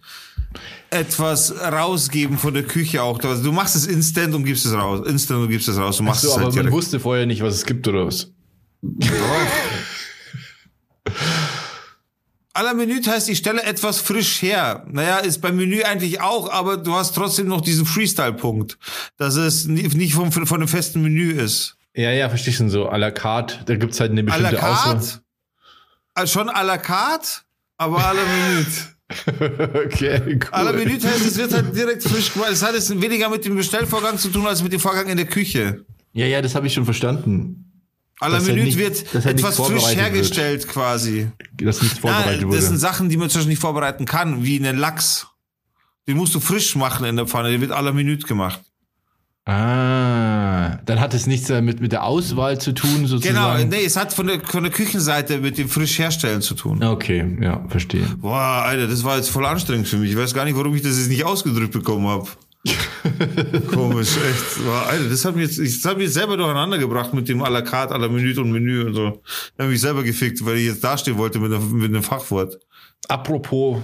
[0.91, 3.23] etwas rausgeben von der Küche auch.
[3.23, 5.07] Also du machst es instant und gibst es raus.
[5.07, 5.99] Instant und gibst es raus.
[5.99, 6.73] Du machst So, es aber halt man direkt.
[6.75, 8.31] wusste vorher nicht, was es gibt oder was.
[12.55, 14.87] À la Minute heißt, ich stelle etwas frisch her.
[14.91, 18.79] Naja, ist beim Menü eigentlich auch, aber du hast trotzdem noch diesen Freestyle-Punkt,
[19.19, 21.77] dass es ni- nicht vom, von einem festen Menü ist.
[21.95, 22.89] Ja, ja, verstehe schon so.
[22.89, 24.97] À la carte, da gibt's halt eine À la bestimmte carte?
[25.01, 25.21] Auswahl.
[26.17, 27.43] Also schon à la carte,
[27.79, 28.97] aber à la Minute.
[29.87, 30.49] okay, cool.
[30.51, 32.51] À la Minute heißt, es wird halt direkt frisch gemacht.
[32.53, 35.27] Es hat jetzt weniger mit dem Bestellvorgang zu tun, als mit dem Vorgang in der
[35.27, 35.85] Küche.
[36.15, 37.63] Ja, ja, das habe ich schon verstanden.
[38.19, 41.29] À la Minute nicht- wird etwas frisch hergestellt quasi.
[41.53, 42.63] Dass nichts Ja, vorbereitet das wurde.
[42.63, 45.27] sind Sachen, die man zum Beispiel nicht vorbereiten kann, wie einen Lachs.
[46.09, 47.51] Den musst du frisch machen in der Pfanne.
[47.51, 48.63] Der wird à la Minute gemacht.
[49.49, 53.69] Ah, dann hat es nichts damit mit der Auswahl zu tun, Genau, sozusagen.
[53.69, 56.83] nee, es hat von der, von der Küchenseite mit dem frisch herstellen zu tun.
[56.83, 58.07] Okay, ja, verstehe.
[58.19, 60.11] Boah, Alter, das war jetzt voll anstrengend für mich.
[60.11, 62.29] Ich weiß gar nicht, warum ich das jetzt nicht ausgedrückt bekommen habe.
[63.73, 64.65] Komisch, echt.
[64.65, 67.41] Boah, Alter, das hat mich jetzt, ich- das hat mich selber durcheinander gebracht mit dem
[67.43, 69.23] à la carte, à la Minute und Menü und so.
[69.25, 72.59] Ich habe mich selber gefickt, weil ich jetzt dastehen wollte mit einem, mit einem Fachwort.
[73.09, 73.79] Apropos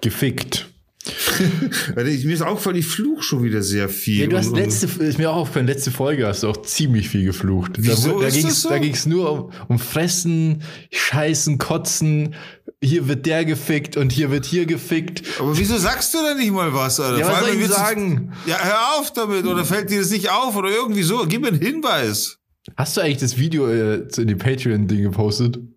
[0.00, 0.68] gefickt.
[2.06, 4.22] Ich, mir ist aufgefallen, ich fluch schon wieder sehr viel.
[4.22, 7.08] Ja, du hast Und- letzte, ist mir auch aufgefallen, letzte Folge hast du auch ziemlich
[7.08, 7.72] viel geflucht.
[7.78, 9.08] Wieso da, da ging's, das so?
[9.08, 12.34] Nur um, um Fressen, Scheißen, Kotzen,
[12.82, 15.22] hier wird der gefickt und hier wird hier gefickt.
[15.38, 17.18] Aber wieso sagst du denn nicht mal was, Alter?
[17.20, 18.32] Ja, was soll ich sagen?
[18.46, 19.46] Ja, hör auf damit.
[19.46, 20.54] Oder fällt dir das nicht auf?
[20.56, 21.26] Oder irgendwie so.
[21.26, 22.38] Gib mir einen Hinweis.
[22.76, 25.56] Hast du eigentlich das Video äh, in die Patreon-Ding gepostet?
[25.56, 25.68] Fällt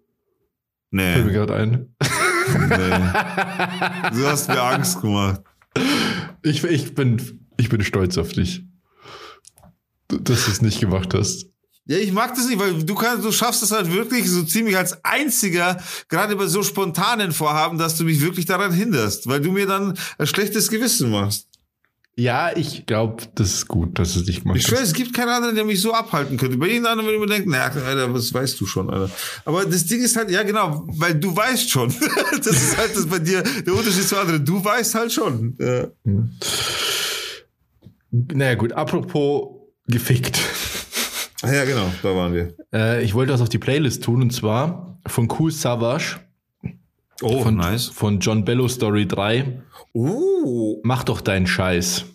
[0.94, 1.96] mir Nee, gerade ein.
[4.14, 5.42] Du hast mir Angst gemacht.
[6.44, 7.22] Ich, ich, bin,
[7.58, 8.64] ich bin stolz auf dich.
[10.08, 11.46] Dass du es nicht gemacht hast.
[11.86, 14.78] Ja, ich mag das nicht, weil du kannst, du schaffst es halt wirklich so ziemlich
[14.78, 19.52] als einziger, gerade bei so spontanen Vorhaben, dass du mich wirklich daran hinderst, weil du
[19.52, 21.48] mir dann ein schlechtes Gewissen machst.
[22.18, 25.30] Ja, ich glaube, das ist gut, dass es nicht gemacht Ich schwöre, es gibt keinen
[25.30, 26.58] anderen, der mich so abhalten könnte.
[26.58, 29.10] Bei jedem anderen würde ich mir denken, na, Alter, was weißt du schon, Alter.
[29.46, 31.94] Aber das Ding ist halt, ja genau, weil du weißt schon.
[32.32, 34.44] das ist halt das bei dir, der Unterschied zu anderen.
[34.44, 35.58] Du weißt halt schon.
[35.58, 35.88] Ja.
[38.12, 40.40] Naja, gut, apropos gefickt.
[41.44, 42.54] Ja, genau, da waren wir.
[42.74, 46.20] Äh, ich wollte was auf die Playlist tun und zwar von Cool Savage
[47.24, 47.88] Oh, von, nice.
[47.88, 49.62] von John Bello Story 3.
[49.94, 50.80] Uh.
[50.84, 52.06] Mach doch deinen Scheiß.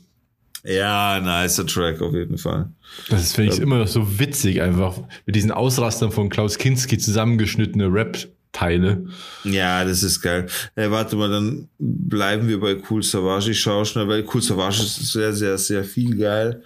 [0.65, 2.71] Ja, nicer Track auf jeden Fall.
[3.09, 6.99] Das ist, finde ich, immer noch so witzig, einfach mit diesen Ausrastern von Klaus Kinski
[6.99, 9.07] zusammengeschnittene Rap-Teile.
[9.45, 10.47] Ja, das ist geil.
[10.75, 13.53] Äh, warte mal, dann bleiben wir bei Cool Savage.
[13.53, 16.63] Ich schaue schnell, weil Cool Savage ist sehr, sehr, sehr viel geil.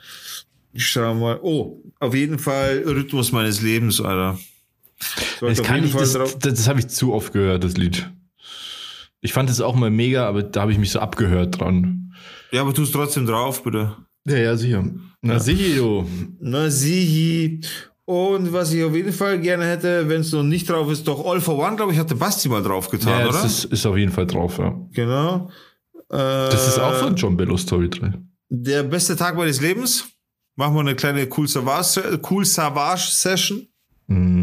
[0.73, 1.39] Ich schau mal.
[1.43, 4.39] Oh, auf jeden Fall Rhythmus meines Lebens, Alter.
[5.41, 8.09] Das auf kann ich, das, drauf- das, das habe ich zu oft gehört, das Lied.
[9.21, 12.13] Ich fand es auch mal mega, aber da habe ich mich so abgehört dran.
[12.53, 13.97] Ja, aber tu es trotzdem drauf, bitte.
[14.27, 14.85] Ja, ja, sicher.
[15.23, 16.07] Na, sicher, du.
[16.41, 17.61] Na, sieh.
[18.07, 21.25] Und was ich auf jeden Fall gerne hätte, wenn es noch nicht drauf ist, doch
[21.25, 23.33] All for One, glaube ich, hatte Basti mal drauf getan, Ja, oder?
[23.43, 24.75] das ist, ist auf jeden Fall drauf, ja.
[24.93, 25.49] genau.
[26.11, 28.13] Äh, Das ist auch von John Bello Story 3.
[28.49, 30.09] Der beste Tag meines Lebens.
[30.57, 33.67] Machen wir eine kleine Cool Savage, cool Savage Session.
[34.09, 34.40] Mm.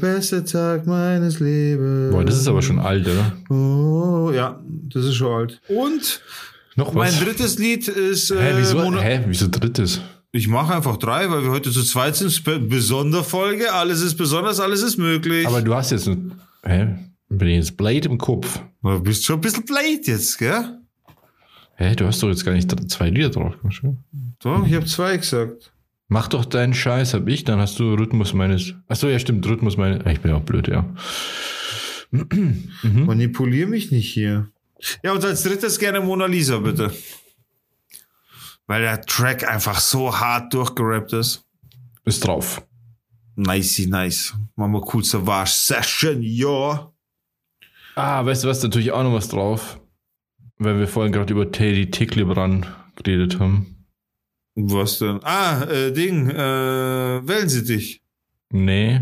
[0.00, 2.12] Der beste Tag meines Lebens.
[2.12, 3.32] Boah, das ist aber schon alt, oder?
[3.54, 5.60] Oh, ja, das ist schon alt.
[5.68, 6.20] Und
[6.76, 7.20] Noch mein was?
[7.20, 8.30] drittes Lied ist.
[8.30, 10.00] Hä, äh, wieso, Mona- hä, wieso drittes?
[10.32, 12.42] Ich mache einfach drei, weil wir heute zu zweit sind.
[12.68, 13.72] Besonderfolge.
[13.72, 15.46] Alles ist besonders, alles ist möglich.
[15.46, 16.32] Aber du hast jetzt ein,
[16.64, 16.88] hä?
[17.28, 18.60] Bin ich jetzt Blade im Kopf?
[18.82, 20.78] du bist schon ein bisschen blöd jetzt, gell?
[21.76, 23.54] Hä, du hast doch jetzt gar nicht zwei Lieder drauf?
[24.40, 25.72] Doch, ich habe zwei gesagt.
[26.08, 28.74] Mach doch deinen Scheiß, hab ich, dann hast du Rhythmus meines.
[28.88, 30.04] Achso, ja, stimmt, Rhythmus meines.
[30.06, 30.94] Ich bin auch blöd, ja.
[32.12, 33.06] Mhm.
[33.06, 34.50] Manipulier mich nicht hier.
[35.02, 36.92] Ja, und als drittes gerne Mona Lisa, bitte.
[38.66, 41.46] Weil der Track einfach so hart durchgerappt ist.
[42.04, 42.62] Ist drauf.
[43.36, 44.34] Nicey, nice.
[44.56, 46.92] Machen wir cool Savage Session, ja.
[47.94, 49.80] Ah, weißt du was, natürlich auch noch was drauf.
[50.58, 52.66] Weil wir vorhin gerade über Teddy Ticklebrand
[52.96, 53.81] geredet haben.
[54.54, 55.20] Was denn?
[55.22, 58.02] Ah, äh, Ding, äh, wählen Sie dich.
[58.50, 59.00] Nee.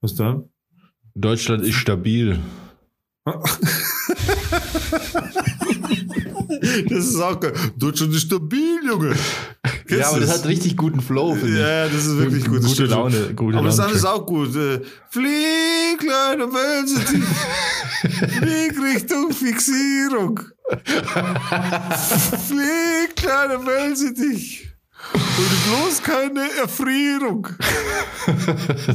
[0.00, 0.48] Was dann?
[1.14, 2.38] Deutschland ist stabil.
[6.88, 7.52] Das ist auch geil.
[7.76, 9.14] Deutschland ist stabil, Junge.
[9.86, 11.60] Kennst ja, aber das hat richtig guten Flow, finde ich.
[11.60, 12.60] Ja, das ist wirklich gut.
[12.60, 12.90] Gute stimmt.
[12.90, 14.54] Laune, gute Aber das andere ist auch gut.
[14.56, 14.80] Äh,
[15.10, 17.02] Flieg, kleine Welsen,
[18.38, 20.40] Flieg Richtung Fixierung.
[22.48, 24.14] Flieg, kleine Welsen,
[25.14, 27.48] Und bloß keine Erfrierung.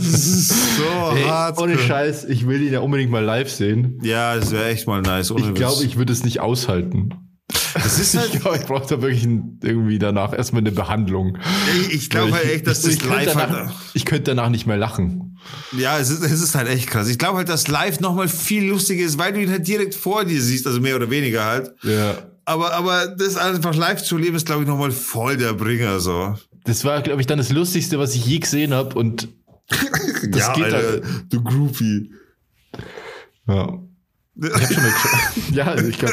[0.02, 0.84] So
[1.16, 1.58] Ey, hart.
[1.60, 4.00] ohne Scheiß, ich will ihn ja unbedingt mal live sehen.
[4.04, 5.32] Ja, das wäre echt mal nice.
[5.36, 7.14] Ich glaube, ich würde es nicht aushalten.
[7.74, 11.38] das ist halt, Ich glaube, ich brauche da wirklich ein, irgendwie danach erstmal eine Behandlung.
[11.82, 14.66] ich, ich glaube halt echt, dass das ich live danach, halt, ich könnte danach nicht
[14.68, 15.38] mehr lachen.
[15.78, 17.08] ja, es ist, es ist halt echt krass.
[17.08, 20.26] Ich glaube halt, dass live nochmal viel lustiger ist, weil du ihn halt direkt vor
[20.26, 21.72] dir siehst, also mehr oder weniger halt.
[21.84, 22.16] Ja.
[22.46, 26.36] Aber, aber das einfach live zu leben, ist, glaube ich, nochmal voll der Bringer, so.
[26.64, 28.98] Das war, glaube ich, dann das Lustigste, was ich je gesehen habe.
[28.98, 29.30] Und
[29.70, 32.12] das ja, geht Alter, du Groupie.
[33.48, 33.80] ja.
[34.34, 35.52] Ich habe schon mal geschaut.
[35.54, 36.12] ja, also ich, glaub,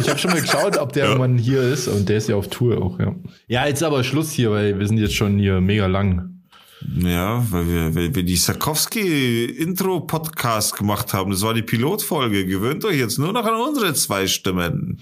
[0.00, 1.88] ich habe schon mal geschaut, ob der irgendwann hier ist.
[1.88, 3.14] Und der ist ja auf Tour auch, ja.
[3.48, 6.35] Ja, jetzt aber Schluss hier, weil wir sind jetzt schon hier mega lang.
[6.98, 11.30] Ja, weil wir, weil wir die Sarkowski-Intro-Podcast gemacht haben.
[11.30, 12.46] Das war die Pilotfolge.
[12.46, 14.98] Gewöhnt euch jetzt nur noch an unsere zwei Stimmen.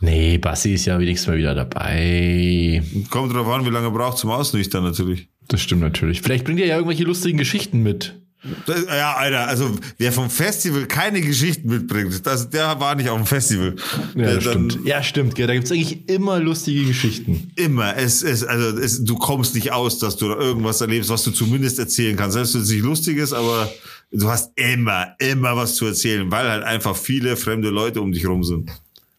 [0.00, 2.82] Nee, Bassi ist ja wenigstens mal wieder dabei.
[3.10, 5.28] Kommt drauf an, wie lange braucht zum Ausnüchtern natürlich.
[5.48, 6.22] Das stimmt natürlich.
[6.22, 8.21] Vielleicht bringt er ja irgendwelche lustigen Geschichten mit.
[8.66, 13.16] Das, ja, Alter, also wer vom Festival keine Geschichten mitbringt, das, der war nicht auf
[13.16, 13.76] dem Festival.
[14.16, 14.78] Ja, der, stimmt.
[14.84, 15.36] Ja, stimmt.
[15.36, 15.46] Gell.
[15.46, 17.52] Da gibt's eigentlich immer lustige Geschichten.
[17.54, 17.96] Immer.
[17.96, 21.30] Es, es, also es, du kommst nicht aus, dass du da irgendwas erlebst, was du
[21.30, 22.34] zumindest erzählen kannst.
[22.34, 23.72] Selbst wenn es nicht lustig ist, aber
[24.10, 28.26] du hast immer, immer was zu erzählen, weil halt einfach viele fremde Leute um dich
[28.26, 28.70] rum sind.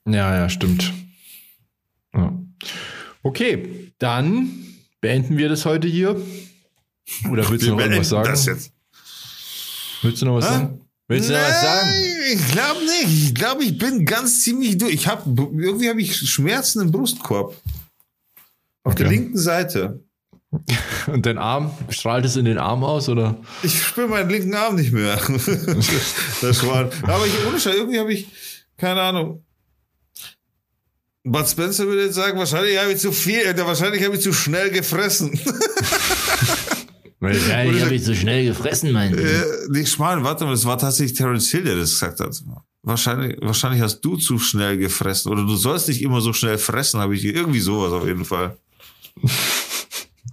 [0.06, 0.92] Ja, ja, stimmt.
[2.14, 2.38] Ja.
[3.22, 4.50] Okay, dann
[5.00, 6.22] beenden wir das heute hier.
[7.32, 8.28] Oder willst du noch irgendwas sagen?
[8.28, 8.73] das jetzt.
[10.04, 10.50] Willst du noch was Hä?
[10.54, 10.82] sagen?
[11.08, 11.90] Willst du noch was sagen?
[12.34, 13.24] Ich glaube nicht.
[13.28, 14.94] Ich glaube, ich bin ganz ziemlich durch.
[14.94, 15.24] Ich habe
[15.58, 17.56] irgendwie habe ich Schmerzen im Brustkorb.
[18.84, 19.16] Auf der Okay.
[19.16, 20.04] linken Seite.
[21.08, 23.38] Und dein Arm, strahlt es in den Arm aus, oder?
[23.64, 25.16] Ich spüre meinen linken Arm nicht mehr.
[26.42, 26.90] das war.
[27.04, 28.28] Aber ich, ohne Scheiß, irgendwie habe ich,
[28.78, 29.44] keine Ahnung.
[31.26, 34.34] Bud Spencer würde jetzt sagen, wahrscheinlich habe ich zu viel, äh, wahrscheinlich habe ich zu
[34.34, 35.40] schnell gefressen.
[37.24, 41.18] Wahrscheinlich habe ich so schnell gefressen, mein äh, nicht schmal, warte mal, das war tatsächlich
[41.18, 42.44] Terence Hill, der das gesagt hat.
[42.84, 45.32] Wahrscheinlich, wahrscheinlich hast du zu schnell gefressen.
[45.32, 48.58] Oder du sollst nicht immer so schnell fressen, habe ich irgendwie sowas auf jeden Fall.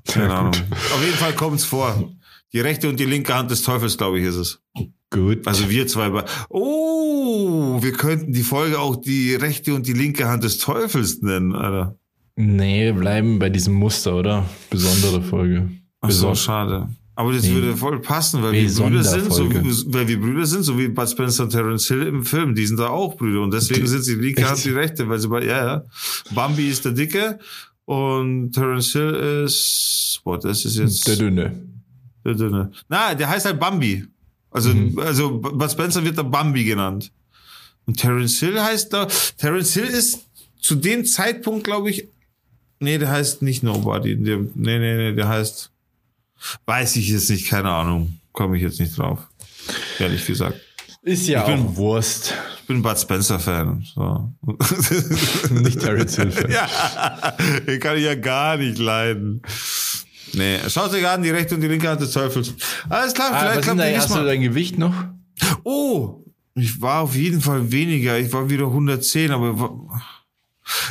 [0.06, 0.54] Keine Ahnung.
[0.54, 2.10] Auf jeden Fall kommt es vor.
[2.52, 4.58] Die rechte und die linke Hand des Teufels, glaube ich, ist es.
[5.10, 5.46] Gut.
[5.46, 6.08] Also wir zwei.
[6.10, 11.22] bei- Oh, wir könnten die Folge auch die rechte und die linke Hand des Teufels
[11.22, 11.96] nennen, Alter.
[12.36, 14.48] Nee, wir bleiben bei diesem Muster, oder?
[14.70, 15.70] Besondere Folge.
[16.01, 16.89] Ach so, schade.
[17.14, 17.55] Aber das Nee.
[17.55, 19.44] würde voll passen, weil wir Brüder sind, so,
[19.93, 22.55] weil wir Brüder sind, so wie Bud Spencer und Terence Hill im Film.
[22.55, 24.48] Die sind da auch Brüder und deswegen sind sie linke?
[24.48, 25.85] Hand die rechte, weil sie bei, ja, ja.
[26.35, 27.39] Bambi ist der Dicke
[27.85, 31.60] und Terence Hill ist, boah, das ist jetzt Der Dünne.
[32.24, 32.72] der Dünne.
[32.89, 34.06] Na, der heißt halt Bambi.
[34.51, 37.12] Also, also Bud Spencer wird da Bambi genannt.
[37.86, 39.06] Und Terence Hill heißt da,
[39.36, 40.24] Terence Hill ist
[40.59, 42.09] zu dem Zeitpunkt, glaube ich,
[42.78, 44.16] nee, der heißt nicht Nobody.
[44.16, 45.70] Der, nee, nee, nee, der heißt,
[46.66, 48.18] weiß ich jetzt nicht, keine Ahnung.
[48.32, 49.18] Komme ich jetzt nicht drauf.
[49.98, 50.58] Ehrlich gesagt.
[51.02, 52.34] Ist ja Ich bin- auch Wurst.
[52.60, 53.84] Ich bin Bud Spencer-Fan.
[53.94, 54.32] So.
[55.50, 56.30] Nicht Terence Hill.
[56.30, 56.50] Fan.
[56.50, 56.68] ja,
[57.66, 59.42] den kann ich ja gar nicht leiden.
[60.34, 62.52] Nee, schaut euch an, die rechte und die linke Hand des Teufels.
[62.88, 64.26] Alles klar, Ah, vielleicht klappt hast du Mal.
[64.26, 64.94] dein Gewicht noch?
[65.64, 66.22] Oh,
[66.54, 68.18] ich war auf jeden Fall weniger.
[68.18, 69.80] Ich war wieder 110, aber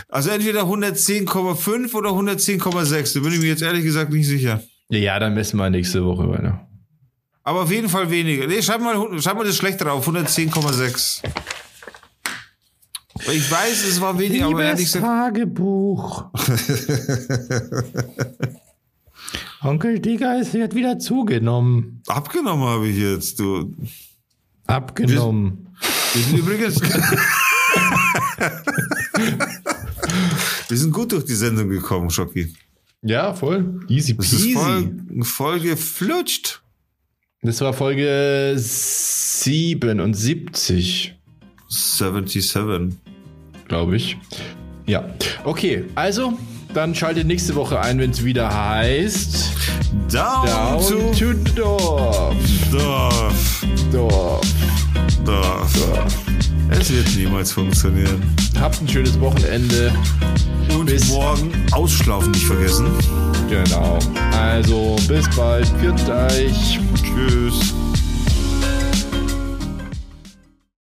[0.10, 3.14] also entweder 110,5 oder 110,6.
[3.14, 4.62] Da bin ich mir jetzt ehrlich gesagt nicht sicher.
[4.90, 6.68] Ja, dann messen wir nächste Woche weiter.
[7.44, 8.48] Aber auf jeden Fall weniger.
[8.48, 10.08] Nee, schreib mal, schreib mal das schlecht drauf.
[10.08, 11.24] 110,6.
[13.32, 15.04] Ich weiß, es war weniger, aber ehrlich gesagt.
[15.04, 16.26] Tagebuch.
[19.62, 22.02] Onkel Digger ist wird wieder zugenommen.
[22.08, 23.76] Abgenommen habe ich jetzt, du.
[24.68, 25.76] Abgenommen.
[26.14, 26.80] Wir sind übrigens.
[30.70, 32.54] Wir sind gut durch die Sendung gekommen, Schocki.
[33.02, 33.80] Ja, voll.
[33.88, 34.54] Easy Das ist peasy.
[34.54, 34.94] voll,
[35.24, 36.62] voll geflutscht.
[37.42, 41.16] Das war Folge 77,
[41.70, 42.54] 77.
[43.68, 44.18] glaube ich.
[44.86, 45.08] Ja.
[45.46, 46.38] Okay, also,
[46.74, 49.52] dann schaltet nächste Woche ein, wenn es wieder heißt
[50.12, 52.36] Down, Down to to Dorf.
[52.72, 53.66] Dorf.
[53.92, 54.42] Dorf.
[55.24, 55.74] Dorf.
[56.72, 58.22] Es wird niemals funktionieren.
[58.60, 59.92] Habt ein schönes Wochenende.
[60.78, 62.88] Und Bis- morgen ausschlafen nicht vergessen.
[63.50, 64.00] Genau.
[64.38, 65.68] Also, bis bald.
[65.80, 66.80] Pfiat euch.
[67.02, 67.74] Tschüss.